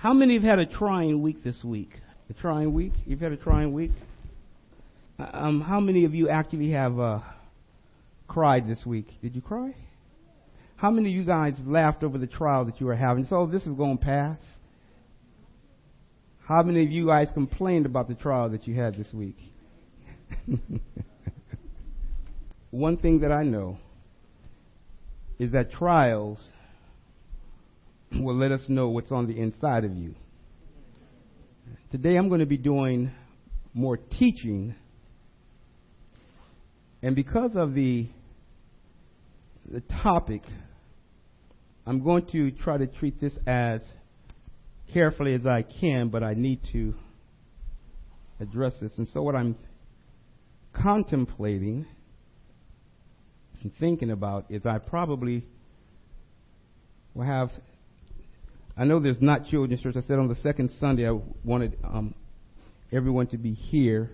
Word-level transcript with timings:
How 0.00 0.14
many 0.14 0.32
have 0.32 0.42
had 0.42 0.58
a 0.58 0.64
trying 0.64 1.20
week 1.20 1.44
this 1.44 1.62
week? 1.62 1.90
A 2.30 2.32
trying 2.32 2.72
week? 2.72 2.94
You've 3.04 3.20
had 3.20 3.32
a 3.32 3.36
trying 3.36 3.74
week? 3.74 3.90
Um, 5.18 5.60
how 5.60 5.78
many 5.78 6.06
of 6.06 6.14
you 6.14 6.30
actually 6.30 6.70
have 6.70 6.98
uh, 6.98 7.20
cried 8.26 8.66
this 8.66 8.86
week? 8.86 9.08
Did 9.20 9.34
you 9.34 9.42
cry? 9.42 9.74
How 10.76 10.90
many 10.90 11.10
of 11.10 11.14
you 11.14 11.24
guys 11.24 11.52
laughed 11.66 12.02
over 12.02 12.16
the 12.16 12.26
trial 12.26 12.64
that 12.64 12.80
you 12.80 12.86
were 12.86 12.96
having? 12.96 13.26
So 13.26 13.44
this 13.44 13.66
is 13.66 13.74
going 13.74 13.98
to 13.98 14.02
pass. 14.02 14.38
How 16.46 16.62
many 16.62 16.82
of 16.82 16.90
you 16.90 17.06
guys 17.06 17.28
complained 17.34 17.84
about 17.84 18.08
the 18.08 18.14
trial 18.14 18.48
that 18.48 18.66
you 18.66 18.80
had 18.80 18.94
this 18.94 19.12
week? 19.12 19.36
One 22.70 22.96
thing 22.96 23.20
that 23.20 23.32
I 23.32 23.42
know 23.42 23.76
is 25.38 25.52
that 25.52 25.70
trials 25.70 26.42
will 28.12 28.36
let 28.36 28.52
us 28.52 28.64
know 28.68 28.88
what's 28.88 29.12
on 29.12 29.26
the 29.26 29.38
inside 29.38 29.84
of 29.84 29.94
you. 29.94 30.14
Today 31.90 32.16
I'm 32.16 32.28
going 32.28 32.40
to 32.40 32.46
be 32.46 32.58
doing 32.58 33.10
more 33.72 33.96
teaching. 33.96 34.74
And 37.02 37.14
because 37.14 37.52
of 37.56 37.74
the 37.74 38.08
the 39.70 39.80
topic, 40.02 40.42
I'm 41.86 42.02
going 42.02 42.26
to 42.32 42.50
try 42.50 42.76
to 42.76 42.86
treat 42.88 43.20
this 43.20 43.32
as 43.46 43.80
carefully 44.92 45.34
as 45.34 45.46
I 45.46 45.62
can, 45.62 46.08
but 46.08 46.24
I 46.24 46.34
need 46.34 46.60
to 46.72 46.94
address 48.40 48.74
this. 48.80 48.92
And 48.98 49.06
so 49.08 49.22
what 49.22 49.36
I'm 49.36 49.56
contemplating 50.72 51.86
and 53.62 53.72
thinking 53.78 54.10
about 54.10 54.46
is 54.50 54.66
I 54.66 54.78
probably 54.78 55.44
will 57.14 57.24
have 57.24 57.50
I 58.80 58.84
know 58.84 58.98
there's 58.98 59.20
not 59.20 59.44
children's 59.44 59.82
church. 59.82 59.94
I 59.98 60.00
said 60.00 60.18
on 60.18 60.28
the 60.28 60.36
second 60.36 60.70
Sunday 60.80 61.06
I 61.06 61.12
wanted 61.44 61.76
um, 61.84 62.14
everyone 62.90 63.26
to 63.26 63.36
be 63.36 63.52
here, 63.52 64.10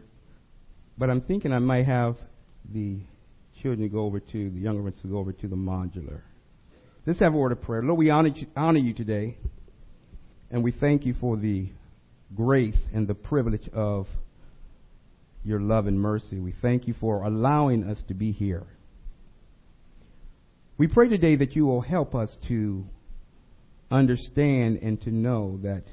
but 0.98 1.08
I'm 1.08 1.20
thinking 1.20 1.52
I 1.52 1.60
might 1.60 1.86
have 1.86 2.16
the 2.74 2.98
children 3.62 3.88
go 3.88 4.00
over 4.00 4.18
to 4.18 4.50
the 4.50 4.58
younger 4.58 4.82
ones 4.82 4.96
to 5.02 5.08
go 5.08 5.18
over 5.18 5.32
to 5.32 5.46
the 5.46 5.54
modular. 5.54 6.22
Let's 7.06 7.20
have 7.20 7.32
a 7.32 7.36
word 7.36 7.52
of 7.52 7.62
prayer. 7.62 7.80
Lord, 7.80 7.96
we 7.96 8.10
honor 8.10 8.30
you, 8.30 8.48
honor 8.56 8.80
you 8.80 8.92
today, 8.92 9.36
and 10.50 10.64
we 10.64 10.72
thank 10.72 11.06
you 11.06 11.14
for 11.20 11.36
the 11.36 11.68
grace 12.34 12.80
and 12.92 13.06
the 13.06 13.14
privilege 13.14 13.68
of 13.72 14.08
your 15.44 15.60
love 15.60 15.86
and 15.86 16.00
mercy. 16.00 16.40
We 16.40 16.56
thank 16.60 16.88
you 16.88 16.94
for 16.98 17.22
allowing 17.22 17.84
us 17.84 18.02
to 18.08 18.14
be 18.14 18.32
here. 18.32 18.66
We 20.76 20.88
pray 20.88 21.08
today 21.08 21.36
that 21.36 21.54
you 21.54 21.66
will 21.66 21.82
help 21.82 22.16
us 22.16 22.36
to 22.48 22.84
understand 23.90 24.78
and 24.82 25.00
to 25.02 25.10
know 25.10 25.58
that 25.62 25.84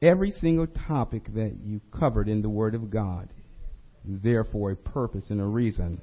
every 0.00 0.32
single 0.32 0.66
topic 0.66 1.24
that 1.34 1.56
you 1.64 1.80
covered 1.98 2.28
in 2.28 2.42
the 2.42 2.48
Word 2.48 2.74
of 2.74 2.90
God 2.90 3.28
is 4.08 4.22
there 4.22 4.44
for 4.44 4.70
a 4.70 4.76
purpose 4.76 5.26
and 5.30 5.40
a 5.40 5.44
reason. 5.44 6.00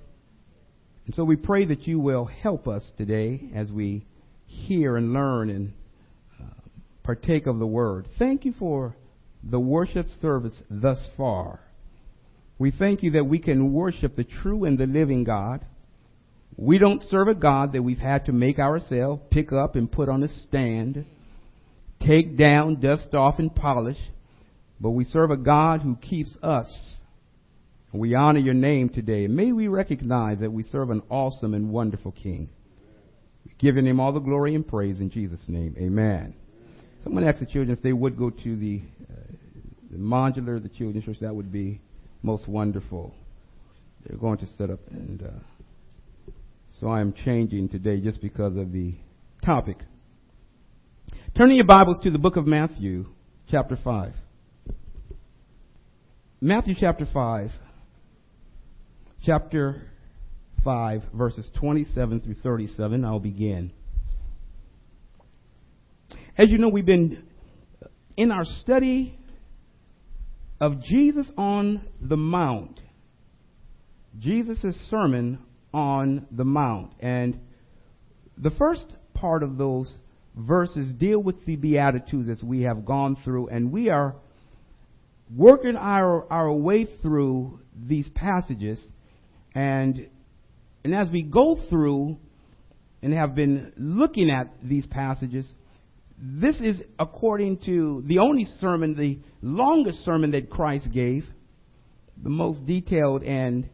And 1.06 1.16
so 1.16 1.24
we 1.24 1.36
pray 1.36 1.66
that 1.66 1.88
you 1.88 2.00
will 2.00 2.26
help 2.26 2.68
us 2.68 2.84
today 2.98 3.50
as 3.54 3.72
we 3.72 4.06
hear 4.48 4.98
and 4.98 5.14
learn 5.14 5.50
and 5.50 5.74
uh, 6.40 6.46
partake 7.04 7.48
of 7.48 7.60
the 7.60 7.68
Word. 7.68 8.08
Thank 8.18 8.46
you 8.46 8.54
for 8.58 8.96
the 9.44 9.60
worship 9.60 10.08
service 10.22 10.62
thus 10.70 11.08
far. 11.16 11.60
We 12.58 12.72
thank 12.72 13.04
you 13.04 13.12
that 13.12 13.26
we 13.26 13.40
can 13.40 13.74
worship 13.74 14.16
the 14.16 14.24
true 14.24 14.66
and 14.66 14.78
the 14.78 14.88
living 14.88 15.24
God 15.24 15.66
we 16.58 16.78
don't 16.78 17.04
serve 17.04 17.28
a 17.28 17.36
God 17.36 17.74
that 17.74 17.84
we've 17.84 17.98
had 17.98 18.26
to 18.26 18.32
make 18.32 18.60
ourselves, 18.60 19.22
pick 19.30 19.52
up 19.52 19.76
and 19.76 19.92
put 19.92 20.08
on 20.08 20.24
a 20.24 20.30
stand, 20.30 21.06
take 22.00 22.38
down, 22.38 22.80
dust 22.80 23.14
off, 23.14 23.40
and 23.40 23.54
polish. 23.54 23.98
But 24.80 24.92
we 24.92 25.04
serve 25.04 25.32
a 25.32 25.38
God 25.38 25.82
who 25.82 25.96
keeps 25.98 26.36
us. 26.42 26.98
We 27.92 28.16
honor 28.16 28.40
your 28.40 28.54
name 28.54 28.90
today. 28.90 29.28
May 29.28 29.52
we 29.52 29.68
recognize 29.68 30.40
that 30.40 30.52
we 30.52 30.64
serve 30.64 30.90
an 30.90 31.02
awesome 31.10 31.54
and 31.54 31.72
wonderful 31.72 32.12
King. 32.12 32.50
Giving 33.58 33.86
him 33.86 34.00
all 34.00 34.12
the 34.12 34.20
glory 34.20 34.54
and 34.54 34.68
praise 34.68 35.00
in 35.00 35.10
Jesus' 35.10 35.44
name. 35.48 35.76
Amen. 35.78 36.36
So 37.04 37.08
I'm 37.08 37.14
going 37.14 37.24
to 37.24 37.30
ask 37.30 37.40
the 37.40 37.46
children 37.46 37.76
if 37.76 37.82
they 37.82 37.94
would 37.94 38.18
go 38.18 38.30
to 38.30 38.56
the, 38.56 38.82
uh, 39.10 39.32
the 39.92 39.98
modular, 39.98 40.62
the 40.62 40.70
children's 40.70 41.06
church. 41.06 41.18
That 41.22 41.36
would 41.36 41.52
be 41.52 41.80
most 42.22 42.50
wonderful. 42.50 43.14
They're 44.06 44.18
going 44.18 44.40
to 44.40 44.48
set 44.58 44.70
up 44.70 44.80
and. 44.92 45.22
Uh, 45.22 45.55
so 46.80 46.90
I 46.90 47.00
am 47.00 47.14
changing 47.14 47.70
today 47.70 48.02
just 48.02 48.22
because 48.22 48.58
of 48.58 48.74
the 48.74 48.96
topic. 49.46 49.78
Turning 51.38 51.56
your 51.56 51.66
Bibles 51.66 52.00
to 52.04 52.12
the 52.12 52.18
book 52.18 52.36
of 52.36 52.46
Matthew, 52.46 53.06
chapter 53.50 53.78
5. 53.82 54.14
Matthew 56.42 56.76
chapter 56.78 57.08
5, 57.12 57.52
chapter 59.26 59.84
5, 60.66 61.02
verses 61.14 61.50
27 61.58 62.20
through 62.20 62.36
37. 62.44 63.06
I'll 63.06 63.20
begin. 63.20 63.72
As 66.38 66.50
you 66.50 66.58
know, 66.58 66.68
we've 66.68 66.86
been 66.86 67.24
in 68.18 68.32
our 68.32 68.44
study 68.44 69.18
of 70.60 70.82
Jesus 70.82 71.32
on 71.38 71.88
the 72.02 72.18
Mount, 72.18 72.82
Jesus' 74.20 74.76
sermon 74.90 75.40
on 75.76 76.26
the 76.32 76.46
Mount. 76.46 76.94
And 77.02 77.38
the 78.38 78.50
first 78.52 78.88
part 79.14 79.44
of 79.44 79.58
those 79.58 79.94
verses 80.34 80.94
deal 80.94 81.22
with 81.22 81.46
the 81.46 81.58
Beatitudes 81.58 82.30
as 82.30 82.42
we 82.42 82.62
have 82.62 82.86
gone 82.86 83.18
through, 83.26 83.50
and 83.50 83.74
we 83.74 83.90
are 83.90 84.16
working 85.36 85.76
our, 85.76 86.32
our 86.32 86.52
way 86.54 86.88
through 87.02 87.60
these 87.76 88.10
passages. 88.16 88.82
And, 89.54 90.08
and 90.86 90.96
as 90.96 91.10
we 91.12 91.24
go 91.24 91.58
through 91.70 92.18
and 93.02 93.14
have 93.14 93.36
been 93.36 93.74
looking 93.76 94.30
at 94.30 94.54
these 94.64 94.88
passages, 94.88 95.46
this 96.18 96.62
is 96.62 96.82
according 96.98 97.58
to 97.66 98.02
the 98.06 98.20
only 98.20 98.46
sermon, 98.60 98.96
the 98.96 99.20
longest 99.42 100.06
sermon 100.06 100.32
that 100.32 100.50
Christ 100.50 100.88
gave, 100.94 101.26
the 102.24 102.30
most 102.30 102.66
detailed 102.66 103.24
and 103.24 103.70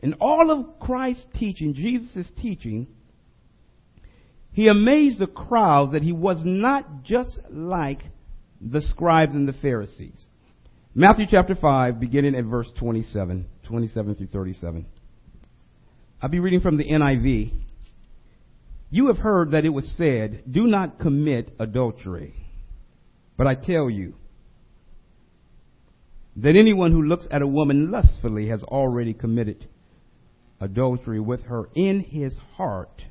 in 0.00 0.14
all 0.14 0.50
of 0.50 0.80
Christ's 0.80 1.26
teaching, 1.34 1.74
Jesus' 1.74 2.26
teaching, 2.40 2.86
he 4.52 4.66
amazed 4.68 5.18
the 5.18 5.26
crowds 5.26 5.92
that 5.92 6.02
he 6.02 6.12
was 6.12 6.38
not 6.44 7.04
just 7.04 7.38
like 7.50 8.00
the 8.60 8.80
scribes 8.80 9.34
and 9.34 9.46
the 9.46 9.52
Pharisees. 9.52 10.24
Matthew 10.94 11.26
chapter 11.30 11.54
5, 11.54 12.00
beginning 12.00 12.34
at 12.34 12.44
verse 12.44 12.70
27, 12.78 13.46
27 13.68 14.14
through 14.14 14.26
37. 14.26 14.86
I'll 16.20 16.28
be 16.28 16.40
reading 16.40 16.60
from 16.60 16.78
the 16.78 16.84
NIV. 16.84 17.52
You 18.90 19.06
have 19.06 19.18
heard 19.18 19.52
that 19.52 19.64
it 19.64 19.68
was 19.68 19.94
said, 19.96 20.42
Do 20.50 20.66
not 20.66 20.98
commit 20.98 21.52
adultery. 21.60 22.34
But 23.36 23.46
I 23.46 23.54
tell 23.54 23.88
you 23.88 24.14
that 26.36 26.56
anyone 26.56 26.90
who 26.90 27.02
looks 27.02 27.26
at 27.30 27.42
a 27.42 27.46
woman 27.46 27.90
lustfully 27.90 28.48
has 28.48 28.62
already 28.62 29.14
committed 29.14 29.66
adultery 29.66 29.79
with 30.60 31.42
her 31.44 31.68
in 31.74 32.00
his 32.00 32.34
heart. 32.56 33.04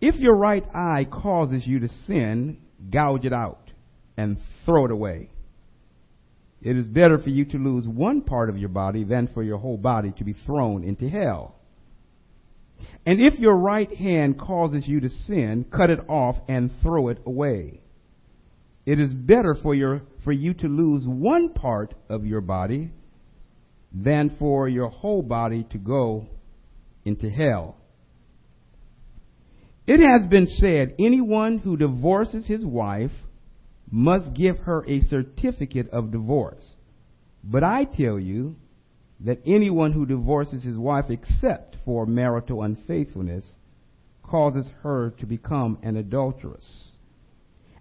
If 0.00 0.16
your 0.16 0.36
right 0.36 0.64
eye 0.74 1.06
causes 1.10 1.66
you 1.66 1.80
to 1.80 1.88
sin, 2.06 2.58
gouge 2.90 3.24
it 3.24 3.32
out 3.32 3.70
and 4.16 4.38
throw 4.64 4.84
it 4.84 4.90
away. 4.90 5.30
It 6.60 6.76
is 6.76 6.86
better 6.86 7.18
for 7.18 7.30
you 7.30 7.44
to 7.46 7.56
lose 7.56 7.86
one 7.86 8.22
part 8.22 8.50
of 8.50 8.58
your 8.58 8.68
body 8.68 9.04
than 9.04 9.28
for 9.28 9.42
your 9.42 9.58
whole 9.58 9.76
body 9.76 10.12
to 10.18 10.24
be 10.24 10.34
thrown 10.44 10.82
into 10.82 11.08
hell. 11.08 11.54
And 13.06 13.20
if 13.20 13.38
your 13.38 13.56
right 13.56 13.92
hand 13.96 14.38
causes 14.38 14.86
you 14.86 15.00
to 15.00 15.08
sin, 15.08 15.66
cut 15.74 15.90
it 15.90 16.00
off 16.08 16.36
and 16.48 16.70
throw 16.82 17.08
it 17.08 17.18
away. 17.24 17.80
It 18.86 19.00
is 19.00 19.12
better 19.12 19.54
for 19.54 19.74
your 19.74 20.02
for 20.24 20.32
you 20.32 20.54
to 20.54 20.66
lose 20.66 21.06
one 21.06 21.50
part 21.50 21.94
of 22.08 22.24
your 22.24 22.40
body 22.40 22.90
than 23.92 24.36
for 24.38 24.68
your 24.68 24.88
whole 24.88 25.22
body 25.22 25.64
to 25.70 25.78
go 25.78 26.26
into 27.04 27.30
hell. 27.30 27.76
It 29.86 30.00
has 30.00 30.28
been 30.28 30.46
said 30.46 30.94
anyone 30.98 31.58
who 31.58 31.76
divorces 31.76 32.46
his 32.46 32.64
wife 32.64 33.12
must 33.90 34.34
give 34.34 34.58
her 34.58 34.84
a 34.86 35.00
certificate 35.00 35.88
of 35.90 36.12
divorce. 36.12 36.76
But 37.42 37.64
I 37.64 37.84
tell 37.84 38.18
you 38.18 38.56
that 39.20 39.40
anyone 39.46 39.92
who 39.92 40.04
divorces 40.04 40.62
his 40.62 40.76
wife 40.76 41.06
except 41.08 41.76
for 41.84 42.04
marital 42.04 42.62
unfaithfulness 42.62 43.44
causes 44.22 44.68
her 44.82 45.10
to 45.18 45.26
become 45.26 45.78
an 45.82 45.96
adulteress. 45.96 46.92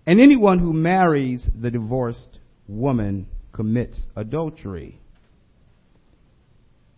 And 0.06 0.22
anyone 0.22 0.60
who 0.60 0.72
marries 0.72 1.46
the 1.60 1.70
divorced 1.70 2.40
woman 2.68 3.28
commits 3.52 4.00
adultery. 4.16 5.02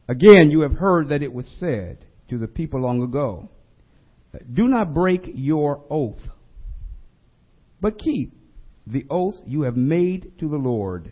Again, 0.10 0.50
you 0.50 0.62
have 0.62 0.74
heard 0.74 1.10
that 1.10 1.22
it 1.22 1.32
was 1.32 1.48
said 1.60 2.04
to 2.30 2.40
the 2.40 2.48
people 2.48 2.82
long 2.82 3.04
ago, 3.04 3.48
Do 4.52 4.68
not 4.68 4.92
break 4.92 5.22
your 5.36 5.84
oath, 5.88 6.18
but 7.80 8.00
keep 8.00 8.34
the 8.88 9.06
oath 9.08 9.36
you 9.46 9.62
have 9.62 9.78
made 9.78 10.40
to 10.40 10.50
the 10.50 10.58
Lord. 10.58 11.12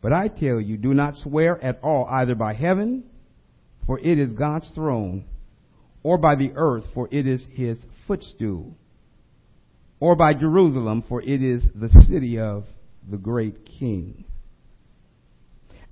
But 0.00 0.12
I 0.12 0.26
tell 0.26 0.60
you, 0.60 0.76
do 0.76 0.92
not 0.92 1.14
swear 1.14 1.62
at 1.62 1.78
all, 1.84 2.04
either 2.10 2.34
by 2.34 2.54
heaven, 2.54 3.04
for 3.86 4.00
it 4.00 4.18
is 4.18 4.32
God's 4.32 4.68
throne, 4.74 5.24
or 6.02 6.18
by 6.18 6.34
the 6.34 6.50
earth, 6.56 6.86
for 6.92 7.08
it 7.12 7.28
is 7.28 7.46
his 7.52 7.78
footstool, 8.08 8.76
or 10.00 10.16
by 10.16 10.34
Jerusalem, 10.34 11.04
for 11.08 11.22
it 11.22 11.40
is 11.40 11.62
the 11.76 11.90
city 12.08 12.40
of 12.40 12.64
the 13.08 13.18
great 13.18 13.64
king. 13.64 14.24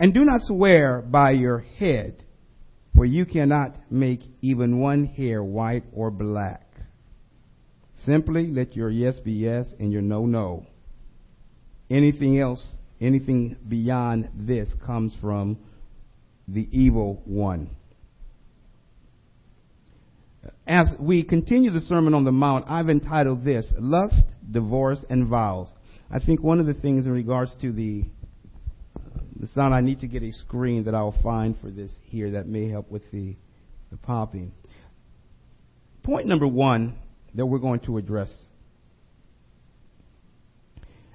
And 0.01 0.15
do 0.15 0.25
not 0.25 0.41
swear 0.41 1.03
by 1.03 1.33
your 1.33 1.59
head, 1.59 2.25
for 2.97 3.05
you 3.05 3.27
cannot 3.27 3.77
make 3.91 4.21
even 4.41 4.81
one 4.81 5.05
hair 5.05 5.45
white 5.45 5.85
or 5.93 6.11
black. 6.11 6.67
Simply 8.07 8.51
let 8.51 8.75
your 8.75 8.89
yes 8.89 9.21
be 9.21 9.33
yes 9.33 9.67
and 9.79 9.93
your 9.93 10.01
no, 10.01 10.25
no. 10.25 10.65
Anything 11.91 12.41
else, 12.41 12.67
anything 12.99 13.57
beyond 13.69 14.31
this 14.35 14.71
comes 14.87 15.15
from 15.21 15.59
the 16.49 16.67
evil 16.73 17.21
one. 17.27 17.77
As 20.67 20.95
we 20.99 21.25
continue 21.25 21.71
the 21.71 21.81
Sermon 21.83 22.15
on 22.15 22.25
the 22.25 22.33
Mount, 22.33 22.65
I've 22.69 22.89
entitled 22.89 23.45
this 23.45 23.71
Lust, 23.79 24.33
Divorce, 24.51 25.05
and 25.11 25.29
Vows. 25.29 25.69
I 26.11 26.21
think 26.21 26.43
one 26.43 26.59
of 26.59 26.65
the 26.65 26.75
things 26.75 27.05
in 27.05 27.13
regards 27.13 27.55
to 27.61 27.71
the 27.71 28.05
the 29.41 29.49
sound, 29.49 29.75
I 29.75 29.81
need 29.81 30.01
to 30.01 30.07
get 30.07 30.23
a 30.23 30.33
screen 30.33 30.85
that 30.85 30.95
I'll 30.95 31.17
find 31.23 31.57
for 31.61 31.71
this 31.71 31.91
here 32.05 32.33
that 32.33 32.47
may 32.47 32.69
help 32.69 32.91
with 32.91 33.11
the, 33.11 33.37
the 33.91 33.97
popping. 33.97 34.53
Point 36.03 36.27
number 36.27 36.47
one 36.47 36.97
that 37.35 37.47
we're 37.47 37.59
going 37.59 37.81
to 37.81 37.97
address. 37.97 38.35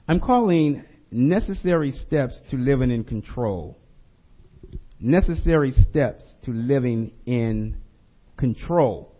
I'm 0.08 0.20
calling 0.20 0.84
necessary 1.12 1.92
steps 1.92 2.40
to 2.50 2.58
living 2.58 2.90
in 2.90 3.04
control. 3.04 3.78
Necessary 5.00 5.72
steps 5.72 6.24
to 6.46 6.52
living 6.52 7.12
in 7.28 7.78
control. 8.38 9.14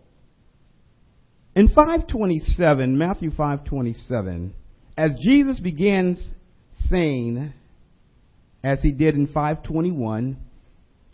In 1.54 1.68
527, 1.68 2.98
Matthew 2.98 3.30
527, 3.30 4.52
as 4.96 5.14
Jesus 5.20 5.60
begins 5.60 6.34
saying, 6.88 7.52
as 8.66 8.80
he 8.82 8.90
did 8.90 9.14
in 9.14 9.28
521, 9.28 10.36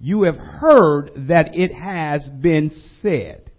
you 0.00 0.22
have 0.22 0.36
heard 0.36 1.10
that 1.28 1.54
it 1.54 1.72
has 1.72 2.26
been 2.26 2.70
said. 3.02 3.50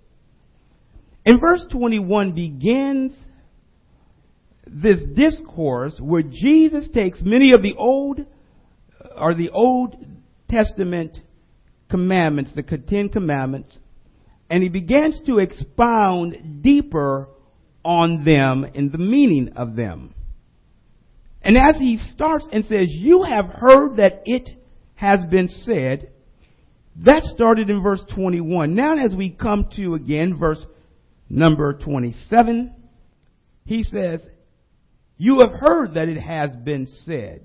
In 1.25 1.39
verse 1.39 1.63
21 1.71 2.33
begins 2.33 3.13
this 4.65 4.99
discourse 5.15 5.99
where 6.01 6.23
Jesus 6.23 6.89
takes 6.89 7.21
many 7.21 7.53
of 7.53 7.61
the 7.61 7.75
old 7.75 8.25
or 9.15 9.35
the 9.35 9.51
Old 9.51 9.95
Testament 10.49 11.17
commandments, 11.89 12.51
the 12.55 12.63
Ten 12.63 13.09
Commandments, 13.09 13.77
and 14.49 14.63
he 14.63 14.69
begins 14.69 15.21
to 15.27 15.37
expound 15.37 16.63
deeper 16.63 17.27
on 17.85 18.25
them 18.25 18.65
and 18.73 18.91
the 18.91 18.97
meaning 18.97 19.53
of 19.55 19.75
them. 19.75 20.15
And 21.43 21.57
as 21.57 21.75
he 21.77 21.97
starts 22.13 22.47
and 22.51 22.63
says, 22.65 22.87
You 22.89 23.23
have 23.23 23.47
heard 23.47 23.97
that 23.97 24.21
it 24.25 24.49
has 24.95 25.25
been 25.25 25.49
said, 25.49 26.11
that 27.03 27.23
started 27.23 27.69
in 27.69 27.81
verse 27.81 28.03
21. 28.13 28.75
Now, 28.75 28.97
as 28.97 29.15
we 29.15 29.31
come 29.31 29.67
to 29.75 29.95
again 29.95 30.37
verse 30.37 30.63
number 31.29 31.73
27, 31.73 32.73
he 33.65 33.83
says, 33.83 34.21
You 35.17 35.39
have 35.39 35.59
heard 35.59 35.95
that 35.95 36.07
it 36.07 36.19
has 36.19 36.55
been 36.55 36.87
said. 37.03 37.43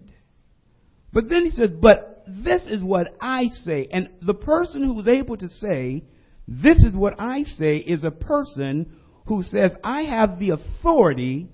But 1.13 1.29
then 1.29 1.47
he 1.47 1.51
says, 1.51 1.71
But 1.71 2.25
this 2.29 2.63
is 2.69 2.85
what 2.85 3.09
I 3.21 3.49
say. 3.65 3.89
And 3.91 4.11
the 4.21 4.35
person 4.35 4.85
who's 4.85 5.09
able 5.09 5.39
to 5.39 5.49
say, 5.49 6.05
This 6.47 6.85
is 6.85 6.95
what 6.95 7.15
I 7.19 7.45
say, 7.45 7.77
is 7.77 8.05
a 8.05 8.11
person 8.11 8.99
who 9.27 9.43
says, 9.43 9.73
I 9.83 10.03
have 10.03 10.39
the 10.39 10.51
authority 10.51 11.49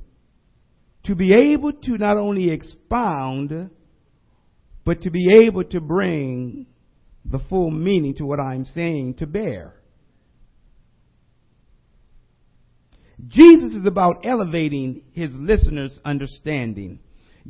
to 1.05 1.15
be 1.15 1.35
able 1.35 1.73
to 1.73 1.99
not 1.99 2.17
only 2.17 2.51
expound, 2.51 3.71
but 4.85 5.03
to 5.03 5.11
be 5.11 5.45
able 5.45 5.65
to 5.65 5.81
bring 5.81 6.67
the 7.25 7.39
full 7.49 7.71
meaning 7.71 8.15
to 8.17 8.25
what 8.25 8.41
I'm 8.41 8.65
saying 8.65 9.15
to 9.15 9.27
bear. 9.27 9.75
Jesus 13.29 13.75
is 13.75 13.87
about 13.87 14.25
elevating 14.25 15.03
his 15.13 15.31
listeners' 15.33 15.99
understanding. 16.05 16.99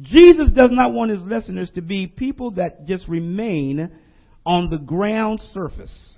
Jesus 0.00 0.50
does 0.52 0.70
not 0.72 0.92
want 0.92 1.10
his 1.10 1.22
listeners 1.22 1.70
to 1.74 1.82
be 1.82 2.06
people 2.06 2.52
that 2.52 2.86
just 2.86 3.08
remain 3.08 3.90
on 4.44 4.68
the 4.70 4.78
ground 4.78 5.40
surface. 5.52 6.14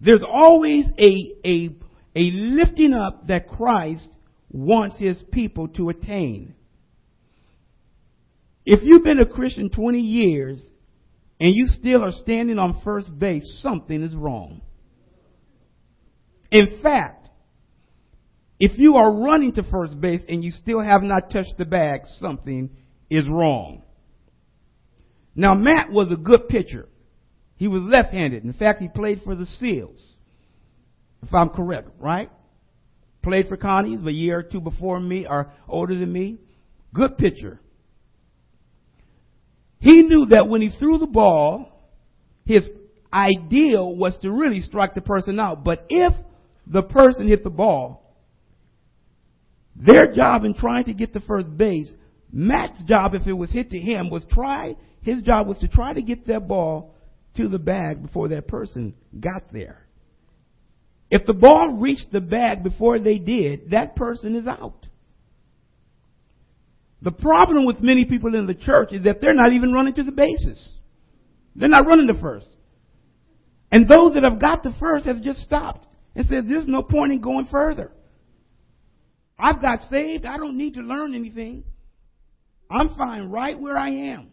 There's 0.00 0.22
always 0.22 0.86
a, 0.98 1.34
a, 1.44 1.70
a 2.14 2.30
lifting 2.30 2.92
up 2.92 3.26
that 3.26 3.48
Christ 3.48 4.08
wants 4.50 4.98
his 4.98 5.22
people 5.32 5.68
to 5.68 5.88
attain. 5.90 6.54
If 8.64 8.80
you've 8.82 9.04
been 9.04 9.20
a 9.20 9.26
Christian 9.26 9.70
20 9.70 9.98
years 9.98 10.62
and 11.40 11.54
you 11.54 11.66
still 11.66 12.04
are 12.04 12.12
standing 12.12 12.58
on 12.58 12.80
first 12.84 13.16
base, 13.18 13.60
something 13.62 14.02
is 14.02 14.14
wrong. 14.14 14.60
In 16.50 16.80
fact, 16.82 17.28
if 18.58 18.78
you 18.78 18.96
are 18.96 19.12
running 19.12 19.52
to 19.54 19.62
first 19.62 20.00
base 20.00 20.22
and 20.28 20.42
you 20.42 20.50
still 20.50 20.80
have 20.80 21.02
not 21.02 21.30
touched 21.30 21.54
the 21.58 21.64
bag, 21.64 22.00
something 22.18 22.70
is 23.08 23.28
wrong. 23.28 23.82
Now, 25.34 25.54
Matt 25.54 25.90
was 25.90 26.10
a 26.10 26.16
good 26.16 26.48
pitcher. 26.48 26.88
He 27.56 27.68
was 27.68 27.82
left 27.82 28.12
handed. 28.12 28.44
In 28.44 28.52
fact, 28.52 28.80
he 28.80 28.88
played 28.88 29.20
for 29.22 29.34
the 29.36 29.46
Seals, 29.46 30.00
if 31.22 31.32
I'm 31.32 31.50
correct, 31.50 31.88
right? 32.00 32.30
Played 33.28 33.48
for 33.48 33.58
Connie's 33.58 34.00
a 34.06 34.10
year 34.10 34.38
or 34.38 34.42
two 34.42 34.58
before 34.58 34.98
me, 34.98 35.26
or 35.28 35.52
older 35.68 35.94
than 35.94 36.10
me. 36.10 36.38
Good 36.94 37.18
pitcher. 37.18 37.60
He 39.80 40.00
knew 40.00 40.24
that 40.30 40.48
when 40.48 40.62
he 40.62 40.70
threw 40.70 40.96
the 40.96 41.06
ball, 41.06 41.70
his 42.46 42.66
ideal 43.12 43.94
was 43.94 44.16
to 44.22 44.32
really 44.32 44.62
strike 44.62 44.94
the 44.94 45.02
person 45.02 45.38
out. 45.38 45.62
But 45.62 45.84
if 45.90 46.14
the 46.66 46.82
person 46.82 47.28
hit 47.28 47.44
the 47.44 47.50
ball, 47.50 48.16
their 49.76 50.10
job 50.10 50.44
in 50.44 50.54
trying 50.54 50.84
to 50.84 50.94
get 50.94 51.12
to 51.12 51.20
first 51.20 51.54
base, 51.54 51.92
Matt's 52.32 52.82
job, 52.84 53.14
if 53.14 53.26
it 53.26 53.34
was 53.34 53.52
hit 53.52 53.68
to 53.72 53.78
him, 53.78 54.08
was 54.08 54.24
try, 54.32 54.74
his 55.02 55.20
job 55.20 55.46
was 55.46 55.58
to 55.58 55.68
try 55.68 55.92
to 55.92 56.00
get 56.00 56.26
that 56.28 56.48
ball 56.48 56.94
to 57.36 57.46
the 57.46 57.58
bag 57.58 58.00
before 58.00 58.28
that 58.28 58.48
person 58.48 58.94
got 59.20 59.52
there. 59.52 59.87
If 61.10 61.26
the 61.26 61.32
ball 61.32 61.76
reached 61.78 62.12
the 62.12 62.20
bag 62.20 62.62
before 62.62 62.98
they 62.98 63.18
did, 63.18 63.70
that 63.70 63.96
person 63.96 64.34
is 64.34 64.46
out. 64.46 64.86
The 67.00 67.12
problem 67.12 67.64
with 67.64 67.80
many 67.80 68.04
people 68.04 68.34
in 68.34 68.46
the 68.46 68.54
church 68.54 68.92
is 68.92 69.04
that 69.04 69.20
they're 69.20 69.34
not 69.34 69.52
even 69.52 69.72
running 69.72 69.94
to 69.94 70.02
the 70.02 70.12
bases. 70.12 70.68
They're 71.54 71.68
not 71.68 71.86
running 71.86 72.08
the 72.08 72.20
first. 72.20 72.48
And 73.70 73.88
those 73.88 74.14
that 74.14 74.24
have 74.24 74.40
got 74.40 74.62
the 74.62 74.74
first 74.80 75.06
have 75.06 75.22
just 75.22 75.40
stopped 75.40 75.86
and 76.14 76.26
said, 76.26 76.48
there's 76.48 76.66
no 76.66 76.82
point 76.82 77.12
in 77.12 77.20
going 77.20 77.46
further. 77.50 77.92
I've 79.38 79.62
got 79.62 79.82
saved. 79.90 80.26
I 80.26 80.36
don't 80.36 80.58
need 80.58 80.74
to 80.74 80.80
learn 80.80 81.14
anything. 81.14 81.64
I'm 82.70 82.94
fine 82.96 83.30
right 83.30 83.58
where 83.58 83.78
I 83.78 83.90
am. 83.90 84.32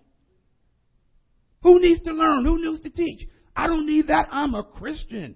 Who 1.62 1.79
needs 1.79 2.01
to 2.01 2.12
learn? 2.12 2.46
Who 2.46 2.63
needs 2.63 2.82
to 2.82 2.89
teach? 2.89 3.27
I 3.55 3.67
don't 3.67 3.86
need 3.86 4.08
that. 4.08 4.27
I'm 4.32 4.55
a 4.55 4.63
Christian. 4.63 5.36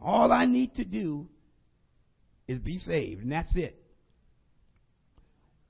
All 0.00 0.32
I 0.32 0.44
need 0.46 0.74
to 0.76 0.84
do 0.84 1.28
is 2.46 2.58
be 2.58 2.78
saved, 2.78 3.22
and 3.22 3.32
that's 3.32 3.54
it. 3.56 3.80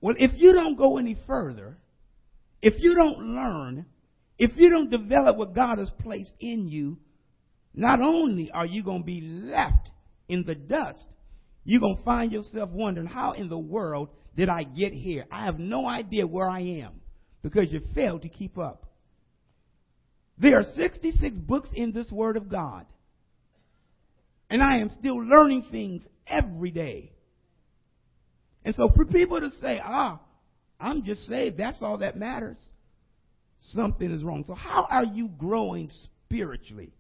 Well, 0.00 0.14
if 0.18 0.32
you 0.34 0.52
don't 0.52 0.76
go 0.76 0.98
any 0.98 1.16
further, 1.26 1.78
if 2.60 2.74
you 2.78 2.94
don't 2.94 3.18
learn, 3.20 3.86
if 4.38 4.50
you 4.56 4.70
don't 4.70 4.90
develop 4.90 5.36
what 5.36 5.54
God 5.54 5.78
has 5.78 5.90
placed 6.00 6.32
in 6.40 6.68
you, 6.68 6.98
not 7.74 8.00
only 8.00 8.50
are 8.50 8.66
you 8.66 8.82
going 8.82 9.00
to 9.00 9.06
be 9.06 9.20
left 9.20 9.90
in 10.28 10.44
the 10.44 10.54
dust, 10.54 11.06
you're 11.64 11.80
going 11.80 11.96
to 11.96 12.02
find 12.02 12.32
yourself 12.32 12.70
wondering, 12.70 13.06
how 13.06 13.32
in 13.32 13.48
the 13.48 13.58
world 13.58 14.10
did 14.36 14.48
I 14.48 14.64
get 14.64 14.92
here? 14.92 15.24
I 15.30 15.44
have 15.44 15.58
no 15.58 15.88
idea 15.88 16.26
where 16.26 16.48
I 16.48 16.60
am 16.60 17.00
because 17.42 17.72
you 17.72 17.80
failed 17.94 18.22
to 18.22 18.28
keep 18.28 18.58
up. 18.58 18.86
There 20.36 20.58
are 20.58 20.64
66 20.74 21.38
books 21.38 21.68
in 21.74 21.92
this 21.92 22.10
Word 22.10 22.36
of 22.36 22.48
God. 22.48 22.86
And 24.54 24.62
I 24.62 24.76
am 24.76 24.88
still 25.00 25.16
learning 25.16 25.66
things 25.72 26.04
every 26.28 26.70
day. 26.70 27.10
And 28.64 28.72
so 28.76 28.88
for 28.94 29.04
people 29.04 29.40
to 29.40 29.50
say, 29.60 29.80
ah, 29.84 30.20
I'm 30.78 31.02
just 31.02 31.22
saved, 31.22 31.56
that's 31.56 31.78
all 31.82 31.98
that 31.98 32.16
matters, 32.16 32.58
something 33.72 34.08
is 34.08 34.22
wrong. 34.22 34.44
So 34.46 34.54
how 34.54 34.86
are 34.88 35.06
you 35.06 35.26
growing 35.26 35.90
spiritually? 36.04 36.92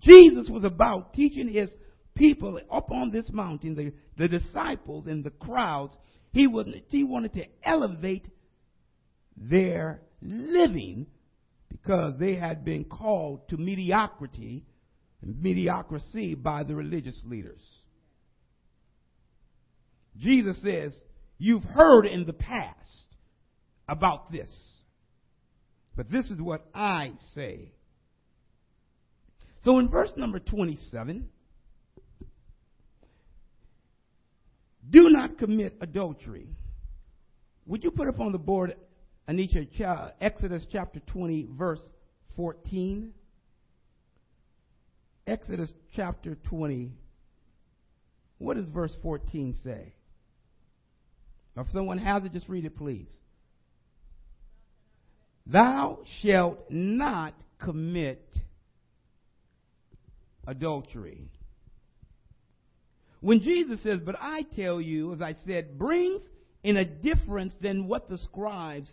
Jesus 0.00 0.50
was 0.50 0.64
about 0.64 1.14
teaching 1.14 1.48
his 1.50 1.70
people 2.14 2.60
up 2.70 2.90
on 2.90 3.10
this 3.10 3.30
mountain, 3.32 3.74
the, 3.74 3.94
the 4.18 4.28
disciples 4.28 5.06
and 5.06 5.24
the 5.24 5.30
crowds. 5.30 5.94
He 6.32 6.46
was, 6.46 6.66
he 6.88 7.04
wanted 7.04 7.32
to 7.32 7.44
elevate 7.64 8.28
their 9.34 10.02
living 10.20 11.06
because 11.70 12.18
they 12.20 12.34
had 12.34 12.66
been 12.66 12.84
called 12.84 13.48
to 13.48 13.56
mediocrity 13.56 14.66
mediocrity 15.22 16.34
by 16.34 16.62
the 16.62 16.74
religious 16.74 17.20
leaders. 17.24 17.62
Jesus 20.16 20.60
says, 20.62 20.94
You've 21.38 21.64
heard 21.64 22.06
in 22.06 22.26
the 22.26 22.32
past 22.32 23.06
about 23.88 24.32
this, 24.32 24.50
but 25.96 26.10
this 26.10 26.30
is 26.30 26.40
what 26.40 26.66
I 26.74 27.12
say. 27.34 27.72
So 29.64 29.78
in 29.78 29.88
verse 29.88 30.12
number 30.16 30.40
27, 30.40 31.28
do 34.90 35.08
not 35.10 35.38
commit 35.38 35.76
adultery. 35.80 36.48
Would 37.66 37.84
you 37.84 37.90
put 37.90 38.08
up 38.08 38.18
on 38.18 38.32
the 38.32 38.38
board, 38.38 38.74
Anisha, 39.28 40.12
Exodus 40.20 40.64
chapter 40.72 41.00
20, 41.00 41.48
verse 41.52 41.82
14? 42.36 43.12
Exodus 45.28 45.70
chapter 45.94 46.36
20. 46.48 46.90
What 48.38 48.56
does 48.56 48.68
verse 48.70 48.94
14 49.02 49.56
say? 49.62 49.92
If 51.56 51.66
someone 51.72 51.98
has 51.98 52.24
it, 52.24 52.32
just 52.32 52.48
read 52.48 52.64
it, 52.64 52.76
please. 52.76 53.10
Thou 55.46 55.98
shalt 56.22 56.70
not 56.70 57.34
commit 57.58 58.24
adultery. 60.46 61.30
When 63.20 63.40
Jesus 63.40 63.82
says, 63.82 64.00
But 64.04 64.16
I 64.20 64.42
tell 64.56 64.80
you, 64.80 65.12
as 65.12 65.20
I 65.20 65.34
said, 65.46 65.78
brings 65.78 66.22
in 66.62 66.76
a 66.76 66.84
difference 66.84 67.54
than 67.60 67.88
what 67.88 68.08
the 68.08 68.18
scribes 68.18 68.88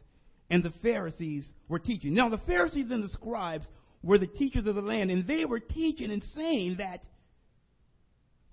and 0.49 0.63
the 0.63 0.73
Pharisees 0.81 1.47
were 1.69 1.79
teaching. 1.79 2.13
Now, 2.13 2.29
the 2.29 2.39
Pharisees 2.39 2.87
and 2.89 3.03
the 3.03 3.09
scribes 3.09 3.65
were 4.05 4.19
the 4.19 4.27
teachers 4.27 4.67
of 4.67 4.75
the 4.75 4.81
land, 4.81 5.09
and 5.09 5.27
they 5.27 5.45
were 5.45 5.59
teaching 5.59 6.11
and 6.11 6.23
saying 6.35 6.75
that 6.77 7.03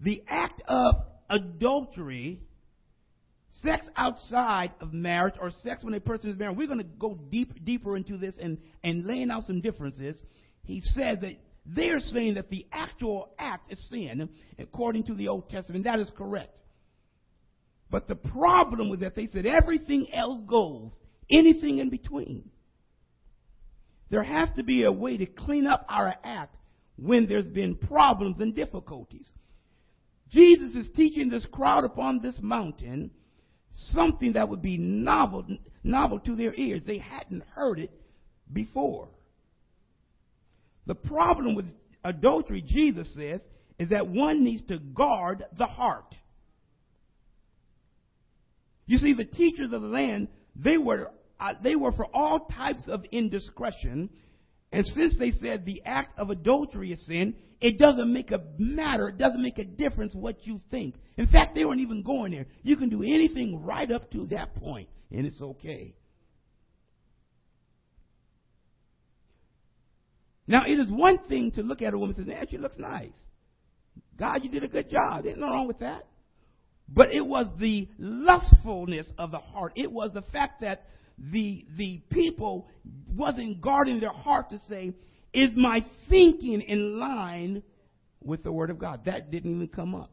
the 0.00 0.24
act 0.26 0.62
of 0.66 0.94
adultery, 1.28 2.40
sex 3.62 3.86
outside 3.94 4.72
of 4.80 4.94
marriage, 4.94 5.34
or 5.38 5.50
sex 5.62 5.84
when 5.84 5.92
a 5.94 6.00
person 6.00 6.30
is 6.30 6.38
married, 6.38 6.56
we're 6.56 6.66
going 6.66 6.78
to 6.78 6.84
go 6.84 7.18
deep, 7.30 7.64
deeper 7.64 7.96
into 7.96 8.16
this 8.16 8.34
and, 8.40 8.58
and 8.82 9.04
laying 9.06 9.30
out 9.30 9.44
some 9.44 9.60
differences. 9.60 10.20
He 10.64 10.80
says 10.80 11.18
that 11.20 11.36
they're 11.66 12.00
saying 12.00 12.34
that 12.34 12.48
the 12.48 12.66
actual 12.72 13.34
act 13.38 13.70
is 13.70 13.90
sin, 13.90 14.30
according 14.58 15.04
to 15.04 15.14
the 15.14 15.28
Old 15.28 15.50
Testament. 15.50 15.84
That 15.84 16.00
is 16.00 16.10
correct. 16.16 16.56
But 17.90 18.08
the 18.08 18.14
problem 18.14 18.88
with 18.88 19.00
that, 19.00 19.14
they 19.14 19.26
said 19.26 19.44
everything 19.44 20.06
else 20.14 20.40
goes, 20.48 20.92
anything 21.30 21.76
in 21.76 21.90
between. 21.90 22.50
There 24.12 24.22
has 24.22 24.50
to 24.56 24.62
be 24.62 24.84
a 24.84 24.92
way 24.92 25.16
to 25.16 25.24
clean 25.24 25.66
up 25.66 25.86
our 25.88 26.14
act 26.22 26.54
when 26.96 27.26
there's 27.26 27.46
been 27.46 27.76
problems 27.76 28.42
and 28.42 28.54
difficulties. 28.54 29.26
Jesus 30.30 30.74
is 30.74 30.90
teaching 30.94 31.30
this 31.30 31.46
crowd 31.50 31.84
upon 31.84 32.20
this 32.20 32.38
mountain 32.42 33.10
something 33.94 34.34
that 34.34 34.50
would 34.50 34.60
be 34.60 34.76
novel, 34.76 35.46
novel 35.82 36.20
to 36.20 36.36
their 36.36 36.54
ears. 36.54 36.82
They 36.86 36.98
hadn't 36.98 37.42
heard 37.54 37.78
it 37.78 37.90
before. 38.52 39.08
The 40.86 40.94
problem 40.94 41.54
with 41.54 41.68
adultery, 42.04 42.60
Jesus 42.60 43.14
says, 43.14 43.40
is 43.78 43.88
that 43.88 44.08
one 44.08 44.44
needs 44.44 44.62
to 44.64 44.78
guard 44.78 45.42
the 45.56 45.64
heart. 45.64 46.14
You 48.84 48.98
see, 48.98 49.14
the 49.14 49.24
teachers 49.24 49.72
of 49.72 49.80
the 49.80 49.88
land, 49.88 50.28
they 50.54 50.76
were 50.76 51.10
uh, 51.42 51.54
they 51.62 51.74
were 51.74 51.92
for 51.92 52.06
all 52.14 52.46
types 52.46 52.84
of 52.88 53.04
indiscretion. 53.10 54.08
And 54.70 54.86
since 54.86 55.16
they 55.18 55.32
said 55.32 55.66
the 55.66 55.82
act 55.84 56.18
of 56.18 56.30
adultery 56.30 56.92
is 56.92 57.04
sin, 57.04 57.34
it 57.60 57.78
doesn't 57.78 58.12
make 58.12 58.30
a 58.30 58.40
matter, 58.58 59.08
it 59.08 59.18
doesn't 59.18 59.42
make 59.42 59.58
a 59.58 59.64
difference 59.64 60.14
what 60.14 60.46
you 60.46 60.60
think. 60.70 60.94
In 61.16 61.26
fact, 61.26 61.54
they 61.54 61.64
weren't 61.64 61.80
even 61.80 62.02
going 62.02 62.32
there. 62.32 62.46
You 62.62 62.76
can 62.76 62.88
do 62.88 63.02
anything 63.02 63.64
right 63.64 63.90
up 63.90 64.10
to 64.12 64.26
that 64.30 64.54
point, 64.54 64.88
and 65.10 65.26
it's 65.26 65.40
okay. 65.40 65.94
Now, 70.46 70.64
it 70.66 70.78
is 70.78 70.90
one 70.90 71.18
thing 71.28 71.52
to 71.52 71.62
look 71.62 71.82
at 71.82 71.94
a 71.94 71.98
woman 71.98 72.16
and 72.16 72.26
say, 72.26 72.34
man, 72.34 72.46
she 72.50 72.58
looks 72.58 72.78
nice. 72.78 73.12
God, 74.18 74.40
you 74.42 74.50
did 74.50 74.64
a 74.64 74.68
good 74.68 74.90
job. 74.90 75.24
There's 75.24 75.36
nothing 75.36 75.54
wrong 75.54 75.68
with 75.68 75.80
that. 75.80 76.06
But 76.88 77.12
it 77.12 77.24
was 77.24 77.46
the 77.58 77.88
lustfulness 77.98 79.10
of 79.18 79.30
the 79.30 79.38
heart. 79.38 79.72
It 79.76 79.90
was 79.90 80.10
the 80.12 80.22
fact 80.22 80.60
that 80.62 80.84
the, 81.18 81.64
the 81.76 82.00
people 82.10 82.68
wasn't 83.14 83.60
guarding 83.60 84.00
their 84.00 84.12
heart 84.12 84.50
to 84.50 84.58
say, 84.68 84.92
is 85.32 85.50
my 85.56 85.84
thinking 86.08 86.60
in 86.60 86.98
line 86.98 87.62
with 88.22 88.42
the 88.42 88.52
Word 88.52 88.70
of 88.70 88.78
God? 88.78 89.02
That 89.06 89.30
didn't 89.30 89.54
even 89.54 89.68
come 89.68 89.94
up. 89.94 90.12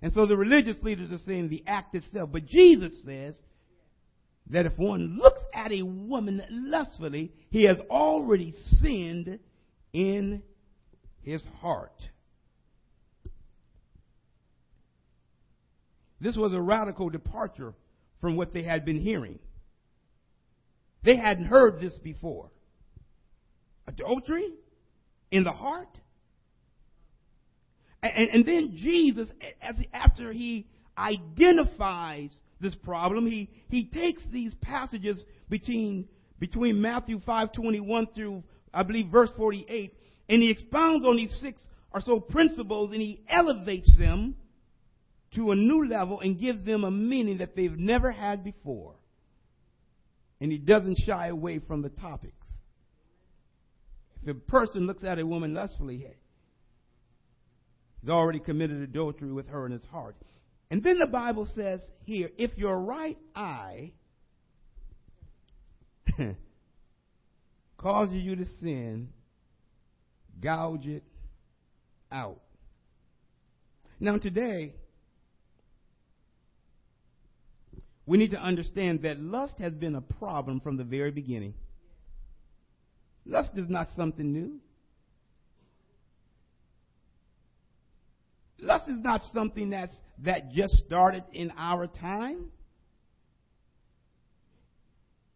And 0.00 0.12
so 0.12 0.26
the 0.26 0.36
religious 0.36 0.76
leaders 0.82 1.10
are 1.10 1.24
saying 1.26 1.48
the 1.48 1.64
act 1.66 1.94
itself. 1.94 2.30
But 2.32 2.46
Jesus 2.46 2.92
says 3.04 3.34
that 4.50 4.64
if 4.64 4.78
one 4.78 5.18
looks 5.20 5.40
at 5.52 5.72
a 5.72 5.82
woman 5.82 6.42
lustfully, 6.50 7.32
he 7.50 7.64
has 7.64 7.78
already 7.90 8.54
sinned 8.80 9.40
in 9.92 10.42
his 11.22 11.44
heart. 11.60 12.00
This 16.20 16.36
was 16.36 16.52
a 16.52 16.60
radical 16.60 17.10
departure 17.10 17.74
from 18.20 18.36
what 18.36 18.52
they 18.52 18.62
had 18.62 18.84
been 18.84 19.00
hearing. 19.00 19.38
They 21.04 21.16
hadn't 21.16 21.46
heard 21.46 21.80
this 21.80 21.96
before. 21.98 22.50
Adultery 23.86 24.52
in 25.30 25.44
the 25.44 25.52
heart. 25.52 25.88
And, 28.02 28.28
and 28.30 28.46
then 28.46 28.76
Jesus, 28.76 29.28
as, 29.62 29.76
after 29.92 30.32
he 30.32 30.66
identifies 30.96 32.34
this 32.60 32.74
problem, 32.74 33.26
he, 33.26 33.50
he 33.68 33.86
takes 33.86 34.22
these 34.32 34.54
passages 34.60 35.22
between, 35.48 36.08
between 36.38 36.80
Matthew 36.80 37.20
5.21 37.20 38.14
through, 38.14 38.42
I 38.74 38.82
believe, 38.82 39.10
verse 39.10 39.30
48, 39.36 39.94
and 40.28 40.42
he 40.42 40.50
expounds 40.50 41.06
on 41.06 41.16
these 41.16 41.38
six 41.40 41.62
or 41.92 42.00
so 42.00 42.20
principles 42.20 42.92
and 42.92 43.00
he 43.00 43.22
elevates 43.28 43.96
them 43.98 44.36
to 45.34 45.50
a 45.50 45.56
new 45.56 45.86
level 45.86 46.20
and 46.20 46.38
gives 46.38 46.64
them 46.64 46.84
a 46.84 46.90
meaning 46.90 47.38
that 47.38 47.54
they've 47.54 47.78
never 47.78 48.10
had 48.10 48.44
before. 48.44 48.94
And 50.40 50.50
he 50.52 50.58
doesn't 50.58 50.98
shy 51.04 51.28
away 51.28 51.58
from 51.58 51.82
the 51.82 51.88
topics. 51.88 52.34
If 54.24 54.36
a 54.36 54.40
person 54.40 54.86
looks 54.86 55.04
at 55.04 55.18
a 55.18 55.26
woman 55.26 55.54
lustfully, 55.54 56.06
he's 58.00 58.10
already 58.10 58.40
committed 58.40 58.80
adultery 58.82 59.32
with 59.32 59.48
her 59.48 59.66
in 59.66 59.72
his 59.72 59.84
heart. 59.84 60.16
And 60.70 60.82
then 60.82 60.98
the 60.98 61.06
Bible 61.06 61.46
says 61.54 61.80
here, 62.04 62.30
if 62.36 62.56
your 62.58 62.78
right 62.78 63.18
eye 63.34 63.92
causes 67.78 68.16
you 68.16 68.36
to 68.36 68.44
sin, 68.44 69.08
gouge 70.40 70.86
it 70.86 71.04
out. 72.12 72.40
Now, 74.00 74.18
today, 74.18 74.74
we 78.08 78.16
need 78.16 78.30
to 78.30 78.38
understand 78.38 79.02
that 79.02 79.20
lust 79.20 79.52
has 79.58 79.74
been 79.74 79.94
a 79.94 80.00
problem 80.00 80.60
from 80.60 80.78
the 80.78 80.82
very 80.82 81.10
beginning. 81.10 81.52
Lust 83.26 83.50
is 83.56 83.68
not 83.68 83.86
something 83.94 84.32
new. 84.32 84.60
Lust 88.60 88.88
is 88.88 88.98
not 89.00 89.20
something 89.34 89.68
that's, 89.68 89.94
that 90.24 90.50
just 90.52 90.72
started 90.86 91.22
in 91.34 91.52
our 91.58 91.86
time. 91.86 92.46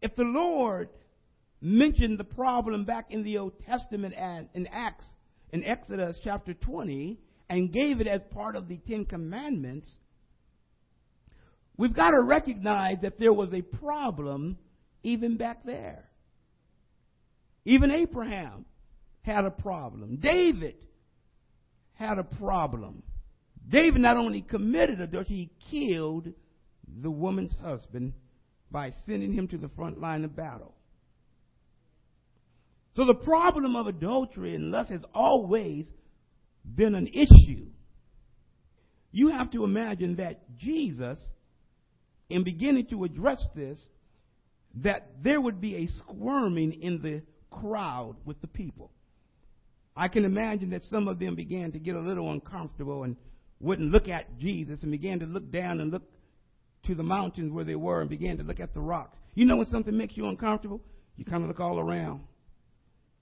If 0.01 0.15
the 0.15 0.23
Lord 0.23 0.89
mentioned 1.61 2.17
the 2.17 2.23
problem 2.23 2.85
back 2.85 3.05
in 3.11 3.23
the 3.23 3.37
Old 3.37 3.53
Testament 3.67 4.15
and 4.17 4.49
in 4.55 4.65
Acts, 4.65 5.05
in 5.51 5.63
Exodus 5.63 6.19
chapter 6.23 6.55
20, 6.55 7.19
and 7.51 7.71
gave 7.71 8.01
it 8.01 8.07
as 8.07 8.21
part 8.31 8.55
of 8.55 8.67
the 8.67 8.77
Ten 8.87 9.05
Commandments, 9.05 9.87
We've 11.77 11.93
got 11.93 12.11
to 12.11 12.21
recognize 12.21 12.97
that 13.01 13.19
there 13.19 13.33
was 13.33 13.51
a 13.53 13.61
problem 13.61 14.57
even 15.01 15.37
back 15.37 15.65
there. 15.65 16.05
Even 17.65 17.91
Abraham 17.91 18.65
had 19.21 19.45
a 19.45 19.51
problem. 19.51 20.17
David 20.17 20.75
had 21.93 22.19
a 22.19 22.23
problem. 22.23 23.03
David 23.67 24.01
not 24.01 24.17
only 24.17 24.41
committed 24.41 24.99
adultery, 24.99 25.49
he 25.69 25.69
killed 25.71 26.27
the 27.01 27.11
woman's 27.11 27.55
husband 27.61 28.13
by 28.69 28.91
sending 29.05 29.31
him 29.33 29.47
to 29.47 29.57
the 29.57 29.69
front 29.69 30.01
line 30.01 30.23
of 30.25 30.35
battle. 30.35 30.73
So 32.95 33.05
the 33.05 33.15
problem 33.15 33.75
of 33.75 33.87
adultery 33.87 34.53
and 34.55 34.71
lust 34.71 34.89
has 34.89 35.03
always 35.13 35.87
been 36.63 36.95
an 36.95 37.07
issue. 37.07 37.67
you 39.11 39.29
have 39.29 39.51
to 39.51 39.63
imagine 39.63 40.15
that 40.15 40.57
Jesus, 40.57 41.19
in 42.33 42.43
beginning 42.43 42.87
to 42.87 43.03
address 43.03 43.45
this, 43.55 43.79
that 44.81 45.07
there 45.23 45.39
would 45.39 45.61
be 45.61 45.75
a 45.75 45.87
squirming 45.87 46.81
in 46.81 47.01
the 47.01 47.21
crowd 47.51 48.15
with 48.25 48.41
the 48.41 48.47
people. 48.47 48.91
I 49.95 50.07
can 50.07 50.25
imagine 50.25 50.71
that 50.71 50.83
some 50.85 51.07
of 51.07 51.19
them 51.19 51.35
began 51.35 51.71
to 51.73 51.79
get 51.79 51.95
a 51.95 51.99
little 51.99 52.31
uncomfortable 52.31 53.03
and 53.03 53.15
wouldn't 53.59 53.91
look 53.91 54.07
at 54.09 54.39
Jesus 54.39 54.81
and 54.81 54.91
began 54.91 55.19
to 55.19 55.25
look 55.27 55.51
down 55.51 55.79
and 55.79 55.91
look 55.91 56.01
to 56.87 56.95
the 56.95 57.03
mountains 57.03 57.51
where 57.51 57.63
they 57.63 57.75
were 57.75 58.01
and 58.01 58.09
began 58.09 58.37
to 58.37 58.43
look 58.43 58.59
at 58.59 58.73
the 58.73 58.81
rocks. 58.81 59.15
You 59.35 59.45
know 59.45 59.57
when 59.57 59.67
something 59.67 59.95
makes 59.95 60.17
you 60.17 60.27
uncomfortable? 60.27 60.81
You 61.17 61.25
kind 61.25 61.43
of 61.43 61.49
look 61.49 61.59
all 61.59 61.79
around. 61.79 62.21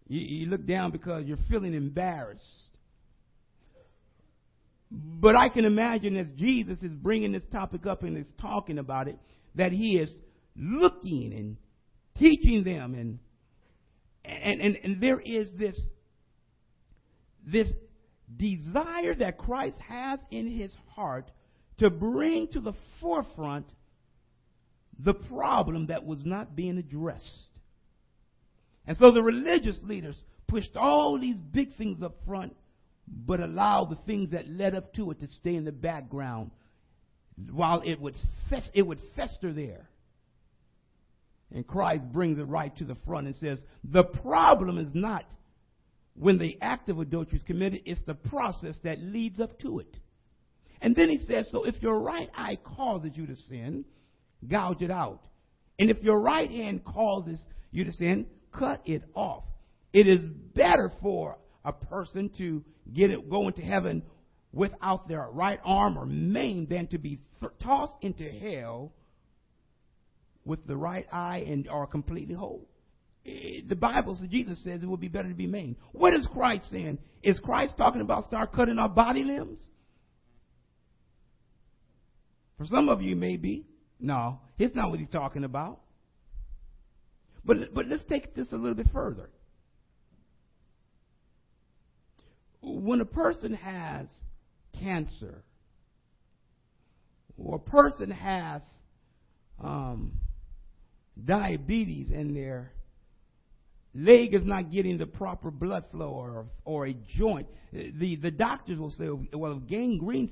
You, 0.08 0.20
you 0.20 0.46
look 0.48 0.65
down 0.65 0.91
because 0.91 1.25
you're 1.25 1.38
feeling 1.50 1.74
embarrassed. 1.74 2.46
But 4.91 5.36
I 5.36 5.48
can 5.50 5.65
imagine 5.65 6.17
as 6.17 6.31
Jesus 6.33 6.83
is 6.83 6.91
bringing 6.91 7.31
this 7.31 7.45
topic 7.51 7.86
up 7.86 8.03
and 8.03 8.17
is 8.17 8.27
talking 8.41 8.77
about 8.77 9.07
it, 9.07 9.17
that 9.55 9.71
he 9.71 9.98
is 9.98 10.12
looking 10.55 11.33
and 11.33 11.57
teaching 12.17 12.63
them 12.63 12.93
and 12.93 13.19
and, 14.24 14.62
and, 14.62 14.77
and 14.83 15.01
there 15.01 15.19
is 15.19 15.50
this 15.57 15.79
this 17.45 17.67
desire 18.38 19.15
that 19.15 19.38
Christ 19.38 19.77
has 19.88 20.19
in 20.29 20.51
his 20.51 20.75
heart 20.95 21.31
to 21.79 21.89
bring 21.89 22.48
to 22.50 22.60
the 22.60 22.74
forefront 23.00 23.65
the 25.00 25.13
problem 25.13 25.88
that 25.88 26.05
was 26.05 26.24
not 26.24 26.55
being 26.55 26.77
addressed. 26.77 27.50
And 28.86 28.98
so 28.98 29.12
the 29.12 29.24
religious 29.24 29.79
leaders 29.83 30.15
pushed 30.48 30.75
all 30.75 31.19
these 31.19 31.38
big 31.38 31.75
things 31.77 32.03
up 32.03 32.15
front, 32.27 32.55
but 33.08 33.39
allow 33.39 33.86
the 33.86 33.98
things 34.05 34.31
that 34.31 34.50
led 34.50 34.75
up 34.75 34.93
to 34.93 35.12
it 35.12 35.20
to 35.20 35.27
stay 35.27 35.55
in 35.55 35.65
the 35.65 35.72
background 35.72 36.51
while 37.51 37.81
it 37.84 38.00
would, 38.00 38.15
fest- 38.50 38.72
it 38.74 38.84
would 38.84 39.00
fester 39.15 39.53
there. 39.53 39.89
And 41.53 41.67
Christ 41.67 42.03
brings 42.12 42.39
it 42.39 42.43
right 42.43 42.75
to 42.77 42.86
the 42.86 42.96
front 43.05 43.27
and 43.27 43.36
says, 43.36 43.62
the 43.84 44.03
problem 44.03 44.77
is 44.77 44.91
not 44.93 45.25
when 46.15 46.38
the 46.38 46.58
act 46.62 46.89
of 46.89 47.00
adultery 47.00 47.38
is 47.38 47.43
committed, 47.43 47.81
it's 47.86 48.01
the 48.05 48.13
process 48.13 48.75
that 48.84 49.01
leads 49.01 49.39
up 49.39 49.60
to 49.60 49.79
it. 49.79 49.98
And 50.81 50.96
then 50.96 51.10
he 51.10 51.17
says, 51.17 51.48
so 51.51 51.63
if 51.63 51.81
your 51.81 52.00
right 52.00 52.29
eye 52.36 52.58
causes 52.63 53.12
you 53.15 53.27
to 53.27 53.36
sin, 53.36 53.86
gouge 54.48 54.81
it 54.81 54.91
out. 54.91 55.22
And 55.77 55.89
if 55.89 56.01
your 56.03 56.20
right 56.20 56.50
hand 56.50 56.84
causes 56.84 57.39
you 57.72 57.86
to 57.86 57.91
sin, 57.93 58.25
cut 58.51 58.81
it 58.86 59.03
off. 59.13 59.43
It 59.93 60.08
is 60.08 60.22
better 60.55 60.91
for 61.01 61.38
a 61.63 61.74
person 61.74 62.29
to 62.38 62.63
get 62.93 63.11
it, 63.11 63.29
go 63.29 63.47
into 63.47 63.61
heaven 63.61 64.03
without 64.53 65.07
their 65.07 65.27
right 65.31 65.59
arm 65.63 65.97
or 65.97 66.05
main 66.05 66.67
than 66.67 66.88
to 66.88 66.97
be 66.97 67.19
th- 67.39 67.51
tossed 67.61 67.95
into 68.01 68.29
hell 68.29 68.91
with 70.45 70.65
the 70.67 70.75
right 70.75 71.07
eye 71.11 71.43
and 71.47 71.67
are 71.69 71.88
completely 71.88 72.33
whole. 72.33 72.67
Eh, 73.25 73.61
the 73.67 73.75
Bible 73.75 74.15
says, 74.15 74.27
Jesus 74.29 74.63
says 74.63 74.81
it 74.81 74.88
would 74.88 75.00
be 75.00 75.07
better 75.07 75.29
to 75.29 75.35
be 75.35 75.47
maimed. 75.47 75.75
What 75.91 76.13
is 76.13 76.27
Christ 76.33 76.69
saying? 76.71 76.97
Is 77.23 77.39
Christ 77.39 77.75
talking 77.77 78.01
about 78.01 78.25
start 78.25 78.51
cutting 78.53 78.79
our 78.79 78.89
body 78.89 79.23
limbs? 79.23 79.59
For 82.57 82.65
some 82.65 82.89
of 82.89 83.01
you, 83.01 83.15
maybe. 83.15 83.65
No, 84.00 84.39
it's 84.57 84.75
not 84.75 84.89
what 84.89 85.00
he's 85.00 85.09
talking 85.09 85.43
about. 85.43 85.79
But, 87.45 87.73
but 87.73 87.88
let's 87.88 88.03
take 88.05 88.35
this 88.35 88.51
a 88.51 88.55
little 88.55 88.75
bit 88.75 88.88
further. 88.93 89.29
When 92.62 93.01
a 93.01 93.06
person 93.06 93.53
has 93.56 94.08
cancer, 94.80 95.44
or 97.38 97.56
a 97.56 97.60
person 97.60 98.12
has 98.12 98.62
um, 99.60 100.13
diabetes 101.24 102.10
and 102.10 102.36
their 102.36 102.71
leg 103.93 104.34
is 104.34 104.45
not 104.45 104.71
getting 104.71 104.97
the 104.97 105.06
proper 105.06 105.52
blood 105.52 105.86
flow 105.91 106.10
or, 106.10 106.45
or 106.63 106.88
a 106.88 106.93
joint, 107.17 107.47
the, 107.71 108.15
the 108.15 108.32
doctors 108.32 108.80
will 108.80 108.91
say, 108.91 109.08
well, 109.34 109.60
if 109.62 109.67
gangrene, 109.67 110.32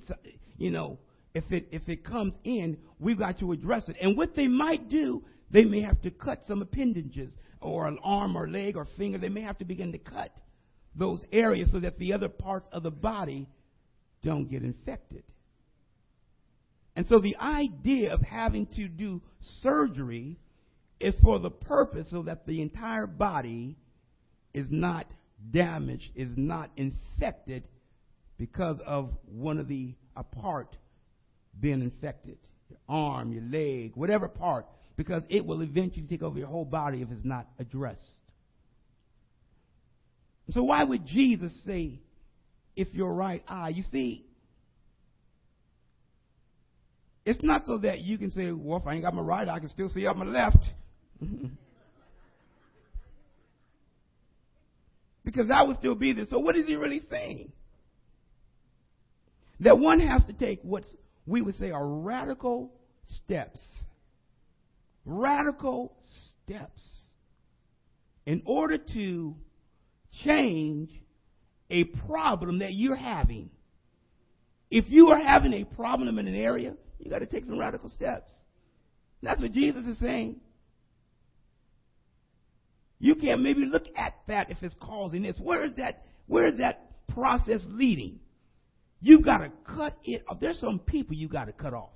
you 0.57 0.71
know, 0.71 0.99
if 1.33 1.51
it, 1.51 1.67
if 1.71 1.87
it 1.89 2.03
comes 2.03 2.33
in, 2.43 2.77
we've 2.99 3.19
got 3.19 3.39
to 3.39 3.51
address 3.51 3.87
it. 3.89 3.95
And 4.01 4.17
what 4.17 4.35
they 4.35 4.47
might 4.47 4.89
do, 4.89 5.23
they 5.51 5.63
may 5.63 5.81
have 5.81 6.01
to 6.01 6.11
cut 6.11 6.39
some 6.47 6.61
appendages 6.61 7.33
or 7.61 7.87
an 7.87 7.97
arm 8.03 8.37
or 8.37 8.47
leg 8.47 8.75
or 8.75 8.87
finger. 8.97 9.17
They 9.17 9.29
may 9.29 9.41
have 9.41 9.57
to 9.59 9.65
begin 9.65 9.91
to 9.91 9.97
cut 9.97 10.31
those 10.95 11.23
areas 11.31 11.71
so 11.71 11.79
that 11.79 11.99
the 11.99 12.13
other 12.13 12.29
parts 12.29 12.67
of 12.71 12.83
the 12.83 12.91
body 12.91 13.47
don't 14.23 14.49
get 14.49 14.63
infected. 14.63 15.23
And 16.95 17.07
so 17.07 17.19
the 17.19 17.37
idea 17.37 18.13
of 18.13 18.21
having 18.21 18.65
to 18.75 18.87
do 18.87 19.21
surgery 19.61 20.37
is 20.99 21.15
for 21.23 21.39
the 21.39 21.49
purpose 21.49 22.09
so 22.11 22.23
that 22.23 22.45
the 22.45 22.61
entire 22.61 23.07
body 23.07 23.77
is 24.53 24.67
not 24.69 25.05
damaged, 25.51 26.11
is 26.15 26.31
not 26.35 26.69
infected 26.75 27.63
because 28.37 28.79
of 28.85 29.11
one 29.25 29.59
of 29.59 29.67
the 29.67 29.93
a 30.15 30.23
part 30.23 30.75
being 31.59 31.81
infected. 31.81 32.37
Your 32.69 32.79
arm, 32.89 33.31
your 33.31 33.43
leg, 33.43 33.93
whatever 33.95 34.27
part, 34.27 34.65
because 34.97 35.23
it 35.29 35.45
will 35.45 35.61
eventually 35.61 36.05
take 36.07 36.21
over 36.21 36.37
your 36.37 36.47
whole 36.47 36.65
body 36.65 37.01
if 37.01 37.09
it's 37.11 37.23
not 37.23 37.47
addressed. 37.57 38.18
So 40.51 40.63
why 40.63 40.83
would 40.83 41.05
Jesus 41.05 41.53
say, 41.65 41.99
if 42.75 42.93
your 42.93 43.13
right 43.13 43.43
eye, 43.47 43.69
you 43.69 43.83
see, 43.91 44.25
it's 47.25 47.43
not 47.43 47.65
so 47.65 47.77
that 47.79 48.01
you 48.01 48.17
can 48.17 48.31
say, 48.31 48.51
well, 48.51 48.79
if 48.79 48.87
I 48.87 48.93
ain't 48.93 49.03
got 49.03 49.13
my 49.13 49.21
right 49.21 49.47
eye, 49.47 49.55
I 49.55 49.59
can 49.59 49.69
still 49.69 49.89
see 49.89 50.07
up 50.07 50.17
my 50.17 50.25
left. 50.25 50.65
because 55.23 55.49
that 55.49 55.67
would 55.67 55.77
still 55.77 55.93
be 55.93 56.13
there. 56.13 56.25
So 56.25 56.39
what 56.39 56.55
is 56.55 56.65
he 56.65 56.75
really 56.75 57.01
saying? 57.09 57.51
That 59.59 59.77
one 59.77 59.99
has 59.99 60.25
to 60.25 60.33
take 60.33 60.61
what 60.63 60.85
we 61.27 61.41
would 61.41 61.55
say 61.55 61.69
are 61.69 61.85
radical 61.85 62.71
steps. 63.03 63.59
Radical 65.05 65.95
steps. 66.45 66.81
In 68.25 68.41
order 68.45 68.79
to 68.93 69.35
change 70.25 70.89
a 71.69 71.83
problem 71.83 72.59
that 72.59 72.73
you're 72.73 72.95
having. 72.95 73.49
If 74.71 74.85
you 74.89 75.09
are 75.09 75.19
having 75.19 75.53
a 75.53 75.63
problem 75.63 76.19
in 76.19 76.27
an 76.27 76.35
area, 76.35 76.73
you 76.99 77.09
got 77.09 77.19
to 77.19 77.25
take 77.25 77.45
some 77.45 77.59
radical 77.59 77.89
steps. 77.89 78.33
That's 79.21 79.41
what 79.41 79.51
Jesus 79.51 79.85
is 79.85 79.97
saying. 79.99 80.39
You 82.99 83.15
can 83.15 83.41
maybe 83.41 83.65
look 83.65 83.85
at 83.95 84.15
that 84.27 84.51
if 84.51 84.57
it's 84.61 84.75
causing 84.79 85.23
this. 85.23 85.39
Where 85.41 85.63
is 85.63 85.73
that? 85.75 86.03
Where 86.27 86.49
is 86.49 86.59
that 86.59 86.91
process 87.07 87.61
leading? 87.67 88.19
You've 89.01 89.23
got 89.23 89.37
to 89.39 89.51
cut 89.65 89.97
it 90.03 90.23
off. 90.27 90.39
There's 90.39 90.59
some 90.59 90.79
people 90.79 91.15
you 91.15 91.29
got 91.29 91.45
to 91.45 91.53
cut 91.53 91.73
off. 91.73 91.91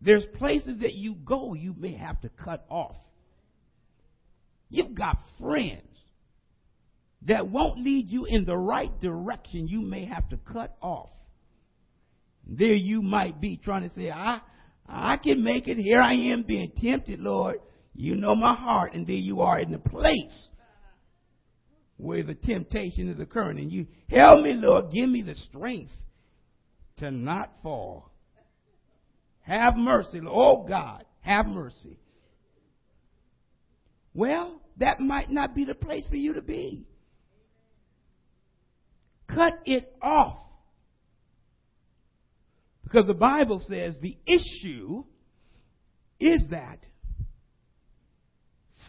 There's 0.00 0.24
places 0.36 0.80
that 0.80 0.94
you 0.94 1.14
go 1.14 1.54
you 1.54 1.74
may 1.76 1.94
have 1.94 2.20
to 2.20 2.28
cut 2.28 2.64
off. 2.68 2.96
You've 4.70 4.94
got 4.94 5.18
friends 5.40 5.82
that 7.22 7.48
won't 7.48 7.82
lead 7.82 8.10
you 8.10 8.26
in 8.26 8.44
the 8.44 8.56
right 8.56 8.98
direction 9.00 9.68
you 9.68 9.80
may 9.80 10.04
have 10.04 10.28
to 10.28 10.36
cut 10.36 10.76
off. 10.80 11.10
There 12.46 12.74
you 12.74 13.02
might 13.02 13.40
be 13.40 13.56
trying 13.56 13.88
to 13.88 13.94
say, 13.94 14.10
I, 14.10 14.40
I 14.88 15.16
can 15.18 15.42
make 15.42 15.68
it. 15.68 15.76
Here 15.76 16.00
I 16.00 16.14
am 16.14 16.42
being 16.42 16.72
tempted, 16.76 17.20
Lord. 17.20 17.56
You 17.94 18.14
know 18.14 18.34
my 18.34 18.54
heart. 18.54 18.94
And 18.94 19.06
there 19.06 19.16
you 19.16 19.40
are 19.42 19.58
in 19.58 19.72
the 19.72 19.78
place 19.78 20.48
where 21.96 22.22
the 22.22 22.34
temptation 22.34 23.10
is 23.10 23.20
occurring. 23.20 23.58
And 23.58 23.72
you, 23.72 23.86
help 24.08 24.42
me, 24.42 24.54
Lord. 24.54 24.92
Give 24.92 25.08
me 25.08 25.22
the 25.22 25.34
strength 25.34 25.92
to 26.98 27.10
not 27.10 27.52
fall. 27.62 28.10
Have 29.40 29.76
mercy. 29.76 30.20
Oh 30.26 30.64
God, 30.66 31.04
have 31.20 31.46
mercy. 31.46 31.98
Well, 34.14 34.60
that 34.78 35.00
might 35.00 35.30
not 35.30 35.54
be 35.54 35.64
the 35.64 35.74
place 35.74 36.04
for 36.08 36.16
you 36.16 36.34
to 36.34 36.42
be. 36.42 36.86
Cut 39.28 39.60
it 39.64 39.94
off. 40.00 40.38
Because 42.82 43.06
the 43.06 43.14
Bible 43.14 43.62
says 43.68 43.96
the 44.00 44.16
issue 44.26 45.04
is 46.18 46.42
that 46.50 46.86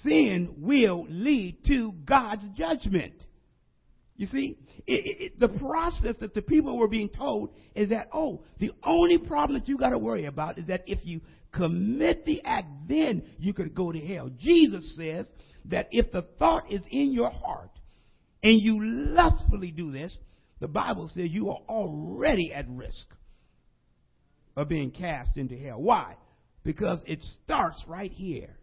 sin 0.03 0.55
will 0.57 1.05
lead 1.09 1.57
to 1.67 1.91
God's 2.05 2.45
judgment. 2.55 3.25
You 4.15 4.27
see, 4.27 4.57
it, 4.85 5.33
it, 5.33 5.39
the 5.39 5.47
process 5.47 6.15
that 6.19 6.33
the 6.33 6.41
people 6.41 6.77
were 6.77 6.87
being 6.87 7.09
told 7.09 7.53
is 7.75 7.89
that, 7.89 8.09
oh, 8.13 8.43
the 8.59 8.71
only 8.83 9.17
problem 9.17 9.59
that 9.59 9.67
you 9.67 9.77
got 9.77 9.91
to 9.91 9.97
worry 9.97 10.25
about 10.25 10.57
is 10.57 10.67
that 10.67 10.83
if 10.87 10.99
you 11.03 11.21
commit 11.53 12.25
the 12.25 12.41
act, 12.43 12.67
then 12.87 13.23
you 13.37 13.53
could 13.53 13.73
go 13.73 13.91
to 13.91 13.99
hell. 13.99 14.29
Jesus 14.37 14.95
says 14.95 15.25
that 15.65 15.87
if 15.91 16.11
the 16.11 16.23
thought 16.37 16.71
is 16.71 16.81
in 16.89 17.11
your 17.11 17.29
heart 17.29 17.71
and 18.43 18.61
you 18.61 18.79
lustfully 18.81 19.71
do 19.71 19.91
this, 19.91 20.17
the 20.59 20.67
Bible 20.67 21.09
says 21.13 21.29
you 21.29 21.49
are 21.49 21.61
already 21.67 22.53
at 22.53 22.65
risk 22.69 23.07
of 24.55 24.67
being 24.67 24.91
cast 24.91 25.37
into 25.37 25.57
hell. 25.57 25.81
Why? 25.81 26.15
Because 26.63 26.99
it 27.05 27.23
starts 27.43 27.81
right 27.87 28.11
here 28.11 28.55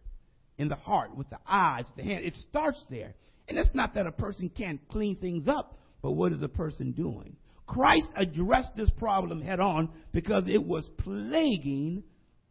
in 0.57 0.69
the 0.69 0.75
heart 0.75 1.15
with 1.15 1.29
the 1.29 1.39
eyes, 1.47 1.85
the 1.95 2.03
hand. 2.03 2.23
It 2.23 2.35
starts 2.49 2.83
there. 2.89 3.13
And 3.47 3.57
it's 3.57 3.69
not 3.73 3.95
that 3.95 4.05
a 4.05 4.11
person 4.11 4.49
can't 4.49 4.79
clean 4.89 5.15
things 5.15 5.47
up, 5.47 5.79
but 6.01 6.11
what 6.11 6.33
is 6.33 6.41
a 6.41 6.47
person 6.47 6.91
doing? 6.91 7.35
Christ 7.65 8.07
addressed 8.15 8.75
this 8.75 8.89
problem 8.91 9.41
head 9.41 9.59
on 9.59 9.89
because 10.13 10.43
it 10.47 10.63
was 10.63 10.87
plaguing 10.99 12.03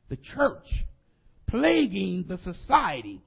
the 0.08 0.16
church, 0.16 0.66
plaguing 1.48 2.24
the 2.28 2.38
society. 2.38 3.22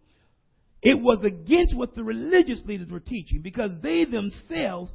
It 0.82 1.00
was 1.00 1.24
against 1.24 1.76
what 1.76 1.96
the 1.96 2.04
religious 2.04 2.62
leaders 2.66 2.90
were 2.90 3.02
teaching 3.02 3.42
because 3.42 3.72
they 3.82 4.06
themselves 4.06 4.92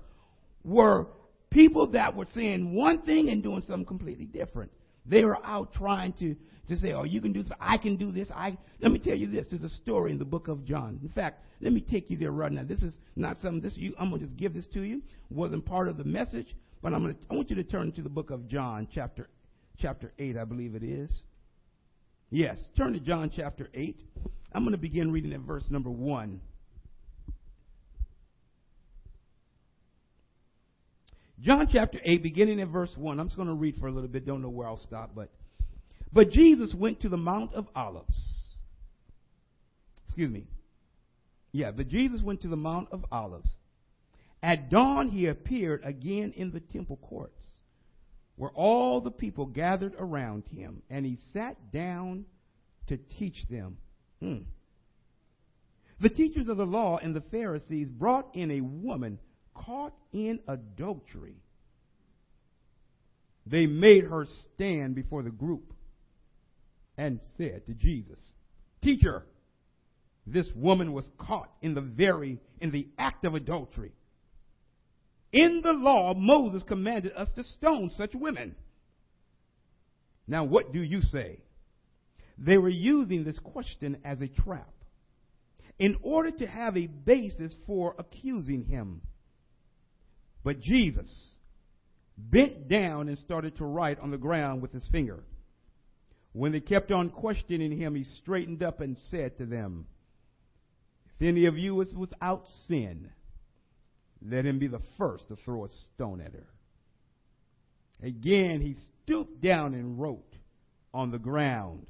were 0.64 1.08
people 1.50 1.88
that 1.92 2.16
were 2.16 2.26
saying 2.34 2.74
one 2.74 3.02
thing 3.02 3.28
and 3.28 3.42
doing 3.42 3.62
something 3.66 3.86
completely 3.86 4.24
different. 4.24 4.72
They 5.06 5.24
were 5.24 5.44
out 5.44 5.74
trying 5.74 6.14
to, 6.14 6.34
to 6.68 6.76
say, 6.76 6.92
oh, 6.92 7.04
you 7.04 7.20
can 7.20 7.32
do 7.32 7.42
this, 7.42 7.52
I 7.60 7.76
can 7.76 7.96
do 7.96 8.10
this. 8.10 8.30
I 8.34 8.56
let 8.80 8.90
me 8.90 8.98
tell 8.98 9.14
you 9.14 9.30
this. 9.30 9.46
There's 9.50 9.62
a 9.62 9.68
story 9.68 10.10
in 10.10 10.18
the 10.18 10.24
book 10.24 10.48
of 10.48 10.64
John. 10.64 10.98
In 11.02 11.10
fact, 11.10 11.44
let 11.60 11.72
me 11.72 11.80
take 11.80 12.10
you 12.10 12.16
there 12.16 12.30
right 12.30 12.50
now. 12.50 12.64
This 12.64 12.82
is 12.82 12.96
not 13.14 13.36
something 13.38 13.60
this 13.60 13.76
you 13.76 13.94
I'm 13.98 14.10
gonna 14.10 14.24
just 14.24 14.36
give 14.36 14.54
this 14.54 14.66
to 14.74 14.82
you. 14.82 15.02
Wasn't 15.30 15.64
part 15.66 15.88
of 15.88 15.98
the 15.98 16.04
message, 16.04 16.56
but 16.82 16.94
I'm 16.94 17.02
gonna 17.02 17.16
I 17.30 17.34
want 17.34 17.50
you 17.50 17.56
to 17.56 17.64
turn 17.64 17.92
to 17.92 18.02
the 18.02 18.08
book 18.08 18.30
of 18.30 18.48
John, 18.48 18.88
chapter 18.92 19.28
chapter 19.78 20.12
eight, 20.18 20.36
I 20.36 20.44
believe 20.44 20.74
it 20.74 20.82
is. 20.82 21.12
Yes, 22.30 22.58
turn 22.76 22.94
to 22.94 23.00
John 23.00 23.30
chapter 23.34 23.68
eight. 23.74 24.00
I'm 24.52 24.62
going 24.62 24.72
to 24.72 24.78
begin 24.78 25.10
reading 25.10 25.32
at 25.32 25.40
verse 25.40 25.64
number 25.68 25.90
1. 25.90 26.40
John 31.40 31.68
chapter 31.70 31.98
8, 32.02 32.22
beginning 32.22 32.60
at 32.60 32.68
verse 32.68 32.94
1. 32.96 33.18
I'm 33.18 33.26
just 33.26 33.36
going 33.36 33.48
to 33.48 33.54
read 33.54 33.76
for 33.76 33.88
a 33.88 33.92
little 33.92 34.08
bit. 34.08 34.24
Don't 34.24 34.40
know 34.40 34.48
where 34.48 34.68
I'll 34.68 34.78
stop, 34.78 35.10
but. 35.14 35.30
But 36.12 36.30
Jesus 36.30 36.72
went 36.72 37.00
to 37.00 37.08
the 37.08 37.16
Mount 37.16 37.54
of 37.54 37.66
Olives. 37.74 38.16
Excuse 40.06 40.30
me. 40.30 40.46
Yeah, 41.50 41.72
but 41.72 41.88
Jesus 41.88 42.22
went 42.22 42.42
to 42.42 42.48
the 42.48 42.56
Mount 42.56 42.88
of 42.92 43.04
Olives. 43.10 43.50
At 44.40 44.70
dawn, 44.70 45.08
he 45.08 45.26
appeared 45.26 45.82
again 45.84 46.32
in 46.36 46.52
the 46.52 46.60
temple 46.60 46.98
courts, 46.98 47.43
where 48.36 48.50
all 48.50 49.00
the 49.00 49.10
people 49.10 49.46
gathered 49.46 49.94
around 49.98 50.44
him, 50.50 50.82
and 50.90 51.06
he 51.06 51.18
sat 51.32 51.70
down 51.72 52.24
to 52.88 52.96
teach 53.18 53.46
them. 53.48 53.76
Hmm. 54.20 54.38
The 56.00 56.08
teachers 56.08 56.48
of 56.48 56.56
the 56.56 56.66
law 56.66 56.98
and 56.98 57.14
the 57.14 57.22
Pharisees 57.30 57.88
brought 57.88 58.34
in 58.34 58.50
a 58.50 58.60
woman 58.60 59.18
caught 59.54 59.94
in 60.12 60.40
adultery. 60.48 61.36
They 63.46 63.66
made 63.66 64.04
her 64.04 64.26
stand 64.54 64.94
before 64.94 65.22
the 65.22 65.30
group 65.30 65.72
and 66.96 67.20
said 67.36 67.66
to 67.66 67.74
Jesus, 67.74 68.18
Teacher, 68.82 69.24
this 70.26 70.50
woman 70.54 70.92
was 70.92 71.08
caught 71.18 71.50
in 71.62 71.74
the 71.74 71.80
very, 71.80 72.38
in 72.60 72.70
the 72.70 72.88
act 72.98 73.24
of 73.24 73.34
adultery. 73.34 73.92
In 75.34 75.62
the 75.64 75.72
law, 75.72 76.14
Moses 76.14 76.62
commanded 76.62 77.12
us 77.16 77.28
to 77.34 77.42
stone 77.42 77.90
such 77.96 78.14
women. 78.14 78.54
Now, 80.28 80.44
what 80.44 80.72
do 80.72 80.80
you 80.80 81.02
say? 81.02 81.40
They 82.38 82.56
were 82.56 82.68
using 82.68 83.24
this 83.24 83.40
question 83.40 83.98
as 84.04 84.22
a 84.22 84.28
trap 84.28 84.72
in 85.76 85.96
order 86.02 86.30
to 86.30 86.46
have 86.46 86.76
a 86.76 86.86
basis 86.86 87.52
for 87.66 87.96
accusing 87.98 88.62
him. 88.62 89.00
But 90.44 90.60
Jesus 90.60 91.10
bent 92.16 92.68
down 92.68 93.08
and 93.08 93.18
started 93.18 93.56
to 93.56 93.64
write 93.64 93.98
on 93.98 94.12
the 94.12 94.16
ground 94.16 94.62
with 94.62 94.72
his 94.72 94.86
finger. 94.92 95.24
When 96.32 96.52
they 96.52 96.60
kept 96.60 96.92
on 96.92 97.10
questioning 97.10 97.76
him, 97.76 97.96
he 97.96 98.04
straightened 98.04 98.62
up 98.62 98.80
and 98.80 98.96
said 99.10 99.36
to 99.38 99.46
them, 99.46 99.86
If 101.18 101.26
any 101.26 101.46
of 101.46 101.58
you 101.58 101.80
is 101.80 101.92
without 101.92 102.44
sin, 102.68 103.10
let 104.24 104.46
him 104.46 104.58
be 104.58 104.66
the 104.66 104.80
first 104.96 105.28
to 105.28 105.36
throw 105.36 105.64
a 105.64 105.68
stone 105.94 106.20
at 106.20 106.32
her. 106.32 106.46
Again, 108.02 108.60
he 108.60 108.76
stooped 109.02 109.40
down 109.40 109.74
and 109.74 110.00
wrote 110.00 110.36
on 110.92 111.10
the 111.10 111.18
ground. 111.18 111.86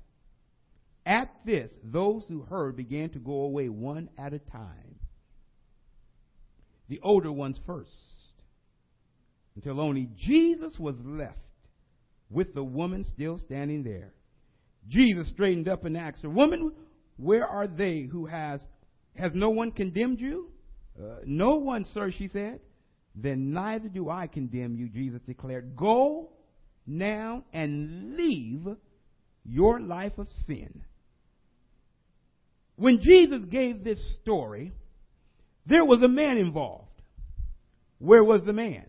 At 1.06 1.30
this, 1.44 1.70
those 1.82 2.24
who 2.28 2.42
heard 2.42 2.76
began 2.76 3.10
to 3.10 3.18
go 3.18 3.42
away 3.42 3.68
one 3.68 4.08
at 4.18 4.32
a 4.32 4.38
time. 4.38 4.96
The 6.88 7.00
older 7.02 7.32
ones 7.32 7.58
first, 7.66 7.90
until 9.56 9.80
only 9.80 10.08
Jesus 10.16 10.78
was 10.78 10.96
left 11.04 11.38
with 12.30 12.54
the 12.54 12.64
woman 12.64 13.04
still 13.04 13.38
standing 13.38 13.82
there. 13.82 14.12
Jesus 14.88 15.30
straightened 15.30 15.68
up 15.68 15.84
and 15.84 15.96
asked 15.96 16.22
her, 16.22 16.28
Woman, 16.28 16.72
where 17.16 17.46
are 17.46 17.66
they 17.66 18.02
who 18.02 18.26
has, 18.26 18.60
has 19.14 19.32
no 19.34 19.50
one 19.50 19.72
condemned 19.72 20.20
you? 20.20 20.50
Uh, 20.98 21.16
no 21.24 21.56
one, 21.56 21.84
sir, 21.92 22.10
she 22.10 22.28
said. 22.28 22.60
Then 23.14 23.52
neither 23.52 23.88
do 23.88 24.10
I 24.10 24.26
condemn 24.26 24.76
you, 24.76 24.88
Jesus 24.88 25.20
declared. 25.24 25.76
Go 25.76 26.30
now 26.86 27.44
and 27.52 28.16
leave 28.16 28.66
your 29.44 29.80
life 29.80 30.18
of 30.18 30.26
sin. 30.46 30.82
When 32.76 33.00
Jesus 33.00 33.44
gave 33.44 33.84
this 33.84 34.16
story, 34.20 34.72
there 35.66 35.84
was 35.84 36.02
a 36.02 36.08
man 36.08 36.38
involved. 36.38 36.88
Where 37.98 38.24
was 38.24 38.42
the 38.44 38.52
man? 38.52 38.86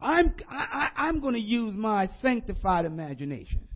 I'm, 0.00 0.34
I, 0.48 0.88
I'm 0.96 1.20
going 1.20 1.34
to 1.34 1.40
use 1.40 1.74
my 1.74 2.08
sanctified 2.20 2.84
imagination. 2.84 3.66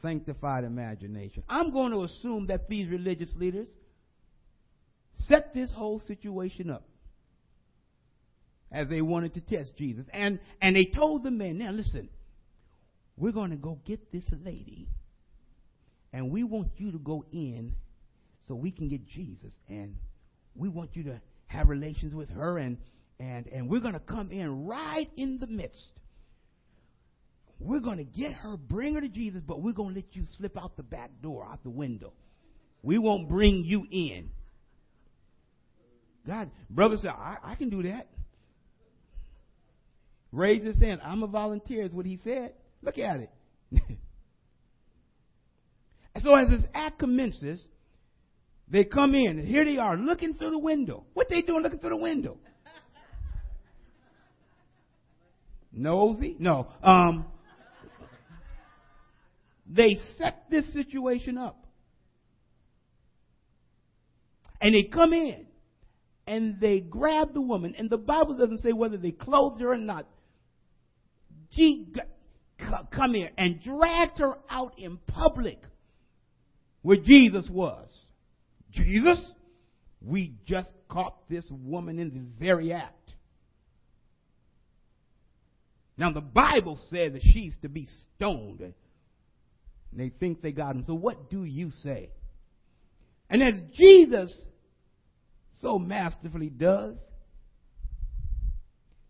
Sanctified 0.00 0.64
imagination. 0.64 1.42
I'm 1.48 1.72
going 1.72 1.92
to 1.92 2.04
assume 2.04 2.46
that 2.46 2.68
these 2.68 2.88
religious 2.88 3.32
leaders 3.36 3.68
set 5.28 5.54
this 5.54 5.72
whole 5.72 6.00
situation 6.00 6.70
up 6.70 6.86
as 8.70 8.88
they 8.88 9.00
wanted 9.00 9.34
to 9.34 9.40
test 9.40 9.76
Jesus. 9.76 10.06
And, 10.12 10.38
and 10.60 10.76
they 10.76 10.86
told 10.86 11.22
the 11.22 11.30
men, 11.30 11.58
now 11.58 11.70
listen, 11.70 12.08
we're 13.16 13.32
going 13.32 13.50
to 13.50 13.56
go 13.56 13.78
get 13.84 14.12
this 14.12 14.24
lady 14.44 14.88
and 16.12 16.30
we 16.30 16.44
want 16.44 16.68
you 16.76 16.92
to 16.92 16.98
go 16.98 17.24
in 17.32 17.74
so 18.48 18.54
we 18.54 18.70
can 18.70 18.88
get 18.88 19.06
Jesus. 19.06 19.52
And 19.68 19.96
we 20.54 20.68
want 20.68 20.90
you 20.94 21.04
to 21.04 21.20
have 21.46 21.68
relations 21.68 22.14
with 22.14 22.30
her 22.30 22.58
and 22.58 22.78
and 23.18 23.46
and 23.46 23.70
we're 23.70 23.80
going 23.80 23.94
to 23.94 24.00
come 24.00 24.30
in 24.30 24.66
right 24.66 25.08
in 25.16 25.38
the 25.38 25.46
midst. 25.46 25.88
We're 27.58 27.80
going 27.80 27.98
to 27.98 28.04
get 28.04 28.32
her, 28.32 28.56
bring 28.56 28.94
her 28.94 29.00
to 29.00 29.08
Jesus, 29.08 29.40
but 29.46 29.62
we're 29.62 29.72
going 29.72 29.94
to 29.94 30.00
let 30.00 30.14
you 30.14 30.24
slip 30.36 30.58
out 30.62 30.76
the 30.76 30.82
back 30.82 31.10
door, 31.22 31.46
out 31.50 31.62
the 31.62 31.70
window. 31.70 32.12
We 32.82 32.98
won't 32.98 33.28
bring 33.28 33.64
you 33.64 33.86
in. 33.90 34.30
God, 36.26 36.50
brother 36.68 36.96
said, 37.00 37.10
I, 37.10 37.36
I 37.42 37.54
can 37.54 37.70
do 37.70 37.82
that. 37.84 38.08
Raise 40.32 40.64
his 40.64 40.78
hand. 40.80 41.00
I'm 41.04 41.22
a 41.22 41.26
volunteer, 41.26 41.84
is 41.84 41.92
what 41.92 42.04
he 42.04 42.18
said. 42.24 42.52
Look 42.82 42.98
at 42.98 43.20
it. 43.20 43.30
And 46.14 46.20
so 46.22 46.34
as 46.34 46.48
this 46.48 46.62
act 46.74 46.98
commences, 46.98 47.64
they 48.68 48.84
come 48.84 49.14
in, 49.14 49.38
and 49.38 49.46
here 49.46 49.64
they 49.64 49.78
are 49.78 49.96
looking 49.96 50.34
through 50.34 50.50
the 50.50 50.58
window. 50.58 51.04
What 51.14 51.28
they 51.28 51.42
doing 51.42 51.62
looking 51.62 51.78
through 51.78 51.90
the 51.90 51.96
window? 51.96 52.38
Nosy? 55.72 56.36
No. 56.38 56.68
Um, 56.82 57.26
they 59.68 59.98
set 60.18 60.44
this 60.50 60.72
situation 60.72 61.38
up. 61.38 61.66
And 64.60 64.74
they 64.74 64.84
come 64.84 65.12
in 65.12 65.46
and 66.26 66.60
they 66.60 66.80
grabbed 66.80 67.34
the 67.34 67.40
woman, 67.40 67.74
and 67.78 67.88
the 67.88 67.96
Bible 67.96 68.36
doesn't 68.36 68.58
say 68.58 68.72
whether 68.72 68.96
they 68.96 69.12
clothed 69.12 69.60
her 69.60 69.72
or 69.72 69.76
not. 69.76 70.06
She 71.50 71.86
come 72.90 73.14
here 73.14 73.30
and 73.38 73.62
dragged 73.62 74.18
her 74.18 74.34
out 74.50 74.78
in 74.78 74.98
public 75.06 75.60
where 76.82 76.96
Jesus 76.96 77.48
was. 77.50 77.88
Jesus, 78.72 79.32
we 80.02 80.34
just 80.46 80.70
caught 80.88 81.28
this 81.28 81.46
woman 81.50 81.98
in 81.98 82.10
the 82.10 82.44
very 82.44 82.72
act. 82.72 82.92
Now 85.96 86.12
the 86.12 86.20
Bible 86.20 86.78
says 86.90 87.12
that 87.12 87.22
she's 87.22 87.56
to 87.62 87.68
be 87.68 87.88
stoned. 88.16 88.60
And 88.60 88.74
they 89.92 90.10
think 90.10 90.42
they 90.42 90.52
got 90.52 90.74
him. 90.74 90.84
So 90.86 90.94
what 90.94 91.30
do 91.30 91.44
you 91.44 91.70
say? 91.82 92.10
And 93.30 93.42
as 93.42 93.54
Jesus 93.74 94.34
so 95.60 95.78
masterfully 95.78 96.50
does, 96.50 96.96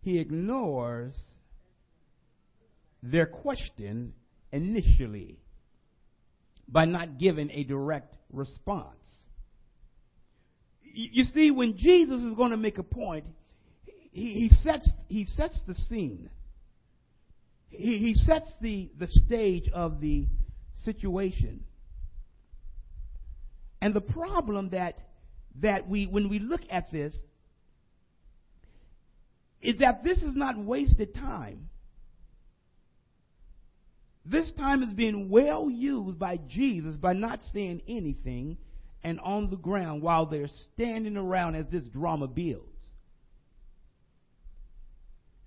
he 0.01 0.19
ignores 0.19 1.15
their 3.03 3.25
question 3.25 4.13
initially 4.51 5.37
by 6.67 6.85
not 6.85 7.17
giving 7.17 7.49
a 7.51 7.63
direct 7.63 8.15
response. 8.31 8.95
You 10.81 11.25
see, 11.25 11.51
when 11.51 11.77
Jesus 11.77 12.21
is 12.23 12.33
going 12.35 12.51
to 12.51 12.57
make 12.57 12.77
a 12.77 12.83
point, 12.83 13.25
he, 14.11 14.49
sets 14.63 14.89
he 15.09 15.25
sets 15.25 15.59
the 15.67 15.75
scene. 15.75 16.29
He, 17.69 17.97
he 17.97 18.13
sets 18.15 18.49
the, 18.61 18.89
the 18.97 19.07
stage 19.07 19.69
of 19.73 20.01
the 20.01 20.25
situation. 20.83 21.63
And 23.79 23.93
the 23.93 24.01
problem 24.01 24.69
that 24.69 24.97
that 25.61 25.87
we 25.87 26.05
when 26.05 26.29
we 26.29 26.39
look 26.39 26.61
at 26.69 26.91
this 26.91 27.15
is 29.61 29.79
that 29.79 30.03
this 30.03 30.19
is 30.19 30.35
not 30.35 30.57
wasted 30.57 31.13
time. 31.13 31.69
This 34.25 34.51
time 34.57 34.83
is 34.83 34.93
being 34.93 35.29
well 35.29 35.69
used 35.69 36.19
by 36.19 36.37
Jesus 36.47 36.97
by 36.97 37.13
not 37.13 37.39
saying 37.53 37.81
anything 37.87 38.57
and 39.03 39.19
on 39.21 39.49
the 39.49 39.55
ground 39.55 40.01
while 40.01 40.25
they're 40.25 40.49
standing 40.73 41.15
around 41.15 41.55
as 41.55 41.65
this 41.71 41.85
drama 41.85 42.27
builds. 42.27 42.65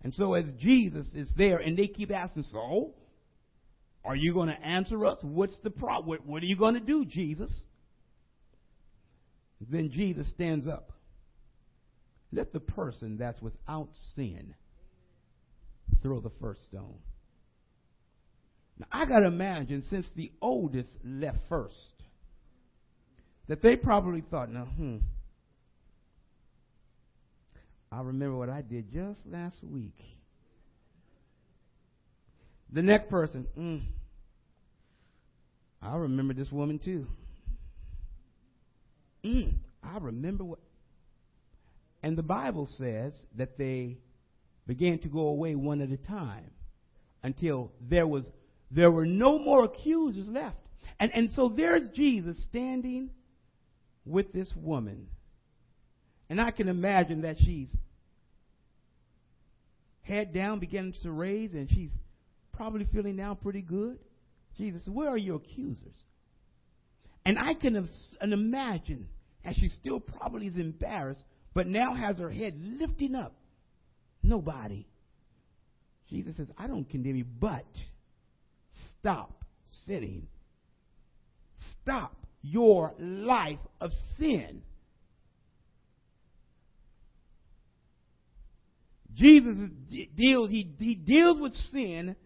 And 0.03 0.15
so, 0.15 0.33
as 0.33 0.51
Jesus 0.59 1.07
is 1.15 1.31
there, 1.37 1.59
and 1.59 1.77
they 1.77 1.87
keep 1.87 2.11
asking, 2.11 2.45
So, 2.51 2.95
are 4.03 4.17
you 4.17 4.33
going 4.33 4.49
to 4.49 4.59
answer 4.59 5.05
us? 5.05 5.19
What's 5.21 5.59
the 5.61 5.71
problem? 5.71 6.09
What, 6.09 6.27
what 6.27 6.43
are 6.43 6.47
you 6.47 6.57
going 6.57 6.75
to 6.75 6.81
do, 6.81 7.05
Jesus? 7.05 7.53
Then 9.61 9.91
Jesus 9.91 10.29
stands 10.31 10.67
up. 10.67 10.93
Let 12.33 12.53
the 12.53 12.61
person 12.61 13.19
that's 13.19 13.43
without 13.43 13.89
sin 14.15 14.55
throw 16.03 16.21
the 16.21 16.31
first 16.41 16.65
stone. 16.65 16.99
Now, 18.79 18.87
I 18.91 19.05
got 19.05 19.21
to 19.21 19.27
imagine 19.27 19.83
since 19.91 20.07
the 20.17 20.33
oldest 20.41 20.89
left 21.05 21.39
first, 21.49 21.75
that 23.49 23.61
they 23.61 23.77
probably 23.77 24.23
thought, 24.23 24.51
now, 24.51 24.65
hmm, 24.65 24.99
I 27.93 28.01
remember 28.01 28.37
what 28.37 28.49
I 28.49 28.63
did 28.63 28.91
just 28.91 29.21
last 29.27 29.63
week. 29.65 29.99
The 32.73 32.83
next 32.83 33.11
person, 33.11 33.49
mm, 33.59 33.83
I 35.83 35.97
remember 35.97 36.33
this 36.33 36.53
woman 36.53 36.79
too. 36.79 37.07
Mm, 39.25 39.55
I 39.83 39.99
remember 39.99 40.45
what. 40.45 40.59
And 42.03 42.17
the 42.17 42.23
Bible 42.23 42.69
says 42.79 43.15
that 43.37 43.59
they 43.59 43.99
began 44.67 44.99
to 45.01 45.09
go 45.09 45.29
away 45.29 45.55
one 45.55 45.81
at 45.81 45.91
a 45.91 45.97
time 45.97 46.51
until 47.23 47.73
there 47.81 48.07
was 48.07 48.25
there 48.71 48.91
were 48.91 49.07
no 49.07 49.39
more 49.39 49.65
accusers 49.65 50.27
left. 50.27 50.57
And 50.99 51.11
and 51.13 51.31
so 51.33 51.49
there's 51.49 51.89
Jesus 51.91 52.43
standing 52.49 53.11
with 54.07 54.33
this 54.33 54.51
woman. 54.57 55.09
And 56.29 56.41
I 56.41 56.53
can 56.53 56.69
imagine 56.69 57.23
that 57.23 57.37
she's 57.39 57.69
head 60.03 60.33
down, 60.33 60.61
beginning 60.61 60.95
to 61.03 61.11
raise, 61.11 61.53
and 61.53 61.69
she's 61.71 61.91
probably 62.53 62.87
feeling 62.93 63.17
now 63.17 63.35
pretty 63.35 63.63
good. 63.63 63.99
Jesus, 64.57 64.83
where 64.87 65.09
are 65.09 65.17
your 65.17 65.37
accusers? 65.37 65.95
And 67.25 67.39
I 67.39 67.55
can 67.55 67.89
imagine, 68.23 69.09
and 69.45 69.55
she 69.57 69.69
still 69.69 70.01
probably 70.01 70.47
is 70.47 70.57
embarrassed, 70.57 71.23
but 71.55 71.67
now 71.67 71.95
has 71.95 72.19
her 72.19 72.31
head 72.31 72.55
lifting 72.59 73.15
up. 73.15 73.35
Nobody. 74.23 74.87
Jesus 76.09 76.37
says, 76.37 76.49
I 76.59 76.67
don't 76.67 76.89
condemn 76.89 77.17
you, 77.17 77.25
but 77.25 77.65
stop 78.99 79.45
sinning. 79.87 80.27
Stop 81.83 82.15
your 82.43 82.95
life 82.99 83.59
of 83.81 83.91
sin. 84.19 84.63
Jesus 89.15 89.57
deals, 90.17 90.51
he, 90.51 90.71
he 90.79 90.95
deals 90.95 91.41
with 91.41 91.53
sin 91.53 92.17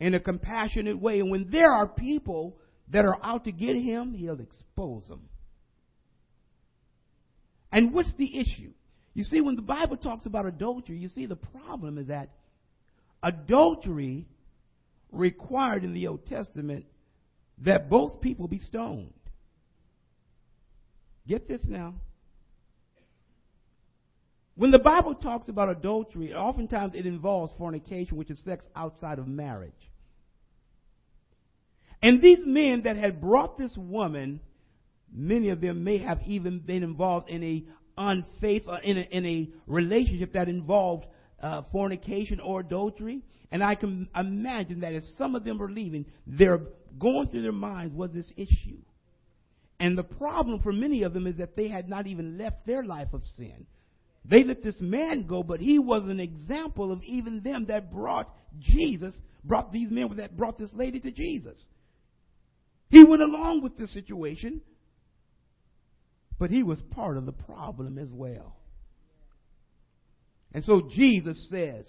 in 0.00 0.14
a 0.14 0.20
compassionate 0.20 0.98
way. 1.00 1.20
And 1.20 1.30
when 1.30 1.48
there 1.50 1.72
are 1.72 1.86
people 1.86 2.56
that 2.92 3.04
are 3.04 3.18
out 3.22 3.44
to 3.44 3.52
get 3.52 3.74
him, 3.76 4.14
he'll 4.14 4.40
expose 4.40 5.06
them. 5.08 5.28
And 7.72 7.92
what's 7.92 8.12
the 8.18 8.38
issue? 8.38 8.72
You 9.14 9.24
see, 9.24 9.40
when 9.40 9.56
the 9.56 9.62
Bible 9.62 9.96
talks 9.96 10.26
about 10.26 10.46
adultery, 10.46 10.98
you 10.98 11.08
see 11.08 11.26
the 11.26 11.36
problem 11.36 11.98
is 11.98 12.08
that 12.08 12.28
adultery 13.22 14.26
required 15.10 15.84
in 15.84 15.94
the 15.94 16.06
Old 16.06 16.26
Testament 16.26 16.84
that 17.58 17.88
both 17.88 18.20
people 18.20 18.48
be 18.48 18.58
stoned. 18.58 19.12
Get 21.26 21.48
this 21.48 21.62
now. 21.66 21.94
When 24.54 24.70
the 24.70 24.78
Bible 24.78 25.14
talks 25.14 25.48
about 25.48 25.70
adultery, 25.70 26.34
oftentimes 26.34 26.94
it 26.94 27.06
involves 27.06 27.52
fornication, 27.56 28.16
which 28.16 28.30
is 28.30 28.38
sex 28.44 28.66
outside 28.76 29.18
of 29.18 29.26
marriage. 29.26 29.72
And 32.02 32.20
these 32.20 32.40
men 32.44 32.82
that 32.82 32.96
had 32.96 33.20
brought 33.20 33.56
this 33.56 33.76
woman, 33.76 34.40
many 35.12 35.50
of 35.50 35.60
them 35.60 35.84
may 35.84 35.98
have 35.98 36.20
even 36.26 36.58
been 36.58 36.82
involved 36.82 37.30
in 37.30 37.42
a 37.42 37.64
unfaith 37.96 38.66
uh, 38.66 38.78
in 38.82 38.98
a, 38.98 39.00
in 39.02 39.26
a 39.26 39.48
relationship 39.66 40.32
that 40.32 40.48
involved 40.48 41.04
uh, 41.42 41.62
fornication 41.70 42.40
or 42.40 42.60
adultery. 42.60 43.22
And 43.50 43.62
I 43.62 43.74
can 43.74 44.08
imagine 44.16 44.80
that 44.80 44.94
as 44.94 45.04
some 45.18 45.34
of 45.34 45.44
them 45.44 45.58
were 45.58 45.70
leaving, 45.70 46.06
they're 46.26 46.60
going 46.98 47.28
through 47.28 47.42
their 47.42 47.52
minds 47.52 47.94
was 47.94 48.10
this 48.12 48.30
issue. 48.36 48.78
And 49.78 49.98
the 49.98 50.04
problem 50.04 50.60
for 50.60 50.72
many 50.72 51.02
of 51.02 51.12
them 51.12 51.26
is 51.26 51.36
that 51.36 51.56
they 51.56 51.68
had 51.68 51.88
not 51.88 52.06
even 52.06 52.38
left 52.38 52.66
their 52.66 52.84
life 52.84 53.12
of 53.12 53.22
sin. 53.36 53.66
They 54.24 54.44
let 54.44 54.62
this 54.62 54.80
man 54.80 55.26
go, 55.26 55.42
but 55.42 55.60
he 55.60 55.78
was 55.78 56.04
an 56.04 56.20
example 56.20 56.92
of 56.92 57.02
even 57.02 57.42
them 57.42 57.66
that 57.66 57.90
brought 57.90 58.32
Jesus, 58.60 59.14
brought 59.44 59.72
these 59.72 59.90
men 59.90 60.16
that 60.16 60.36
brought 60.36 60.58
this 60.58 60.70
lady 60.72 61.00
to 61.00 61.10
Jesus. 61.10 61.66
He 62.92 63.02
went 63.02 63.22
along 63.22 63.62
with 63.62 63.78
the 63.78 63.86
situation, 63.86 64.60
but 66.38 66.50
he 66.50 66.62
was 66.62 66.78
part 66.90 67.16
of 67.16 67.24
the 67.24 67.32
problem 67.32 67.98
as 67.98 68.10
well. 68.12 68.54
And 70.52 70.62
so 70.62 70.82
Jesus 70.90 71.48
says 71.48 71.86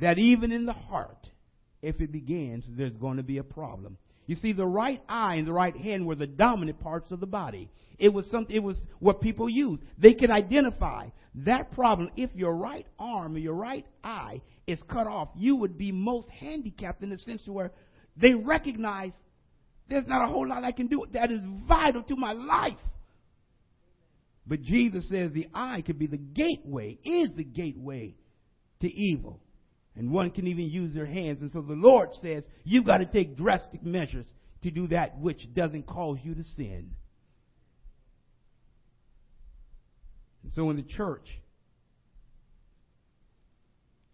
that 0.00 0.16
even 0.16 0.52
in 0.52 0.64
the 0.64 0.72
heart, 0.72 1.28
if 1.82 2.00
it 2.00 2.12
begins, 2.12 2.64
there's 2.68 2.96
going 2.96 3.16
to 3.16 3.24
be 3.24 3.38
a 3.38 3.42
problem. 3.42 3.98
You 4.26 4.36
see, 4.36 4.52
the 4.52 4.64
right 4.64 5.02
eye 5.08 5.34
and 5.34 5.46
the 5.48 5.52
right 5.52 5.76
hand 5.76 6.06
were 6.06 6.14
the 6.14 6.28
dominant 6.28 6.78
parts 6.78 7.10
of 7.10 7.18
the 7.18 7.26
body. 7.26 7.68
It 7.98 8.10
was 8.10 8.30
something, 8.30 8.54
it 8.54 8.62
was 8.62 8.80
what 9.00 9.20
people 9.20 9.50
used. 9.50 9.82
They 9.98 10.14
could 10.14 10.30
identify 10.30 11.08
that 11.46 11.72
problem. 11.72 12.10
If 12.16 12.30
your 12.36 12.54
right 12.54 12.86
arm 12.96 13.34
or 13.34 13.38
your 13.38 13.54
right 13.54 13.84
eye 14.04 14.40
is 14.68 14.78
cut 14.88 15.08
off, 15.08 15.30
you 15.34 15.56
would 15.56 15.76
be 15.76 15.90
most 15.90 16.30
handicapped 16.30 17.02
in 17.02 17.10
the 17.10 17.18
sense 17.18 17.42
to 17.46 17.52
where 17.52 17.72
they 18.16 18.34
recognize 18.34 19.12
there's 19.88 20.06
not 20.06 20.28
a 20.28 20.32
whole 20.32 20.48
lot 20.48 20.64
I 20.64 20.72
can 20.72 20.86
do. 20.86 21.04
That 21.12 21.30
is 21.30 21.40
vital 21.68 22.02
to 22.04 22.16
my 22.16 22.32
life. 22.32 22.78
But 24.46 24.62
Jesus 24.62 25.08
says 25.08 25.32
the 25.32 25.48
eye 25.54 25.82
could 25.84 25.98
be 25.98 26.06
the 26.06 26.18
gateway, 26.18 26.98
is 27.04 27.34
the 27.36 27.44
gateway 27.44 28.14
to 28.80 28.92
evil. 28.92 29.40
And 29.96 30.10
one 30.10 30.30
can 30.30 30.46
even 30.46 30.64
use 30.64 30.92
their 30.92 31.06
hands. 31.06 31.40
And 31.40 31.50
so 31.50 31.62
the 31.62 31.74
Lord 31.74 32.10
says, 32.20 32.44
you've 32.64 32.84
got 32.84 32.98
to 32.98 33.06
take 33.06 33.36
drastic 33.36 33.84
measures 33.84 34.26
to 34.62 34.70
do 34.70 34.88
that 34.88 35.18
which 35.18 35.52
doesn't 35.54 35.86
cause 35.86 36.18
you 36.22 36.34
to 36.34 36.42
sin. 36.56 36.90
And 40.42 40.52
so 40.52 40.68
in 40.70 40.76
the 40.76 40.82
church, 40.82 41.26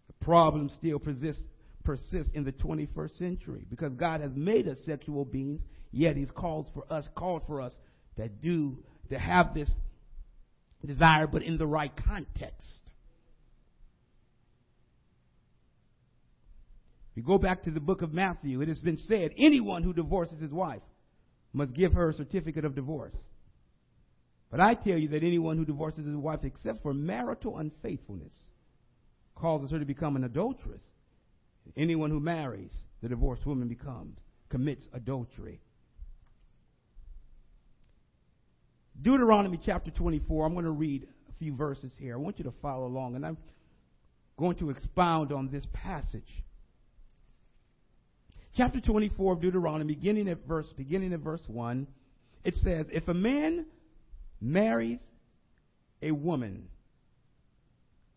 the 0.07 0.25
problem 0.25 0.69
still 0.77 0.99
persists, 0.99 1.43
persists 1.83 2.31
in 2.33 2.43
the 2.43 2.51
21st 2.51 3.17
century 3.17 3.65
because 3.69 3.93
God 3.93 4.21
has 4.21 4.31
made 4.35 4.67
us 4.67 4.77
sexual 4.85 5.25
beings, 5.25 5.61
yet 5.91 6.15
He's 6.15 6.31
called 6.31 6.67
for 6.73 6.91
us, 6.91 7.07
called 7.15 7.43
for 7.47 7.61
us 7.61 7.73
to 8.17 8.27
do, 8.27 8.77
to 9.09 9.19
have 9.19 9.53
this 9.53 9.69
desire, 10.85 11.27
but 11.27 11.43
in 11.43 11.57
the 11.57 11.67
right 11.67 11.91
context. 12.07 12.81
If 17.11 17.17
you 17.17 17.23
go 17.23 17.37
back 17.37 17.63
to 17.63 17.71
the 17.71 17.81
book 17.81 18.01
of 18.01 18.13
Matthew, 18.13 18.61
it 18.61 18.69
has 18.69 18.79
been 18.79 18.97
said 18.97 19.31
anyone 19.37 19.83
who 19.83 19.93
divorces 19.93 20.41
his 20.41 20.51
wife 20.51 20.81
must 21.51 21.73
give 21.73 21.93
her 21.93 22.09
a 22.09 22.13
certificate 22.13 22.63
of 22.63 22.73
divorce. 22.73 23.17
But 24.49 24.59
I 24.59 24.75
tell 24.75 24.97
you 24.97 25.09
that 25.09 25.23
anyone 25.23 25.57
who 25.57 25.65
divorces 25.65 26.05
his 26.05 26.15
wife 26.15 26.41
except 26.43 26.83
for 26.83 26.93
marital 26.93 27.57
unfaithfulness 27.57 28.33
causes 29.35 29.71
her 29.71 29.79
to 29.79 29.85
become 29.85 30.15
an 30.15 30.23
adulteress. 30.23 30.83
Anyone 31.77 32.09
who 32.09 32.19
marries 32.19 32.75
the 33.01 33.09
divorced 33.09 33.45
woman 33.45 33.67
becomes 33.67 34.17
commits 34.49 34.87
adultery. 34.93 35.61
Deuteronomy 39.01 39.59
chapter 39.63 39.89
24, 39.89 40.45
I'm 40.45 40.53
going 40.53 40.65
to 40.65 40.71
read 40.71 41.07
a 41.29 41.33
few 41.39 41.55
verses 41.55 41.93
here. 41.97 42.15
I 42.15 42.17
want 42.17 42.37
you 42.37 42.43
to 42.43 42.53
follow 42.61 42.85
along, 42.85 43.15
and 43.15 43.25
I'm 43.25 43.37
going 44.37 44.57
to 44.57 44.69
expound 44.69 45.31
on 45.31 45.49
this 45.49 45.65
passage 45.73 46.43
chapter 48.55 48.81
24 48.81 49.33
of 49.33 49.41
Deuteronomy, 49.41 49.95
beginning 49.95 50.29
at 50.29 50.45
verse, 50.45 50.71
beginning 50.75 51.13
at 51.13 51.19
verse 51.19 51.43
1, 51.47 51.87
it 52.43 52.55
says, 52.55 52.85
If 52.91 53.07
a 53.07 53.13
man 53.13 53.65
marries 54.39 55.01
a 56.01 56.11
woman 56.11 56.67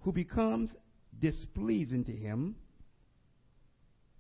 who 0.01 0.13
becomes 0.13 0.75
displeasing 1.19 2.05
to 2.05 2.13
him 2.13 2.57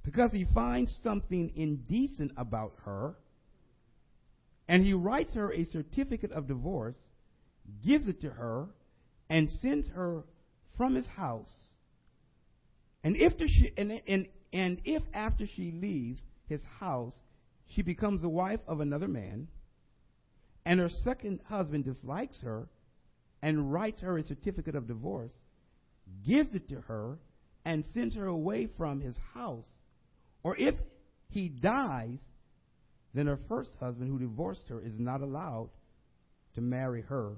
because 0.05 0.33
he 0.33 0.47
finds 0.55 0.97
something 1.03 1.53
indecent 1.57 2.33
about 2.37 2.75
her, 2.85 3.14
and 4.69 4.85
he 4.85 4.93
writes 4.93 5.35
her 5.35 5.53
a 5.53 5.64
certificate 5.64 6.33
of 6.33 6.47
divorce, 6.47 6.99
gives 7.85 8.07
it 8.07 8.21
to 8.21 8.31
her, 8.31 8.69
and 9.31 9.51
sends 9.51 9.88
her 9.88 10.25
from 10.77 10.95
his 10.95 11.07
house. 11.07 11.53
And 13.03 13.17
if, 13.17 13.33
she, 13.38 13.73
and, 13.77 14.01
and, 14.07 14.27
and 14.53 14.81
if 14.85 15.03
after 15.12 15.47
she 15.47 15.73
leaves 15.73 16.21
his 16.49 16.62
house, 16.79 17.19
she 17.67 17.83
becomes 17.83 18.23
the 18.23 18.29
wife 18.29 18.61
of 18.67 18.81
another 18.81 19.09
man, 19.09 19.49
and 20.67 20.81
her 20.81 20.88
second 20.88 21.40
husband 21.47 21.85
dislikes 21.85 22.40
her 22.43 22.69
and 23.43 23.73
writes 23.73 24.01
her 24.01 24.17
a 24.17 24.23
certificate 24.23 24.75
of 24.75 24.87
divorce, 24.87 25.33
gives 26.27 26.55
it 26.55 26.69
to 26.69 26.81
her, 26.83 27.19
and 27.64 27.85
sends 27.93 28.14
her 28.17 28.27
away 28.27 28.69
from 28.77 29.01
his 29.01 29.17
house, 29.35 29.67
or 30.45 30.57
if 30.57 30.75
he 31.31 31.49
dies, 31.49 32.19
then 33.15 33.27
her 33.27 33.41
first 33.49 33.71
husband, 33.81 34.09
who 34.09 34.19
divorced 34.19 34.69
her, 34.69 34.81
is 34.81 34.93
not 34.99 35.23
allowed 35.23 35.71
to 36.55 36.61
marry 36.61 37.03
her 37.03 37.33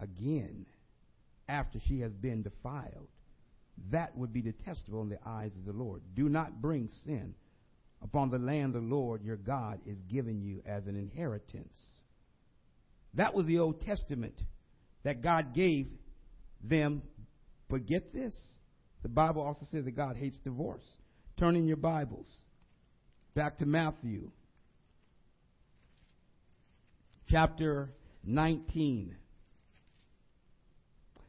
again 0.00 0.66
after 1.48 1.78
she 1.86 2.00
has 2.00 2.12
been 2.12 2.42
defiled. 2.42 3.08
That 3.90 4.16
would 4.16 4.32
be 4.32 4.42
detestable 4.42 5.02
in 5.02 5.08
the 5.08 5.18
eyes 5.26 5.56
of 5.56 5.64
the 5.64 5.72
Lord. 5.72 6.02
Do 6.14 6.28
not 6.28 6.60
bring 6.60 6.88
sin 7.04 7.34
upon 8.02 8.30
the 8.30 8.38
land 8.38 8.74
the 8.74 8.78
Lord 8.78 9.22
your 9.22 9.36
God 9.36 9.80
is 9.86 9.98
giving 10.10 10.42
you 10.42 10.62
as 10.66 10.86
an 10.86 10.96
inheritance. 10.96 11.76
That 13.14 13.34
was 13.34 13.46
the 13.46 13.58
Old 13.58 13.80
Testament 13.80 14.40
that 15.04 15.22
God 15.22 15.54
gave 15.54 15.86
them. 16.62 17.02
But 17.68 17.86
get 17.86 18.12
this 18.12 18.34
the 19.02 19.08
Bible 19.08 19.42
also 19.42 19.66
says 19.70 19.84
that 19.84 19.94
God 19.94 20.16
hates 20.16 20.38
divorce. 20.38 20.86
Turn 21.36 21.56
in 21.56 21.66
your 21.66 21.76
Bibles 21.76 22.28
back 23.34 23.58
to 23.58 23.66
Matthew 23.66 24.30
chapter 27.28 27.90
19, 28.24 29.16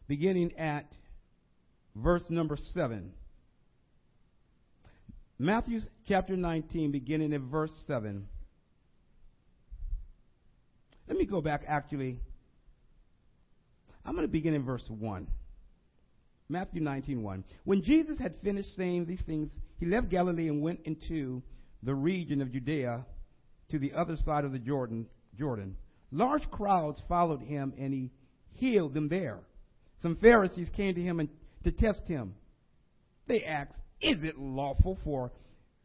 beginning 0.08 0.60
at 0.60 0.86
verse 1.96 2.22
number 2.30 2.56
7. 2.76 3.14
Matthew 5.40 5.80
chapter 6.08 6.38
19, 6.38 6.92
beginning 6.92 7.34
at 7.34 7.42
verse 7.42 7.74
7. 7.88 8.28
Let 11.08 11.18
me 11.18 11.26
go 11.26 11.42
back 11.42 11.64
actually. 11.68 12.20
I'm 14.06 14.14
going 14.14 14.28
to 14.28 14.32
begin 14.32 14.54
in 14.54 14.64
verse 14.64 14.86
1. 14.88 15.26
Matthew 16.48 16.82
19, 16.82 17.24
1. 17.24 17.44
When 17.64 17.82
Jesus 17.82 18.20
had 18.20 18.36
finished 18.44 18.76
saying 18.76 19.08
these 19.08 19.24
things, 19.26 19.52
he 19.78 19.86
left 19.86 20.10
Galilee 20.10 20.48
and 20.48 20.62
went 20.62 20.82
into 20.86 21.42
the 21.84 21.96
region 21.96 22.42
of 22.42 22.52
Judea 22.52 23.06
to 23.72 23.80
the 23.80 23.94
other 23.94 24.16
side 24.16 24.46
of 24.46 24.52
the 24.52 24.60
Jordan. 24.60 25.08
Jordan. 25.38 25.76
Large 26.12 26.50
crowds 26.50 27.02
followed 27.10 27.42
him, 27.42 27.74
and 27.78 27.94
he 27.94 28.12
healed 28.54 28.94
them 28.94 29.10
there. 29.10 29.40
Some 30.02 30.16
Pharisees 30.18 30.70
came 30.76 30.96
to 30.96 31.02
him 31.02 31.20
and, 31.20 31.30
to 31.64 31.72
test 31.72 32.08
him. 32.08 32.36
They 33.28 33.44
asked, 33.44 33.74
Is 34.02 34.24
it 34.24 34.38
lawful 34.38 34.98
for 35.04 35.32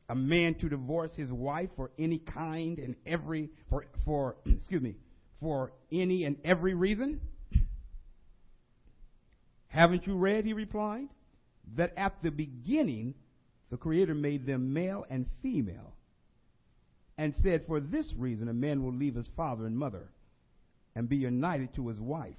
a 0.09 0.15
man 0.15 0.55
to 0.57 0.69
divorce 0.69 1.13
his 1.17 1.33
wife 1.33 1.71
for 1.77 1.91
any 1.99 2.19
kind 2.19 2.79
and 2.79 2.97
every 3.07 3.51
for 3.69 3.87
for 4.05 4.37
excuse 4.47 4.83
me 4.83 4.97
for 5.41 5.73
any 5.91 6.25
and 6.25 6.37
every 6.45 6.75
reason? 6.75 7.21
Haven't 9.69 10.07
you 10.07 10.17
read, 10.17 10.45
he 10.45 10.53
replied, 10.53 11.09
that 11.77 11.93
at 11.97 12.21
the 12.23 12.31
beginning 12.31 13.15
the 13.71 13.77
Creator 13.77 14.15
made 14.15 14.47
them 14.47 14.73
male 14.73 15.07
and 15.09 15.27
female, 15.43 15.95
and 17.17 17.35
said, 17.43 17.65
For 17.67 17.81
this 17.81 18.13
reason 18.17 18.49
a 18.49 18.55
man 18.55 18.83
will 18.83 18.93
leave 18.93 19.15
his 19.15 19.31
father 19.37 19.67
and 19.67 19.79
mother 19.79 20.09
and 20.95 21.09
be 21.09 21.17
united 21.17 21.75
to 21.75 21.89
his 21.89 22.01
wife, 22.01 22.35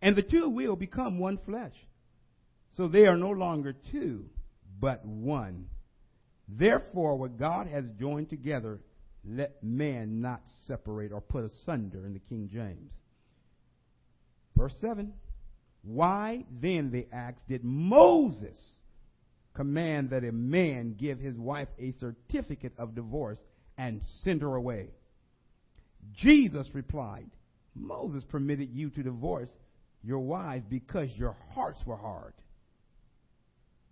and 0.00 0.14
the 0.14 0.22
two 0.22 0.48
will 0.48 0.76
become 0.76 1.18
one 1.18 1.38
flesh. 1.44 1.74
So 2.76 2.88
they 2.88 3.06
are 3.06 3.16
no 3.16 3.30
longer 3.30 3.74
two, 3.92 4.26
but 4.80 5.04
one. 5.04 5.66
Therefore, 6.48 7.16
what 7.16 7.38
God 7.38 7.66
has 7.68 7.84
joined 7.98 8.30
together, 8.30 8.80
let 9.24 9.62
man 9.62 10.20
not 10.20 10.42
separate 10.66 11.12
or 11.12 11.20
put 11.20 11.44
asunder 11.44 12.04
in 12.04 12.12
the 12.12 12.18
King 12.18 12.50
James. 12.52 12.92
Verse 14.56 14.74
7 14.80 15.12
Why 15.82 16.44
then, 16.60 16.90
they 16.90 17.06
asked, 17.12 17.48
did 17.48 17.64
Moses 17.64 18.58
command 19.54 20.10
that 20.10 20.24
a 20.24 20.32
man 20.32 20.94
give 20.98 21.18
his 21.18 21.36
wife 21.36 21.68
a 21.78 21.92
certificate 21.92 22.72
of 22.78 22.94
divorce 22.94 23.38
and 23.78 24.00
send 24.22 24.42
her 24.42 24.54
away? 24.54 24.88
Jesus 26.12 26.68
replied, 26.74 27.30
Moses 27.74 28.24
permitted 28.24 28.70
you 28.72 28.90
to 28.90 29.02
divorce 29.02 29.50
your 30.02 30.20
wives 30.20 30.64
because 30.68 31.08
your 31.16 31.36
hearts 31.50 31.80
were 31.86 31.96
hard. 31.96 32.34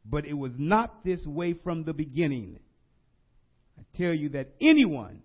But 0.04 0.26
it 0.26 0.34
was 0.34 0.52
not 0.58 1.04
this 1.04 1.24
way 1.26 1.54
from 1.54 1.84
the 1.84 1.92
beginning. 1.92 2.58
I 3.78 3.82
tell 3.96 4.12
you 4.12 4.30
that 4.30 4.50
anyone 4.60 5.22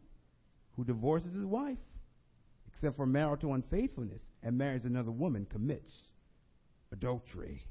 who 0.75 0.85
divorces 0.85 1.35
his 1.35 1.45
wife, 1.45 1.77
except 2.67 2.95
for 2.95 3.05
marital 3.05 3.53
unfaithfulness, 3.53 4.21
and 4.43 4.57
marries 4.57 4.85
another 4.85 5.11
woman, 5.11 5.47
commits 5.49 5.91
adultery. 6.91 7.65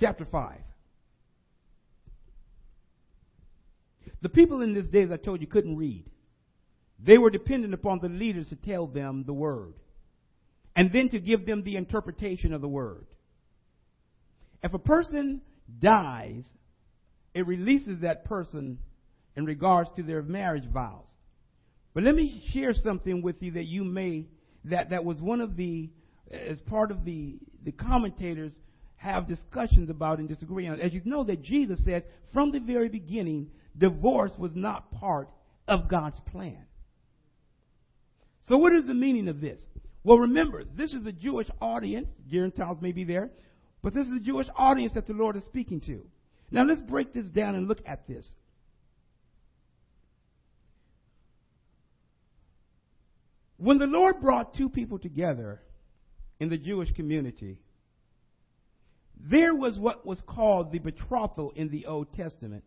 Chapter 0.00 0.24
5. 0.24 0.58
The 4.22 4.28
people 4.28 4.62
in 4.62 4.72
this 4.72 4.86
day, 4.86 5.02
as 5.02 5.10
I 5.10 5.16
told 5.16 5.40
you, 5.40 5.46
couldn't 5.46 5.76
read. 5.76 6.04
They 7.04 7.18
were 7.18 7.30
dependent 7.30 7.74
upon 7.74 7.98
the 7.98 8.08
leaders 8.08 8.48
to 8.50 8.56
tell 8.56 8.86
them 8.86 9.24
the 9.26 9.32
word 9.32 9.74
and 10.76 10.92
then 10.92 11.08
to 11.10 11.18
give 11.18 11.44
them 11.44 11.64
the 11.64 11.76
interpretation 11.76 12.52
of 12.52 12.60
the 12.60 12.68
word. 12.68 13.06
If 14.62 14.72
a 14.72 14.78
person 14.78 15.42
dies, 15.80 16.44
it 17.34 17.46
releases 17.46 18.00
that 18.02 18.24
person 18.24 18.78
in 19.36 19.44
regards 19.44 19.90
to 19.96 20.02
their 20.02 20.22
marriage 20.22 20.68
vows. 20.72 21.08
But 21.94 22.04
let 22.04 22.14
me 22.14 22.48
share 22.52 22.72
something 22.74 23.22
with 23.22 23.42
you 23.42 23.52
that 23.52 23.66
you 23.66 23.84
may 23.84 24.26
that 24.64 24.90
that 24.90 25.04
was 25.04 25.20
one 25.20 25.40
of 25.40 25.56
the 25.56 25.90
as 26.30 26.60
part 26.60 26.90
of 26.92 27.04
the 27.04 27.38
the 27.64 27.72
commentators 27.72 28.56
have 28.96 29.26
discussions 29.26 29.90
about 29.90 30.20
and 30.20 30.28
disagree 30.28 30.68
on. 30.68 30.80
As 30.80 30.92
you 30.92 31.02
know 31.04 31.24
that 31.24 31.42
Jesus 31.42 31.84
says, 31.84 32.02
from 32.32 32.52
the 32.52 32.60
very 32.60 32.88
beginning, 32.88 33.48
divorce 33.76 34.32
was 34.38 34.52
not 34.54 34.90
part 34.92 35.28
of 35.68 35.88
God's 35.88 36.20
plan. 36.30 36.64
So 38.48 38.56
what 38.56 38.72
is 38.72 38.86
the 38.86 38.94
meaning 38.94 39.28
of 39.28 39.40
this? 39.40 39.60
Well, 40.04 40.18
remember, 40.18 40.64
this 40.64 40.94
is 40.94 41.04
the 41.04 41.12
Jewish 41.12 41.48
audience. 41.60 42.08
Gentiles 42.28 42.78
may 42.80 42.92
be 42.92 43.04
there. 43.04 43.30
But 43.82 43.94
this 43.94 44.06
is 44.06 44.12
the 44.12 44.20
Jewish 44.20 44.48
audience 44.56 44.92
that 44.94 45.06
the 45.06 45.12
Lord 45.12 45.36
is 45.36 45.44
speaking 45.44 45.80
to. 45.82 46.04
Now 46.50 46.64
let's 46.64 46.80
break 46.80 47.12
this 47.12 47.26
down 47.26 47.54
and 47.54 47.68
look 47.68 47.80
at 47.86 48.06
this. 48.06 48.26
When 53.56 53.78
the 53.78 53.86
Lord 53.86 54.20
brought 54.20 54.54
two 54.54 54.68
people 54.68 54.98
together 54.98 55.60
in 56.40 56.48
the 56.48 56.58
Jewish 56.58 56.92
community, 56.92 57.58
there 59.16 59.54
was 59.54 59.78
what 59.78 60.04
was 60.04 60.20
called 60.26 60.72
the 60.72 60.80
betrothal 60.80 61.52
in 61.54 61.68
the 61.68 61.86
Old 61.86 62.12
Testament. 62.12 62.64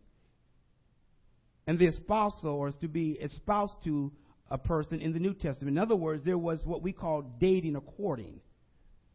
And 1.66 1.78
the 1.78 1.86
espousal, 1.86 2.50
or 2.50 2.68
is 2.68 2.76
to 2.80 2.88
be 2.88 3.12
espoused 3.12 3.74
to 3.84 4.12
a 4.50 4.58
person 4.58 5.00
in 5.00 5.12
the 5.12 5.18
New 5.18 5.34
Testament. 5.34 5.76
In 5.76 5.82
other 5.82 5.96
words, 5.96 6.24
there 6.24 6.38
was 6.38 6.64
what 6.64 6.82
we 6.82 6.92
call 6.92 7.22
dating 7.40 7.74
or 7.74 7.80
courting. 7.80 8.40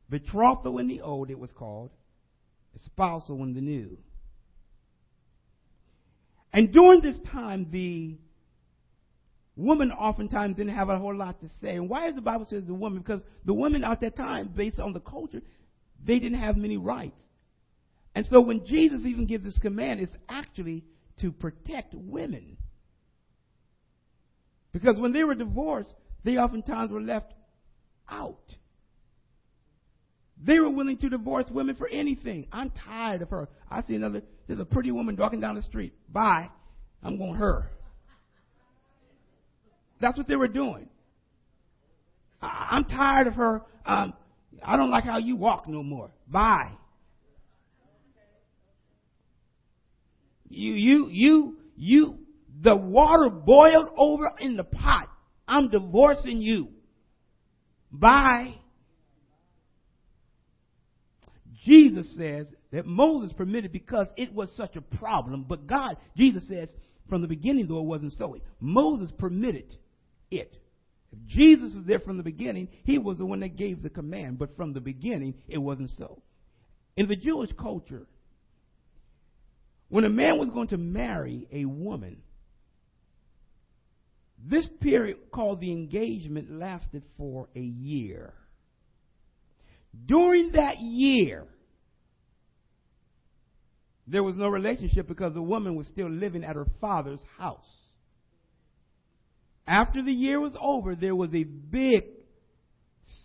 Betrothal 0.09 0.77
in 0.79 0.87
the 0.87 1.01
old, 1.01 1.29
it 1.29 1.39
was 1.39 1.51
called. 1.53 1.91
Espousal 2.75 3.41
in 3.43 3.53
the 3.53 3.61
new. 3.61 3.97
And 6.53 6.73
during 6.73 7.01
this 7.01 7.17
time, 7.31 7.67
the 7.71 8.17
woman 9.55 9.91
oftentimes 9.91 10.57
didn't 10.57 10.73
have 10.73 10.89
a 10.89 10.97
whole 10.97 11.15
lot 11.15 11.39
to 11.41 11.47
say. 11.61 11.75
And 11.75 11.89
why 11.89 12.09
is 12.09 12.15
the 12.15 12.21
Bible 12.21 12.45
says 12.49 12.65
the 12.65 12.73
woman? 12.73 12.99
Because 12.99 13.21
the 13.45 13.53
women 13.53 13.85
at 13.85 14.01
that 14.01 14.17
time, 14.17 14.51
based 14.53 14.79
on 14.79 14.91
the 14.91 14.99
culture, 14.99 15.41
they 16.03 16.19
didn't 16.19 16.39
have 16.39 16.57
many 16.57 16.77
rights. 16.77 17.21
And 18.13 18.25
so 18.27 18.41
when 18.41 18.65
Jesus 18.65 19.05
even 19.05 19.25
gives 19.25 19.45
this 19.45 19.57
command, 19.59 20.01
it's 20.01 20.11
actually 20.27 20.83
to 21.21 21.31
protect 21.31 21.93
women. 21.93 22.57
Because 24.71 24.97
when 24.97 25.11
they 25.11 25.23
were 25.23 25.35
divorced, 25.35 25.93
they 26.23 26.37
oftentimes 26.37 26.91
were 26.91 27.01
left 27.01 27.33
out. 28.09 28.55
They 30.43 30.59
were 30.59 30.69
willing 30.69 30.97
to 30.97 31.09
divorce 31.09 31.45
women 31.51 31.75
for 31.75 31.87
anything. 31.87 32.47
I'm 32.51 32.71
tired 32.71 33.21
of 33.21 33.29
her. 33.29 33.49
I 33.69 33.83
see 33.83 33.95
another, 33.95 34.21
there's 34.47 34.59
a 34.59 34.65
pretty 34.65 34.91
woman 34.91 35.15
walking 35.15 35.39
down 35.39 35.55
the 35.55 35.61
street. 35.61 35.93
Bye. 36.09 36.49
I'm 37.03 37.17
going 37.17 37.35
her. 37.35 37.69
That's 39.99 40.17
what 40.17 40.27
they 40.27 40.35
were 40.35 40.47
doing. 40.47 40.89
I, 42.41 42.77
am 42.77 42.85
tired 42.85 43.27
of 43.27 43.35
her. 43.35 43.61
Um, 43.85 44.13
I 44.63 44.77
don't 44.77 44.89
like 44.89 45.03
how 45.03 45.19
you 45.19 45.35
walk 45.35 45.67
no 45.67 45.83
more. 45.83 46.09
Bye. 46.27 46.71
You, 50.51 50.73
you, 50.73 51.07
you, 51.09 51.57
you, 51.75 52.17
the 52.61 52.75
water 52.75 53.29
boiled 53.29 53.89
over 53.97 54.31
in 54.39 54.55
the 54.55 54.63
pot. 54.63 55.07
I'm 55.47 55.69
divorcing 55.69 56.41
you. 56.41 56.69
Bye. 57.91 58.55
Jesus 61.65 62.07
says 62.17 62.47
that 62.71 62.85
Moses 62.85 63.33
permitted 63.33 63.71
because 63.71 64.07
it 64.17 64.33
was 64.33 64.51
such 64.55 64.75
a 64.75 64.81
problem, 64.81 65.45
but 65.47 65.67
God, 65.67 65.97
Jesus 66.17 66.47
says, 66.47 66.69
from 67.07 67.21
the 67.21 67.27
beginning, 67.27 67.67
though 67.67 67.79
it 67.79 67.85
wasn't 67.85 68.13
so, 68.13 68.37
Moses 68.59 69.11
permitted 69.11 69.75
it. 70.31 70.55
If 71.11 71.19
Jesus 71.27 71.75
was 71.75 71.85
there 71.85 71.99
from 71.99 72.17
the 72.17 72.23
beginning, 72.23 72.69
he 72.83 72.97
was 72.97 73.17
the 73.17 73.25
one 73.25 73.41
that 73.41 73.57
gave 73.57 73.83
the 73.83 73.89
command, 73.89 74.39
but 74.39 74.55
from 74.55 74.73
the 74.73 74.79
beginning, 74.79 75.35
it 75.47 75.57
wasn't 75.57 75.91
so. 75.97 76.21
In 76.95 77.07
the 77.07 77.15
Jewish 77.15 77.51
culture, 77.53 78.07
when 79.91 80.05
a 80.05 80.09
man 80.09 80.39
was 80.39 80.49
going 80.51 80.69
to 80.69 80.77
marry 80.77 81.45
a 81.51 81.65
woman, 81.65 82.21
this 84.41 84.67
period 84.79 85.17
called 85.33 85.59
the 85.59 85.69
engagement 85.69 86.49
lasted 86.49 87.03
for 87.17 87.49
a 87.57 87.59
year. 87.59 88.33
During 90.05 90.53
that 90.53 90.79
year, 90.79 91.45
there 94.07 94.23
was 94.23 94.37
no 94.37 94.47
relationship 94.47 95.09
because 95.09 95.33
the 95.33 95.41
woman 95.41 95.75
was 95.75 95.87
still 95.87 96.09
living 96.09 96.45
at 96.45 96.55
her 96.55 96.67
father's 96.79 97.21
house. 97.37 97.69
After 99.67 100.01
the 100.01 100.13
year 100.13 100.39
was 100.39 100.55
over, 100.59 100.95
there 100.95 101.17
was 101.17 101.33
a 101.33 101.43
big 101.43 102.03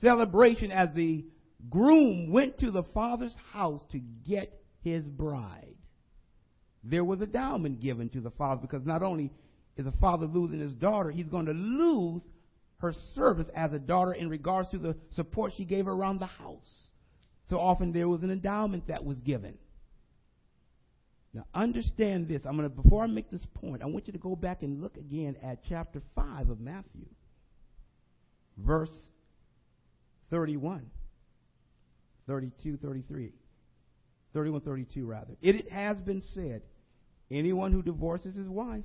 celebration 0.01 0.73
as 0.73 0.89
the 0.97 1.27
groom 1.71 2.33
went 2.33 2.59
to 2.59 2.73
the 2.73 2.83
father's 2.93 3.37
house 3.53 3.83
to 3.93 4.01
get 4.01 4.53
his 4.83 5.09
bride. 5.09 5.76
There 6.89 7.05
was 7.05 7.21
a 7.21 7.27
dowment 7.27 7.81
given 7.81 8.09
to 8.11 8.21
the 8.21 8.31
father 8.31 8.61
because 8.61 8.87
not 8.87 9.03
only 9.03 9.33
is 9.77 9.85
the 9.85 9.93
father 9.93 10.27
losing 10.27 10.61
his 10.61 10.75
daughter, 10.75 11.11
he's 11.11 11.27
going 11.27 11.47
to 11.47 11.53
lose 11.53 12.23
her 12.79 12.93
service 13.15 13.49
as 13.55 13.73
a 13.73 13.79
daughter 13.79 14.13
in 14.13 14.29
regards 14.29 14.69
to 14.71 14.79
the 14.79 14.97
support 15.15 15.53
she 15.57 15.65
gave 15.65 15.89
around 15.89 16.21
the 16.21 16.27
house. 16.27 16.87
So 17.49 17.59
often 17.59 17.93
there 17.93 18.09
was 18.09 18.23
an 18.23 18.31
endowment 18.31 18.89
that 18.89 19.05
was 19.05 19.21
given. 19.21 19.57
Now 21.33 21.45
understand 21.55 22.29
this. 22.29 22.43
I'm 22.47 22.57
to 22.59 22.69
before 22.69 23.03
I 23.05 23.07
make 23.07 23.31
this 23.31 23.47
point, 23.55 23.83
I 23.83 23.87
want 23.87 24.07
you 24.07 24.13
to 24.13 24.19
go 24.19 24.37
back 24.37 24.63
and 24.63 24.81
look 24.81 24.97
again 24.97 25.37
at 25.43 25.59
chapter 25.69 26.03
5 26.15 26.51
of 26.51 26.61
Matthew. 26.61 27.07
Verse 28.57 28.95
31. 30.31 30.91
32, 32.27 32.79
33. 32.79 33.33
31, 34.33 34.61
32 34.63 35.07
rather. 35.07 35.37
It 35.41 35.71
has 35.71 36.01
been 36.01 36.23
said, 36.35 36.63
anyone 37.31 37.73
who 37.73 37.83
divorces 37.83 38.35
his 38.37 38.49
wife 38.49 38.85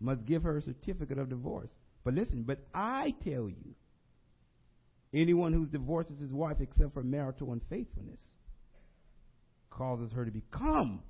must 0.00 0.24
give 0.24 0.42
her 0.42 0.56
a 0.56 0.62
certificate 0.62 1.18
of 1.18 1.28
divorce. 1.28 1.70
But 2.04 2.14
listen, 2.14 2.44
but 2.44 2.58
I 2.74 3.14
tell 3.24 3.48
you, 3.48 3.74
anyone 5.12 5.52
who 5.52 5.66
divorces 5.66 6.20
his 6.20 6.32
wife 6.32 6.58
except 6.60 6.94
for 6.94 7.02
marital 7.02 7.52
unfaithfulness 7.52 8.20
causes 9.70 10.12
her 10.12 10.24
to 10.24 10.30
become 10.30 11.00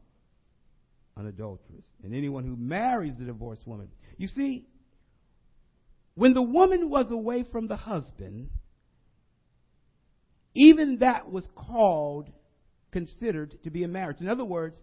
an 1.17 1.27
adulteress, 1.27 1.85
and 2.05 2.15
anyone 2.15 2.45
who 2.45 2.57
marries 2.57 3.17
the 3.19 3.25
divorced 3.25 3.67
woman. 3.67 3.89
You 4.17 4.29
see, 4.29 4.67
when 6.15 6.33
the 6.33 6.43
woman 6.43 6.91
was 6.91 7.11
away 7.11 7.45
from 7.51 7.67
the 7.67 7.77
husband, 7.77 8.51
even 10.55 10.99
that 10.99 11.31
was 11.31 11.47
called, 11.57 12.31
considered 12.93 13.57
to 13.65 13.71
be 13.71 13.85
a 13.85 13.89
marriage. 13.89 14.21
In 14.21 14.29
other 14.29 14.45
words, 14.45 14.77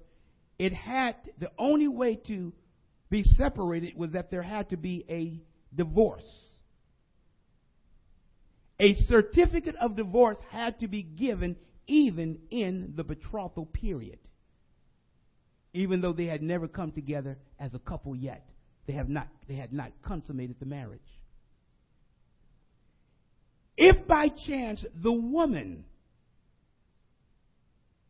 it 0.57 0.73
had, 0.73 1.15
the 1.39 1.51
only 1.57 1.87
way 1.87 2.15
to 2.27 2.53
be 3.09 3.23
separated 3.23 3.97
was 3.97 4.11
that 4.11 4.31
there 4.31 4.41
had 4.41 4.69
to 4.69 4.77
be 4.77 5.05
a 5.09 5.41
divorce. 5.75 6.27
A 8.79 8.95
certificate 9.07 9.75
of 9.75 9.95
divorce 9.95 10.37
had 10.51 10.79
to 10.79 10.87
be 10.87 11.03
given 11.03 11.55
even 11.87 12.39
in 12.49 12.93
the 12.95 13.03
betrothal 13.03 13.65
period 13.65 14.19
even 15.75 15.99
though 15.99 16.13
they 16.13 16.25
had 16.25 16.41
never 16.41 16.69
come 16.69 16.93
together 16.93 17.37
as 17.59 17.73
a 17.73 17.79
couple 17.79 18.15
yet. 18.15 18.47
They 18.87 18.93
have 18.93 19.09
not 19.09 19.27
they 19.47 19.55
had 19.55 19.73
not 19.73 19.91
consummated 20.01 20.55
the 20.59 20.65
marriage. 20.65 21.01
If 23.75 24.07
by 24.07 24.29
chance 24.29 24.85
the 24.95 25.11
woman, 25.11 25.83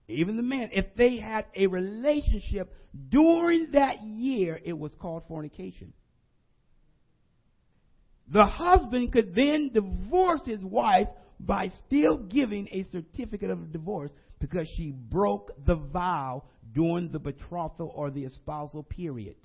even 0.08 0.38
the 0.38 0.43
man, 0.43 0.70
if 0.72 0.86
they 0.95 1.18
had 1.18 1.45
a 1.56 1.68
relationship 1.68 2.74
during 3.10 3.72
that 3.72 4.03
year, 4.03 4.60
it 4.64 4.78
was 4.78 4.91
called 4.99 5.24
fornication. 5.28 5.93
The 8.28 8.45
husband 8.45 9.12
could 9.12 9.36
then 9.36 9.72
divorce 9.74 10.41
his 10.45 10.64
wife 10.64 11.08
by 11.39 11.72
still 11.86 12.18
giving 12.18 12.68
a 12.72 12.86
certificate 12.91 13.49
of 13.49 13.72
divorce 13.72 14.12
because 14.39 14.68
she 14.76 14.91
broke 14.91 15.51
the 15.66 15.76
vow 15.76 16.43
during 16.74 17.12
the 17.12 17.20
betrothal 17.20 17.91
or 17.93 18.10
the 18.10 18.26
espousal 18.26 18.84
period. 18.84 19.36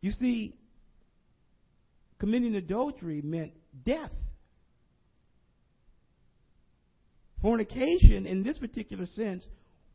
You 0.00 0.12
see, 0.12 0.56
committing 2.18 2.54
adultery 2.54 3.22
meant 3.22 3.52
death. 3.84 4.12
Fornication, 7.42 8.26
in 8.26 8.42
this 8.42 8.58
particular 8.58 9.06
sense, 9.06 9.46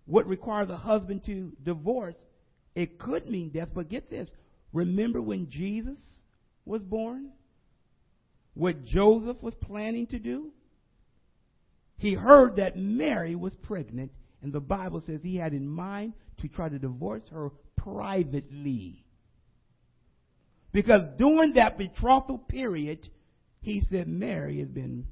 would 0.08 0.28
require 0.28 0.66
the 0.66 0.78
husband 0.78 1.24
to 1.26 1.52
divorce. 1.64 2.16
It 2.76 3.00
could 3.00 3.30
mean 3.30 3.50
death, 3.50 3.70
but 3.74 3.90
get 3.90 4.10
this. 4.10 4.30
Remember 4.74 5.22
when 5.22 5.50
Jesus 5.50 6.00
was 6.66 6.82
born? 6.82 7.32
What 8.54 8.84
Joseph 8.84 9.42
was 9.42 9.56
planning 9.56 10.08
to 10.08 10.20
do? 10.20 10.52
He 11.98 12.14
heard 12.14 12.58
that 12.58 12.78
Mary 12.78 13.36
was 13.36 13.54
pregnant 13.56 14.12
and 14.42 14.52
the 14.54 14.60
Bible 14.60 15.02
says 15.02 15.22
he 15.24 15.38
had 15.38 15.54
in 15.54 15.68
mind 15.68 16.14
to 16.42 16.48
try 16.48 16.70
to 16.70 16.78
divorce 16.78 17.24
her 17.32 17.50
privately. 17.78 19.04
Because 20.72 21.02
during 21.18 21.54
that 21.54 21.78
betrothal 21.78 22.38
period, 22.38 23.10
he 23.62 23.82
said, 23.90 24.08
Mary 24.08 24.60
has 24.60 24.68
been 24.68 25.08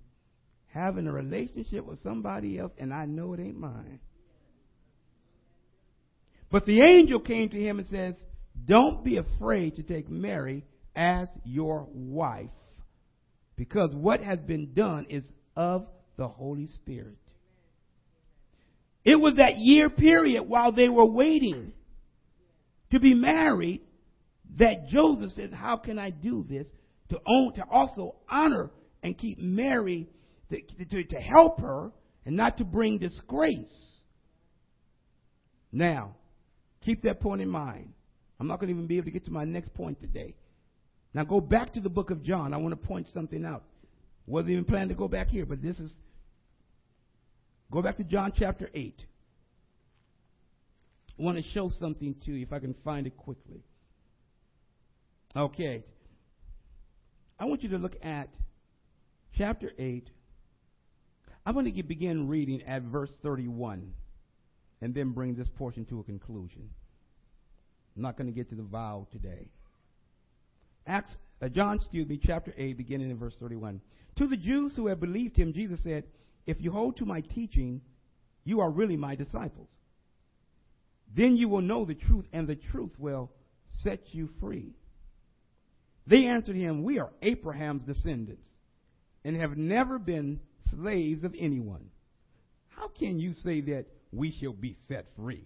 having 0.74 1.08
a 1.08 1.12
relationship 1.12 1.86
with 1.86 2.02
somebody 2.02 2.58
else, 2.58 2.72
and 2.78 2.94
I 2.94 3.06
know 3.06 3.34
it 3.34 3.40
ain't 3.40 3.60
mine. 3.60 4.00
But 6.52 6.66
the 6.66 6.82
angel 6.86 7.20
came 7.20 7.50
to 7.50 7.60
him 7.60 7.80
and 7.80 7.88
says, 7.88 8.16
Don't 8.66 9.04
be 9.04 9.18
afraid 9.18 9.76
to 9.76 9.84
take 9.84 10.10
Mary 10.10 10.66
as 10.96 11.28
your 11.44 11.88
wife, 11.94 12.50
because 13.56 13.94
what 13.94 14.22
has 14.22 14.40
been 14.40 14.74
done 14.74 15.06
is 15.10 15.26
of 15.56 15.86
the 16.18 16.28
Holy 16.28 16.68
Spirit. 16.68 17.18
It 19.04 19.20
was 19.20 19.36
that 19.36 19.58
year 19.58 19.90
period 19.90 20.44
while 20.44 20.72
they 20.72 20.90
were 20.90 21.06
waiting 21.06 21.74
to 22.92 23.00
be 23.00 23.14
married 23.14 23.82
that 24.58 24.88
Joseph 24.88 25.32
said, 25.32 25.54
How 25.54 25.78
can 25.78 26.00
I 26.00 26.10
do 26.10 26.46
this? 26.48 26.68
To 27.10 27.20
own, 27.28 27.54
to 27.56 27.64
also 27.70 28.16
honor 28.30 28.72
and 29.04 29.18
keep 29.18 29.38
Mary, 29.38 30.08
to, 30.62 30.86
to, 30.86 31.04
to 31.04 31.16
help 31.20 31.62
her 31.62 31.92
and 32.26 32.36
not 32.36 32.58
to 32.58 32.64
bring 32.64 32.98
disgrace. 32.98 34.02
Now, 35.72 36.16
keep 36.82 37.04
that 37.04 37.20
point 37.20 37.42
in 37.42 37.50
mind. 37.50 37.94
I'm 38.40 38.48
not 38.48 38.60
going 38.60 38.68
to 38.68 38.74
even 38.74 38.88
be 38.88 38.98
able 38.98 39.06
to 39.06 39.12
get 39.12 39.26
to 39.26 39.32
my 39.32 39.46
next 39.46 39.74
point 39.74 40.00
today. 40.02 40.36
Now 41.14 41.24
go 41.24 41.40
back 41.40 41.74
to 41.74 41.80
the 41.80 41.90
book 41.90 42.10
of 42.10 42.24
John. 42.24 42.54
I 42.54 42.58
want 42.58 42.80
to 42.80 42.88
point 42.88 43.08
something 43.14 43.46
out. 43.46 43.64
Wasn't 44.26 44.52
even 44.52 44.66
planning 44.66 44.90
to 44.90 44.96
go 44.96 45.08
back 45.08 45.28
here, 45.28 45.46
but 45.46 45.62
this 45.62 45.78
is 45.80 45.94
Go 47.74 47.82
back 47.82 47.98
to 47.98 48.04
John 48.04 48.32
chapter 48.38 48.70
8. 48.72 49.04
I 51.18 51.24
want 51.24 51.38
to 51.38 51.44
show 51.54 51.70
something 51.80 52.14
to 52.24 52.32
you 52.32 52.44
if 52.44 52.54
I 52.54 52.60
can 52.60 52.76
find 52.86 53.08
it 53.08 53.18
quickly. 53.18 53.64
Okay. 55.36 55.84
I 57.40 57.46
want 57.46 57.64
you 57.64 57.70
to 57.70 57.80
look 57.80 57.96
at 58.04 58.30
chapter 59.36 59.72
8. 59.80 60.08
I'm 61.46 61.54
going 61.54 61.74
to 61.74 61.84
begin 61.84 62.28
reading 62.28 62.62
at 62.64 62.84
verse 62.84 63.12
31 63.22 63.94
and 64.82 64.94
then 64.94 65.12
bring 65.12 65.36
this 65.36 65.50
portion 65.58 65.86
to 65.86 66.00
a 66.00 66.04
conclusion. 66.04 66.70
I'm 67.96 68.02
not 68.02 68.18
going 68.18 68.28
to 68.28 68.34
get 68.34 68.50
to 68.50 68.56
the 68.56 68.64
vow 68.64 69.08
today. 69.12 69.50
Acts, 70.88 71.12
uh, 71.42 71.50
John, 71.50 71.76
excuse 71.76 72.08
me, 72.08 72.20
chapter 72.22 72.54
8, 72.58 72.78
beginning 72.78 73.10
in 73.10 73.18
verse 73.18 73.36
31. 73.40 73.82
To 74.18 74.28
the 74.28 74.38
Jews 74.38 74.76
who 74.76 74.88
had 74.88 75.00
believed 75.00 75.36
him, 75.36 75.54
Jesus 75.54 75.82
said, 75.84 76.06
if 76.46 76.58
you 76.60 76.72
hold 76.72 76.98
to 76.98 77.06
my 77.06 77.22
teaching, 77.22 77.82
you 78.44 78.60
are 78.60 78.70
really 78.70 78.98
my 78.98 79.16
disciples. 79.16 79.70
Then 81.16 81.38
you 81.38 81.48
will 81.48 81.62
know 81.62 81.86
the 81.86 81.96
truth, 81.96 82.26
and 82.34 82.48
the 82.48 82.56
truth 82.56 82.92
will 82.98 83.32
set 83.84 84.00
you 84.14 84.30
free. 84.40 84.74
They 86.08 86.26
answered 86.26 86.56
him, 86.56 86.84
We 86.84 87.00
are 87.00 87.12
Abraham's 87.22 87.84
descendants, 87.84 88.48
and 89.24 89.38
have 89.38 89.56
never 89.56 90.00
been 90.00 90.40
slaves 90.76 91.24
of 91.24 91.36
anyone. 91.38 91.90
How 92.70 92.88
can 92.88 93.20
you 93.20 93.34
say 93.34 93.62
that 93.62 93.86
we 94.12 94.32
shall 94.32 94.54
be 94.54 94.76
set 94.88 95.06
free? 95.16 95.46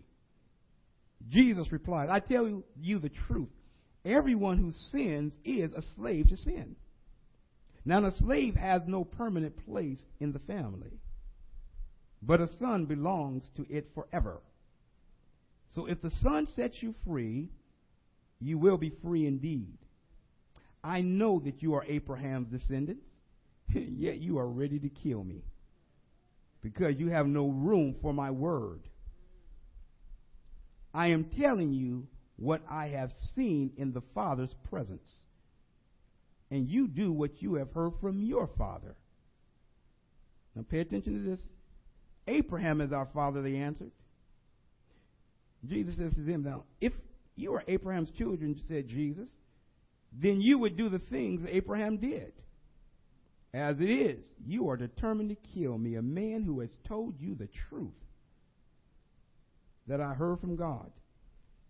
Jesus 1.29 1.71
replied, 1.71 2.09
I 2.09 2.19
tell 2.19 2.63
you 2.79 2.99
the 2.99 3.11
truth. 3.27 3.49
Everyone 4.05 4.57
who 4.57 4.71
sins 4.91 5.33
is 5.43 5.71
a 5.73 5.81
slave 5.95 6.29
to 6.29 6.37
sin. 6.37 6.75
Now, 7.83 8.05
a 8.05 8.15
slave 8.17 8.55
has 8.55 8.81
no 8.85 9.03
permanent 9.03 9.65
place 9.65 9.99
in 10.19 10.33
the 10.33 10.39
family, 10.39 10.99
but 12.21 12.41
a 12.41 12.47
son 12.59 12.85
belongs 12.85 13.43
to 13.55 13.65
it 13.69 13.89
forever. 13.95 14.41
So 15.73 15.85
if 15.85 16.01
the 16.01 16.11
son 16.21 16.47
sets 16.47 16.75
you 16.81 16.95
free, 17.05 17.49
you 18.39 18.57
will 18.57 18.77
be 18.77 18.91
free 19.01 19.25
indeed. 19.25 19.77
I 20.83 21.01
know 21.01 21.39
that 21.45 21.61
you 21.61 21.73
are 21.75 21.83
Abraham's 21.85 22.49
descendants, 22.49 23.06
yet 23.73 24.17
you 24.17 24.37
are 24.39 24.47
ready 24.47 24.79
to 24.79 24.89
kill 24.89 25.23
me 25.23 25.43
because 26.61 26.95
you 26.97 27.09
have 27.09 27.27
no 27.27 27.47
room 27.47 27.95
for 28.01 28.13
my 28.13 28.31
word. 28.31 28.81
I 30.93 31.07
am 31.07 31.25
telling 31.39 31.73
you 31.73 32.07
what 32.37 32.61
I 32.69 32.87
have 32.89 33.11
seen 33.35 33.71
in 33.77 33.93
the 33.93 34.01
Father's 34.13 34.53
presence. 34.69 35.11
And 36.49 36.69
you 36.69 36.87
do 36.87 37.11
what 37.11 37.41
you 37.41 37.55
have 37.55 37.71
heard 37.73 37.93
from 37.99 38.21
your 38.21 38.49
father. 38.57 38.95
Now 40.55 40.63
pay 40.69 40.79
attention 40.79 41.23
to 41.23 41.29
this. 41.29 41.41
Abraham 42.27 42.81
is 42.81 42.91
our 42.91 43.07
father, 43.13 43.41
they 43.41 43.57
answered. 43.57 43.91
Jesus 45.65 45.97
says 45.97 46.13
to 46.15 46.21
them, 46.21 46.43
Now, 46.43 46.63
if 46.79 46.93
you 47.35 47.53
are 47.53 47.63
Abraham's 47.67 48.11
children, 48.11 48.59
said 48.67 48.87
Jesus, 48.87 49.29
then 50.13 50.41
you 50.41 50.57
would 50.59 50.77
do 50.77 50.89
the 50.89 50.99
things 50.99 51.47
Abraham 51.49 51.97
did. 51.97 52.33
As 53.53 53.79
it 53.79 53.89
is, 53.89 54.25
you 54.45 54.69
are 54.69 54.77
determined 54.77 55.29
to 55.29 55.35
kill 55.53 55.77
me, 55.77 55.95
a 55.95 56.01
man 56.01 56.43
who 56.43 56.59
has 56.59 56.69
told 56.87 57.19
you 57.19 57.33
the 57.35 57.49
truth 57.69 57.95
that 59.87 60.01
I 60.01 60.13
heard 60.13 60.39
from 60.39 60.57
God. 60.57 60.91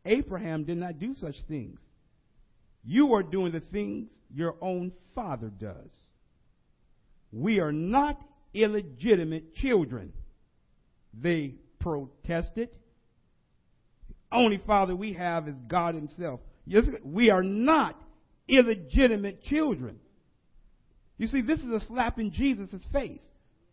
Abraham 0.05 0.63
did 0.63 0.77
not 0.77 0.99
do 0.99 1.13
such 1.13 1.35
things. 1.47 1.79
You 2.83 3.13
are 3.13 3.23
doing 3.23 3.51
the 3.51 3.59
things 3.59 4.11
your 4.33 4.55
own 4.61 4.91
father 5.13 5.49
does. 5.49 5.91
We 7.31 7.59
are 7.59 7.71
not 7.71 8.19
illegitimate 8.53 9.55
children. 9.55 10.13
They 11.13 11.55
protested. 11.79 12.69
The 14.09 14.37
only 14.37 14.59
father 14.65 14.95
we 14.95 15.13
have 15.13 15.47
is 15.47 15.55
God 15.67 15.95
Himself. 15.95 16.39
We 17.03 17.29
are 17.29 17.43
not 17.43 18.01
illegitimate 18.47 19.43
children. 19.43 19.99
You 21.17 21.27
see, 21.27 21.41
this 21.41 21.59
is 21.59 21.69
a 21.69 21.85
slap 21.87 22.19
in 22.19 22.31
Jesus' 22.31 22.85
face. 22.91 23.23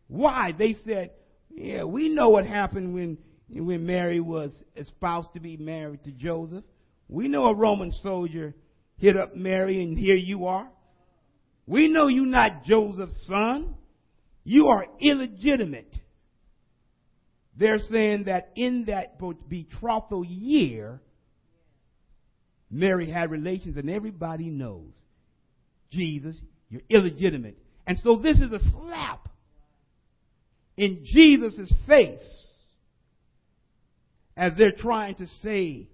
Why? 0.08 0.52
They 0.56 0.76
said, 0.84 1.10
yeah, 1.50 1.84
we 1.84 2.08
know 2.08 2.30
what 2.30 2.46
happened 2.46 2.94
when, 2.94 3.18
when 3.48 3.86
Mary 3.86 4.20
was 4.20 4.52
espoused 4.76 5.34
to 5.34 5.40
be 5.40 5.56
married 5.56 6.04
to 6.04 6.10
Joseph. 6.10 6.64
We 7.08 7.28
know 7.28 7.46
a 7.46 7.54
Roman 7.54 7.92
soldier 7.92 8.54
hit 8.96 9.16
up 9.16 9.36
Mary 9.36 9.82
and 9.82 9.96
here 9.96 10.16
you 10.16 10.46
are. 10.46 10.68
We 11.66 11.88
know 11.88 12.08
you're 12.08 12.26
not 12.26 12.64
Joseph's 12.64 13.26
son. 13.26 13.74
You 14.44 14.68
are 14.68 14.86
illegitimate. 15.00 15.96
They're 17.56 17.78
saying 17.78 18.24
that 18.24 18.50
in 18.56 18.86
that 18.86 19.18
betrothal 19.48 20.24
year, 20.24 21.00
Mary 22.70 23.10
had 23.10 23.30
relations, 23.30 23.76
and 23.76 23.88
everybody 23.88 24.50
knows 24.50 24.90
Jesus, 25.92 26.36
you're 26.74 27.00
illegitimate. 27.02 27.56
And 27.86 27.98
so 28.00 28.16
this 28.16 28.40
is 28.40 28.50
a 28.52 28.58
slap 28.72 29.28
in 30.76 31.04
Jesus' 31.04 31.72
face 31.86 32.48
as 34.36 34.52
they're 34.58 34.72
trying 34.72 35.14
to 35.16 35.26
say 35.42 35.88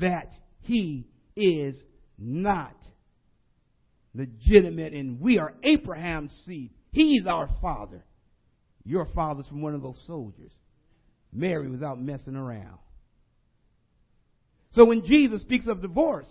that 0.00 0.30
he 0.60 1.08
is 1.34 1.76
not 2.16 2.76
legitimate 4.14 4.92
and 4.92 5.20
we 5.20 5.38
are 5.38 5.54
Abraham's 5.64 6.32
seed. 6.46 6.70
He's 6.92 7.26
our 7.26 7.48
father. 7.60 8.04
Your 8.84 9.06
father's 9.14 9.48
from 9.48 9.62
one 9.62 9.74
of 9.74 9.82
those 9.82 10.00
soldiers. 10.06 10.52
Mary 11.32 11.68
without 11.68 12.00
messing 12.00 12.36
around. 12.36 12.78
So 14.74 14.84
when 14.84 15.04
Jesus 15.04 15.40
speaks 15.40 15.66
of 15.66 15.82
divorce, 15.82 16.30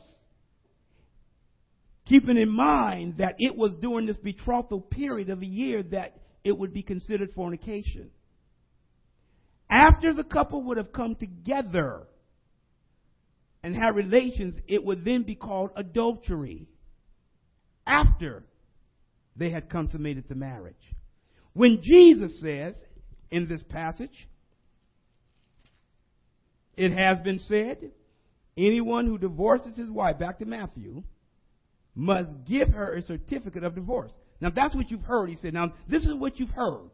keeping 2.08 2.38
in 2.38 2.50
mind 2.50 3.18
that 3.18 3.36
it 3.40 3.56
was 3.56 3.76
during 3.82 4.06
this 4.06 4.18
betrothal 4.18 4.82
period 4.82 5.30
of 5.30 5.42
a 5.42 5.46
year 5.46 5.84
that 5.84 6.18
it 6.44 6.58
would 6.58 6.74
be 6.74 6.84
considered 6.84 7.32
fornication. 7.34 8.10
After 9.70 10.14
the 10.14 10.24
couple 10.24 10.64
would 10.64 10.78
have 10.78 10.94
come 10.94 11.16
together 11.16 12.08
and 13.62 13.76
had 13.76 13.96
relations, 13.96 14.56
it 14.68 14.84
would 14.84 15.04
then 15.04 15.24
be 15.24 15.36
called 15.36 15.72
adultery. 15.76 16.70
After 17.86 18.44
they 19.36 19.50
had 19.50 19.70
consummated 19.70 20.26
the 20.28 20.36
marriage. 20.36 20.76
When 21.54 21.82
Jesus 21.82 22.40
says 22.42 22.76
in 23.30 23.48
this 23.48 23.64
passage, 23.64 24.28
it 26.76 26.92
has 26.92 27.20
been 27.20 27.40
said, 27.40 27.92
anyone 28.56 29.06
who 29.06 29.18
divorces 29.18 29.76
his 29.76 29.90
wife, 29.90 30.20
back 30.20 30.40
to 30.40 30.46
Matthew, 30.46 31.04
must 31.98 32.30
give 32.46 32.70
her 32.70 32.94
a 32.94 33.02
certificate 33.02 33.64
of 33.64 33.74
divorce. 33.74 34.12
Now 34.40 34.52
that's 34.52 34.76
what 34.76 34.92
you've 34.92 35.02
heard. 35.02 35.30
He 35.30 35.36
said, 35.36 35.54
now 35.54 35.74
this 35.90 36.06
is 36.06 36.14
what 36.14 36.40
you've 36.40 36.50
heard. 36.50 36.92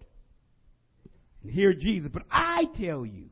And 1.43 1.51
hear 1.51 1.73
Jesus. 1.73 2.09
But 2.11 2.23
I 2.31 2.63
tell 2.79 3.05
you 3.05 3.25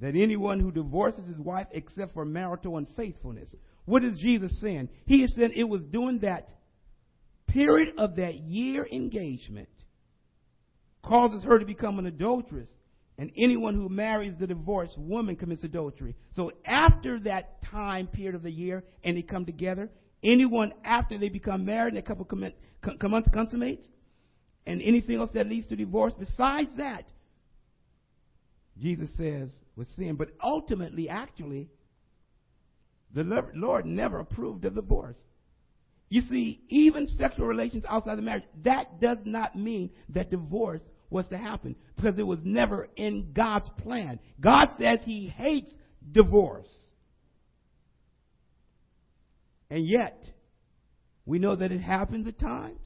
that 0.00 0.14
anyone 0.14 0.60
who 0.60 0.70
divorces 0.70 1.26
his 1.26 1.38
wife 1.38 1.68
except 1.72 2.12
for 2.12 2.26
marital 2.26 2.76
unfaithfulness. 2.76 3.54
What 3.86 4.04
is 4.04 4.18
Jesus 4.18 4.60
saying? 4.60 4.90
He 5.06 5.22
is 5.22 5.34
saying 5.34 5.52
it 5.56 5.64
was 5.64 5.80
during 5.90 6.18
that 6.18 6.48
period 7.46 7.94
of 7.96 8.16
that 8.16 8.34
year 8.34 8.86
engagement 8.92 9.70
causes 11.02 11.42
her 11.44 11.58
to 11.58 11.64
become 11.64 11.98
an 11.98 12.04
adulteress. 12.04 12.68
And 13.16 13.32
anyone 13.42 13.74
who 13.74 13.88
marries 13.88 14.34
the 14.38 14.46
divorced 14.46 14.98
woman 14.98 15.34
commits 15.34 15.64
adultery. 15.64 16.14
So 16.34 16.52
after 16.66 17.18
that 17.20 17.62
time 17.62 18.06
period 18.06 18.34
of 18.34 18.42
the 18.42 18.50
year 18.50 18.84
and 19.02 19.16
they 19.16 19.22
come 19.22 19.46
together, 19.46 19.88
anyone 20.22 20.72
after 20.84 21.18
they 21.18 21.28
become 21.28 21.64
married 21.64 21.94
and 21.94 21.98
the 21.98 22.06
couple 22.06 22.24
commit, 22.24 22.58
consummates, 23.32 23.86
and 24.66 24.82
anything 24.82 25.18
else 25.18 25.30
that 25.32 25.48
leads 25.48 25.66
to 25.68 25.76
divorce 25.76 26.14
besides 26.18 26.70
that, 26.76 27.04
Jesus 28.80 29.10
says 29.16 29.50
was 29.76 29.88
sin. 29.96 30.16
But 30.16 30.28
ultimately, 30.42 31.08
actually, 31.08 31.68
the 33.14 33.42
Lord 33.54 33.86
never 33.86 34.20
approved 34.20 34.64
of 34.64 34.74
divorce. 34.74 35.16
You 36.10 36.22
see, 36.22 36.62
even 36.68 37.06
sexual 37.06 37.46
relations 37.46 37.84
outside 37.88 38.16
the 38.16 38.22
marriage, 38.22 38.44
that 38.64 39.00
does 39.00 39.18
not 39.24 39.56
mean 39.56 39.90
that 40.10 40.30
divorce 40.30 40.82
was 41.10 41.28
to 41.28 41.38
happen 41.38 41.76
because 41.96 42.18
it 42.18 42.26
was 42.26 42.38
never 42.44 42.88
in 42.96 43.32
God's 43.32 43.68
plan. 43.78 44.18
God 44.40 44.68
says 44.78 45.00
He 45.04 45.28
hates 45.28 45.70
divorce. 46.12 46.72
And 49.70 49.86
yet, 49.86 50.24
we 51.26 51.38
know 51.38 51.56
that 51.56 51.72
it 51.72 51.80
happens 51.80 52.26
at 52.26 52.38
times, 52.38 52.80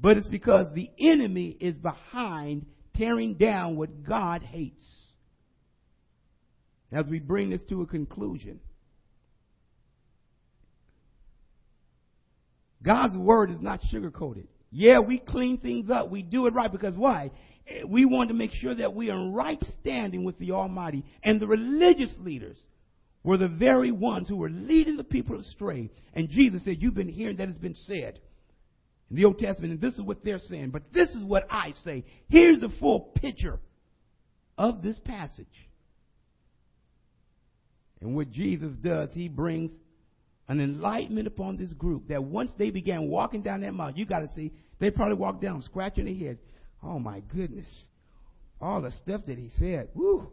but 0.00 0.16
it's 0.16 0.28
because 0.28 0.66
the 0.74 0.90
enemy 0.98 1.56
is 1.60 1.76
behind 1.76 2.66
tearing 2.96 3.34
down 3.34 3.76
what 3.76 4.04
God 4.04 4.42
hates. 4.42 4.84
As 6.92 7.06
we 7.06 7.18
bring 7.18 7.50
this 7.50 7.62
to 7.70 7.82
a 7.82 7.86
conclusion, 7.86 8.60
God's 12.84 13.16
word 13.16 13.50
is 13.50 13.60
not 13.60 13.80
sugarcoated. 13.92 14.46
Yeah, 14.70 15.00
we 15.00 15.18
clean 15.18 15.58
things 15.58 15.90
up. 15.90 16.10
We 16.10 16.22
do 16.22 16.46
it 16.46 16.54
right 16.54 16.70
because 16.70 16.94
why? 16.94 17.30
We 17.86 18.04
want 18.04 18.28
to 18.28 18.34
make 18.34 18.52
sure 18.52 18.74
that 18.74 18.94
we 18.94 19.10
are 19.10 19.18
in 19.18 19.32
right 19.32 19.62
standing 19.80 20.22
with 20.22 20.38
the 20.38 20.52
Almighty. 20.52 21.04
And 21.22 21.40
the 21.40 21.46
religious 21.46 22.14
leaders 22.20 22.58
were 23.24 23.38
the 23.38 23.48
very 23.48 23.90
ones 23.90 24.28
who 24.28 24.36
were 24.36 24.50
leading 24.50 24.96
the 24.96 25.04
people 25.04 25.40
astray. 25.40 25.90
And 26.12 26.28
Jesus 26.28 26.62
said, 26.64 26.80
You've 26.80 26.94
been 26.94 27.08
hearing 27.08 27.38
that 27.38 27.48
has 27.48 27.56
been 27.56 27.74
said 27.86 28.20
in 29.10 29.16
the 29.16 29.24
Old 29.24 29.38
Testament, 29.38 29.72
and 29.72 29.80
this 29.80 29.94
is 29.94 30.02
what 30.02 30.24
they're 30.24 30.38
saying. 30.38 30.70
But 30.70 30.92
this 30.92 31.08
is 31.10 31.24
what 31.24 31.46
I 31.50 31.72
say. 31.84 32.04
Here's 32.28 32.60
the 32.60 32.70
full 32.78 33.12
picture 33.16 33.58
of 34.56 34.82
this 34.82 35.00
passage. 35.00 35.46
And 38.00 38.14
what 38.14 38.30
Jesus 38.30 38.76
does, 38.82 39.08
he 39.12 39.28
brings 39.28 39.72
an 40.46 40.60
enlightenment 40.60 41.26
upon 41.26 41.56
this 41.56 41.72
group 41.72 42.08
that 42.08 42.22
once 42.22 42.50
they 42.58 42.70
began 42.70 43.08
walking 43.08 43.42
down 43.42 43.62
that 43.62 43.72
mountain, 43.72 43.96
you 43.96 44.04
got 44.04 44.20
to 44.20 44.28
see, 44.34 44.52
they 44.78 44.90
probably 44.90 45.16
walked 45.16 45.40
down 45.40 45.62
scratching 45.62 46.04
their 46.04 46.14
heads. 46.14 46.40
Oh 46.82 46.98
my 46.98 47.20
goodness. 47.34 47.66
All 48.60 48.82
the 48.82 48.92
stuff 48.92 49.22
that 49.26 49.38
he 49.38 49.50
said. 49.58 49.88
Woo. 49.94 50.28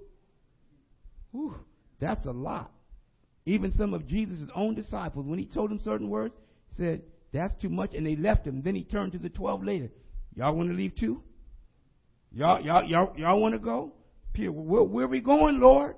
Woo. 1.32 1.56
That's 2.02 2.26
a 2.26 2.32
lot. 2.32 2.72
Even 3.46 3.72
some 3.72 3.94
of 3.94 4.08
Jesus' 4.08 4.50
own 4.56 4.76
disciples, 4.76 5.26
when 5.26 5.40
he 5.40 5.46
told 5.46 5.72
them 5.72 5.80
certain 5.84 6.10
words, 6.10 6.36
said, 6.78 7.02
That's 7.34 7.54
too 7.62 7.70
much, 7.70 7.94
and 7.94 8.06
they 8.06 8.16
left 8.16 8.46
him. 8.46 8.62
Then 8.62 8.76
he 8.76 8.84
turned 8.84 9.14
to 9.14 9.18
the 9.18 9.30
twelve 9.30 9.64
later. 9.64 9.90
Y'all 10.36 10.56
want 10.56 10.70
to 10.70 10.76
leave 10.76 10.96
too? 10.96 11.24
Y'all, 12.32 12.62
y'all, 12.62 12.84
y'all, 12.84 13.14
y'all 13.18 13.42
want 13.42 13.54
to 13.54 13.60
go? 13.60 13.94
Peter, 14.34 14.52
where, 14.52 14.84
where 14.84 15.06
are 15.06 15.10
we 15.10 15.20
going, 15.20 15.60
Lord? 15.60 15.96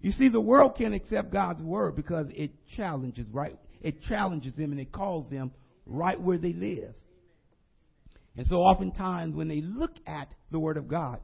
You 0.00 0.12
see, 0.12 0.28
the 0.28 0.40
world 0.40 0.76
can't 0.76 0.94
accept 0.94 1.32
God's 1.32 1.62
word 1.62 1.96
because 1.96 2.26
it 2.30 2.52
challenges, 2.76 3.26
right? 3.32 3.58
It 3.80 4.02
challenges 4.02 4.54
them 4.54 4.70
and 4.70 4.80
it 4.80 4.92
calls 4.92 5.28
them 5.30 5.50
right 5.86 6.20
where 6.20 6.38
they 6.38 6.52
live. 6.52 6.94
And 8.36 8.46
so 8.46 8.56
oftentimes 8.56 9.34
when 9.34 9.48
they 9.48 9.60
look 9.60 9.92
at 10.06 10.28
the 10.50 10.58
word 10.58 10.76
of 10.76 10.88
God, 10.88 11.20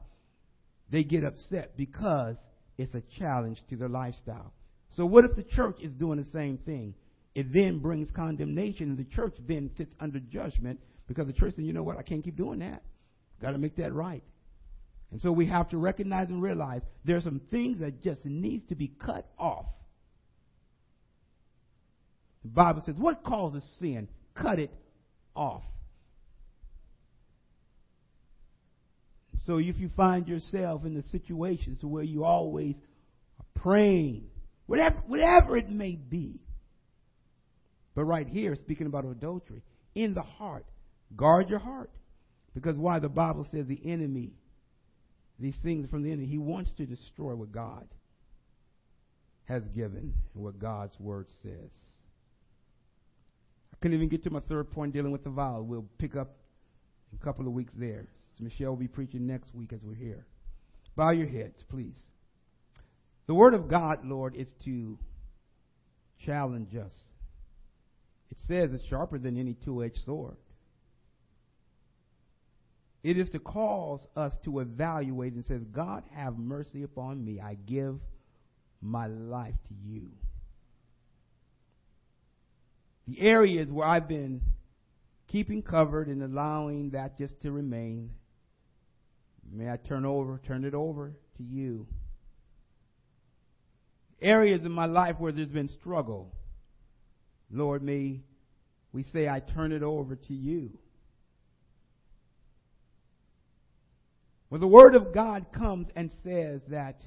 they 0.89 1.03
get 1.03 1.23
upset 1.23 1.77
because 1.77 2.37
it's 2.77 2.93
a 2.93 3.03
challenge 3.19 3.61
to 3.69 3.75
their 3.75 3.89
lifestyle. 3.89 4.53
So 4.91 5.05
what 5.05 5.25
if 5.25 5.35
the 5.35 5.43
church 5.43 5.77
is 5.81 5.93
doing 5.93 6.19
the 6.19 6.29
same 6.31 6.57
thing? 6.57 6.95
It 7.33 7.53
then 7.53 7.79
brings 7.79 8.09
condemnation 8.11 8.89
and 8.89 8.97
the 8.97 9.15
church 9.15 9.35
then 9.47 9.71
sits 9.77 9.93
under 9.99 10.19
judgment 10.19 10.79
because 11.07 11.27
the 11.27 11.33
church 11.33 11.55
says, 11.55 11.63
you 11.63 11.73
know 11.73 11.83
what, 11.83 11.97
I 11.97 12.01
can't 12.01 12.23
keep 12.23 12.35
doing 12.35 12.59
that. 12.59 12.83
Got 13.41 13.51
to 13.51 13.57
make 13.57 13.77
that 13.77 13.93
right. 13.93 14.23
And 15.11 15.21
so 15.21 15.31
we 15.31 15.47
have 15.47 15.69
to 15.69 15.77
recognize 15.77 16.29
and 16.29 16.41
realize 16.41 16.81
there 17.05 17.17
are 17.17 17.21
some 17.21 17.41
things 17.51 17.79
that 17.79 18.01
just 18.01 18.25
needs 18.25 18.67
to 18.69 18.75
be 18.75 18.87
cut 18.87 19.29
off. 19.37 19.65
The 22.43 22.49
Bible 22.49 22.81
says, 22.85 22.95
what 22.97 23.23
causes 23.23 23.63
sin? 23.79 24.07
Cut 24.35 24.59
it 24.59 24.71
off. 25.35 25.63
So 29.45 29.57
if 29.57 29.77
you 29.77 29.89
find 29.95 30.27
yourself 30.27 30.85
in 30.85 30.93
the 30.93 31.03
situations 31.11 31.79
where 31.83 32.03
you 32.03 32.23
always 32.23 32.75
are 33.39 33.61
praying, 33.61 34.25
whatever, 34.67 34.97
whatever 35.07 35.57
it 35.57 35.69
may 35.69 35.95
be, 35.95 36.41
but 37.95 38.05
right 38.05 38.27
here, 38.27 38.55
speaking 38.55 38.87
about 38.87 39.05
adultery, 39.05 39.63
in 39.95 40.13
the 40.13 40.21
heart, 40.21 40.65
guard 41.15 41.49
your 41.49 41.59
heart. 41.59 41.91
Because 42.53 42.77
why? 42.77 42.99
The 42.99 43.09
Bible 43.09 43.45
says 43.51 43.65
the 43.67 43.81
enemy, 43.85 44.33
these 45.39 45.57
things 45.63 45.89
from 45.89 46.03
the 46.03 46.11
enemy, 46.11 46.27
he 46.27 46.37
wants 46.37 46.71
to 46.75 46.85
destroy 46.85 47.33
what 47.35 47.51
God 47.51 47.87
has 49.45 49.63
given 49.69 50.13
and 50.33 50.43
what 50.43 50.59
God's 50.59 50.97
word 50.99 51.27
says. 51.41 51.71
I 53.73 53.77
couldn't 53.81 53.97
even 53.97 54.09
get 54.09 54.23
to 54.23 54.29
my 54.29 54.41
third 54.41 54.71
point 54.71 54.93
dealing 54.93 55.11
with 55.11 55.23
the 55.23 55.29
vow. 55.29 55.61
We'll 55.61 55.85
pick 55.97 56.15
up 56.15 56.35
in 57.11 57.19
a 57.21 57.25
couple 57.25 57.47
of 57.47 57.53
weeks 57.53 57.73
there. 57.77 58.07
Michelle 58.41 58.69
will 58.69 58.77
be 58.77 58.87
preaching 58.87 59.27
next 59.27 59.53
week 59.53 59.73
as 59.73 59.83
we're 59.83 59.95
here. 59.95 60.25
Bow 60.95 61.11
your 61.11 61.27
heads, 61.27 61.63
please. 61.69 61.99
The 63.27 63.33
Word 63.33 63.53
of 63.53 63.69
God, 63.69 63.99
Lord, 64.03 64.35
is 64.35 64.51
to 64.65 64.97
challenge 66.25 66.75
us. 66.75 66.93
It 68.29 68.39
says 68.47 68.71
it's 68.73 68.85
sharper 68.85 69.17
than 69.17 69.37
any 69.37 69.53
two 69.53 69.83
edged 69.83 70.03
sword. 70.05 70.37
It 73.03 73.17
is 73.17 73.29
to 73.31 73.39
cause 73.39 74.05
us 74.15 74.33
to 74.45 74.59
evaluate 74.59 75.33
and 75.33 75.43
says, 75.43 75.63
God, 75.63 76.03
have 76.13 76.37
mercy 76.37 76.83
upon 76.83 77.23
me. 77.23 77.39
I 77.39 77.55
give 77.55 77.99
my 78.81 79.07
life 79.07 79.55
to 79.67 79.73
you. 79.73 80.09
The 83.07 83.21
areas 83.21 83.71
where 83.71 83.87
I've 83.87 84.07
been 84.07 84.41
keeping 85.27 85.63
covered 85.63 86.07
and 86.07 86.21
allowing 86.21 86.91
that 86.91 87.17
just 87.17 87.41
to 87.41 87.51
remain, 87.51 88.11
may 89.51 89.69
I 89.69 89.77
turn 89.77 90.05
over, 90.05 90.39
turn 90.45 90.65
it 90.65 90.73
over 90.73 91.11
to 91.37 91.43
you. 91.43 91.87
Areas 94.21 94.63
in 94.65 94.71
my 94.71 94.85
life 94.85 95.15
where 95.19 95.31
there's 95.31 95.49
been 95.49 95.69
struggle, 95.69 96.31
Lord, 97.49 97.81
may 97.81 98.21
we 98.93 99.03
say, 99.03 99.27
I 99.27 99.39
turn 99.39 99.71
it 99.71 99.83
over 99.83 100.15
to 100.15 100.33
you. 100.33 100.77
When 104.49 104.61
the 104.61 104.67
Word 104.67 104.95
of 104.95 105.13
God 105.13 105.47
comes 105.53 105.87
and 105.95 106.11
says 106.23 106.61
that 106.69 106.99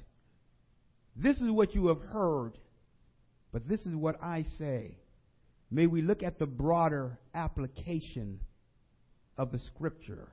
this 1.15 1.37
is 1.37 1.49
what 1.49 1.75
you 1.75 1.87
have 1.87 2.01
heard, 2.01 2.57
but 3.51 3.67
this 3.67 3.85
is 3.85 3.95
what 3.95 4.21
I 4.21 4.45
say, 4.57 4.97
may 5.71 5.85
we 5.87 6.01
look 6.01 6.23
at 6.23 6.39
the 6.39 6.47
broader 6.47 7.19
application 7.33 8.39
of 9.37 9.51
the 9.51 9.59
Scripture. 9.59 10.27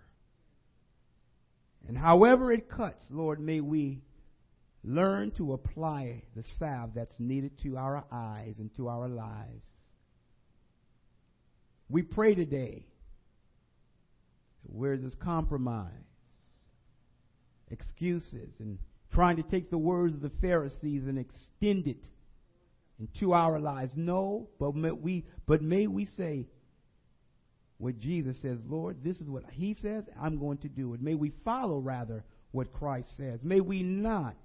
And 1.89 1.97
however 1.97 2.53
it 2.53 2.71
cuts, 2.71 3.03
Lord, 3.11 3.41
may 3.41 3.61
we 3.61 4.03
learn 4.85 5.33
to 5.33 5.53
apply 5.53 6.23
the 6.35 6.45
salve 6.59 6.91
that's 6.95 7.19
needed 7.19 7.59
to 7.63 7.77
our 7.77 8.05
eyes 8.11 8.55
and 8.59 8.75
to 8.77 8.89
our 8.89 9.09
lives. 9.09 9.67
We 11.89 12.03
pray 12.03 12.35
today. 12.35 12.87
Where's 14.65 15.03
this 15.03 15.15
compromise? 15.23 15.91
excuses 17.73 18.55
and 18.61 18.79
trying 19.13 19.37
to 19.37 19.43
take 19.43 19.71
the 19.71 19.79
words 19.79 20.15
of 20.15 20.21
the 20.21 20.31
Pharisees 20.41 21.07
and 21.07 21.19
extend 21.19 21.89
it 21.89 22.05
into 23.01 23.33
our 23.33 23.59
lives. 23.59 23.93
No, 23.97 24.49
but 24.61 24.77
may 24.77 24.93
we, 24.93 25.25
but 25.47 25.63
may 25.63 25.87
we 25.87 26.07
say 26.07 26.47
what 27.83 27.99
Jesus 27.99 28.37
says, 28.43 28.59
Lord, 28.67 28.99
this 29.03 29.21
is 29.21 29.29
what 29.29 29.45
He 29.51 29.75
says, 29.75 30.05
I'm 30.21 30.39
going 30.39 30.59
to 30.59 30.69
do 30.69 30.95
it. 30.95 31.03
May 31.03 31.15
we 31.15 31.33
follow 31.45 31.79
rather 31.79 32.25
what 32.51 32.73
Christ 32.73 33.09
says. 33.17 33.41
May 33.43 33.61
we 33.61 33.83
not 33.83 34.37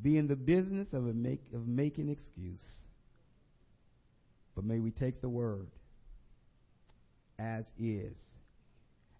be 0.00 0.16
in 0.16 0.28
the 0.28 0.36
business 0.36 0.88
of, 0.92 1.02
make, 1.14 1.40
of 1.54 1.66
making 1.66 2.08
excuse, 2.08 2.64
but 4.54 4.64
may 4.64 4.78
we 4.78 4.90
take 4.90 5.20
the 5.20 5.28
word 5.28 5.68
as 7.38 7.64
is 7.78 8.16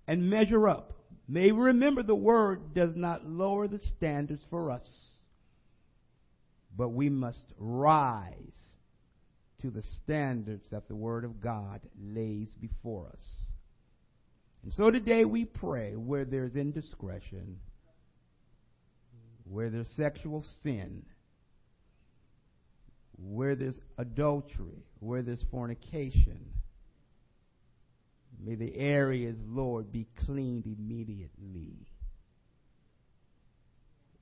and 0.06 0.28
measure 0.28 0.68
up 0.68 1.00
May 1.30 1.52
we 1.52 1.60
remember 1.60 2.02
the 2.02 2.12
word 2.12 2.74
does 2.74 2.96
not 2.96 3.24
lower 3.24 3.68
the 3.68 3.78
standards 3.78 4.44
for 4.50 4.72
us, 4.72 4.82
but 6.76 6.88
we 6.88 7.08
must 7.08 7.44
rise 7.56 8.69
to 9.62 9.70
the 9.70 9.82
standards 10.02 10.66
that 10.70 10.88
the 10.88 10.94
word 10.94 11.24
of 11.24 11.40
God 11.40 11.80
lays 12.00 12.48
before 12.60 13.08
us. 13.12 13.24
And 14.62 14.72
so 14.72 14.90
today 14.90 15.24
we 15.24 15.44
pray 15.44 15.92
where 15.96 16.24
there's 16.24 16.56
indiscretion, 16.56 17.58
where 19.44 19.70
there's 19.70 19.90
sexual 19.96 20.44
sin, 20.62 21.02
where 23.16 23.54
there's 23.54 23.78
adultery, 23.98 24.84
where 25.00 25.22
there's 25.22 25.44
fornication, 25.50 26.46
May 28.42 28.54
the 28.54 28.74
areas, 28.76 29.36
Lord, 29.46 29.92
be 29.92 30.06
cleaned 30.24 30.66
immediately. 30.66 31.86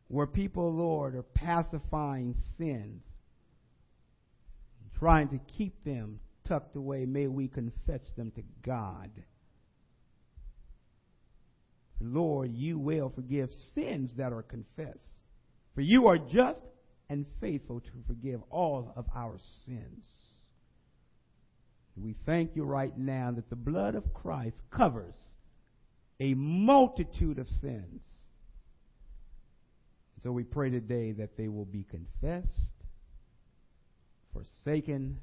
Where 0.08 0.26
people, 0.26 0.74
Lord, 0.74 1.14
are 1.14 1.22
pacifying 1.22 2.34
sins, 2.56 3.02
trying 4.98 5.28
to 5.28 5.38
keep 5.56 5.84
them 5.84 6.20
tucked 6.46 6.76
away, 6.76 7.06
may 7.06 7.26
we 7.26 7.48
confess 7.48 8.02
them 8.16 8.30
to 8.32 8.42
God. 8.64 9.10
Lord, 12.00 12.54
you 12.54 12.78
will 12.78 13.10
forgive 13.14 13.50
sins 13.74 14.12
that 14.16 14.32
are 14.32 14.42
confessed. 14.42 15.22
For 15.74 15.80
you 15.80 16.08
are 16.08 16.18
just 16.18 16.62
and 17.08 17.26
faithful 17.40 17.80
to 17.80 17.90
forgive 18.06 18.40
all 18.50 18.92
of 18.96 19.06
our 19.14 19.38
sins. 19.66 20.04
We 21.96 22.14
thank 22.26 22.54
you 22.54 22.64
right 22.64 22.96
now 22.96 23.32
that 23.34 23.50
the 23.50 23.56
blood 23.56 23.94
of 23.94 24.12
Christ 24.14 24.60
covers 24.70 25.16
a 26.20 26.34
multitude 26.34 27.38
of 27.38 27.48
sins. 27.48 28.04
So 30.22 30.30
we 30.32 30.44
pray 30.44 30.70
today 30.70 31.12
that 31.12 31.36
they 31.36 31.48
will 31.48 31.64
be 31.64 31.84
confessed, 31.84 32.74
forsaken, 34.32 35.18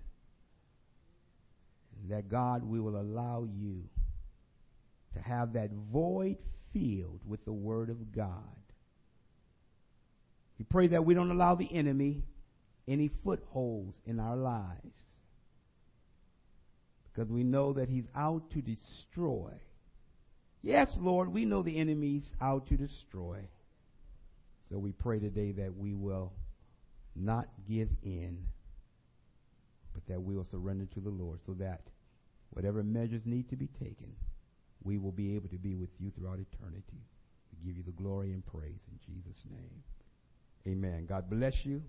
that 2.10 2.30
God, 2.30 2.64
we 2.64 2.80
will 2.80 3.00
allow 3.00 3.48
you 3.52 3.84
to 5.14 5.22
have 5.22 5.54
that 5.54 5.72
void 5.92 6.38
filled 6.74 7.22
with 7.26 7.44
the 7.46 7.54
Word 7.54 7.90
of 7.90 8.16
God. 8.16 8.34
We 10.60 10.66
pray 10.70 10.88
that 10.90 11.06
we 11.06 11.14
don't 11.14 11.32
allow 11.32 11.56
the 11.56 11.74
enemy 11.74 12.24
any 12.88 13.10
footholds 13.24 13.96
in 14.06 14.20
our 14.20 14.36
lives 14.36 15.00
because 17.12 17.30
we 17.30 17.44
know 17.44 17.74
that 17.74 17.90
he's 17.90 18.06
out 18.16 18.52
to 18.52 18.62
destroy. 18.62 19.52
Yes, 20.62 20.96
Lord, 21.00 21.32
we 21.32 21.46
know 21.46 21.64
the 21.64 21.78
enemy's 21.78 22.30
out 22.42 22.68
to 22.68 22.78
destroy. 22.78 23.40
So 24.70 24.78
we 24.78 24.92
pray 24.92 25.20
today 25.20 25.52
that 25.54 25.78
we 25.78 25.94
will 25.94 26.34
not 27.16 27.48
give 27.70 27.90
in, 28.04 28.46
but 29.96 30.06
that 30.08 30.22
we 30.22 30.36
will 30.36 30.44
surrender 30.44 30.86
to 30.94 31.00
the 31.00 31.10
Lord 31.10 31.40
so 31.46 31.54
that 31.54 31.88
whatever 32.52 32.84
measures 32.84 33.26
need 33.26 33.50
to 33.50 33.56
be 33.56 33.68
taken, 33.68 34.14
we 34.84 34.98
will 34.98 35.14
be 35.14 35.36
able 35.36 35.48
to 35.50 35.58
be 35.58 35.74
with 35.74 35.90
you 35.98 36.12
throughout 36.12 36.40
eternity. 36.40 37.02
We 37.52 37.66
give 37.66 37.78
you 37.78 37.84
the 37.84 37.92
glory 37.92 38.34
and 38.34 38.46
praise 38.46 38.82
in 38.92 39.00
Jesus' 39.06 39.44
name. 39.50 39.84
Amen. 40.68 41.06
God 41.08 41.30
bless 41.30 41.66
you. 41.66 41.82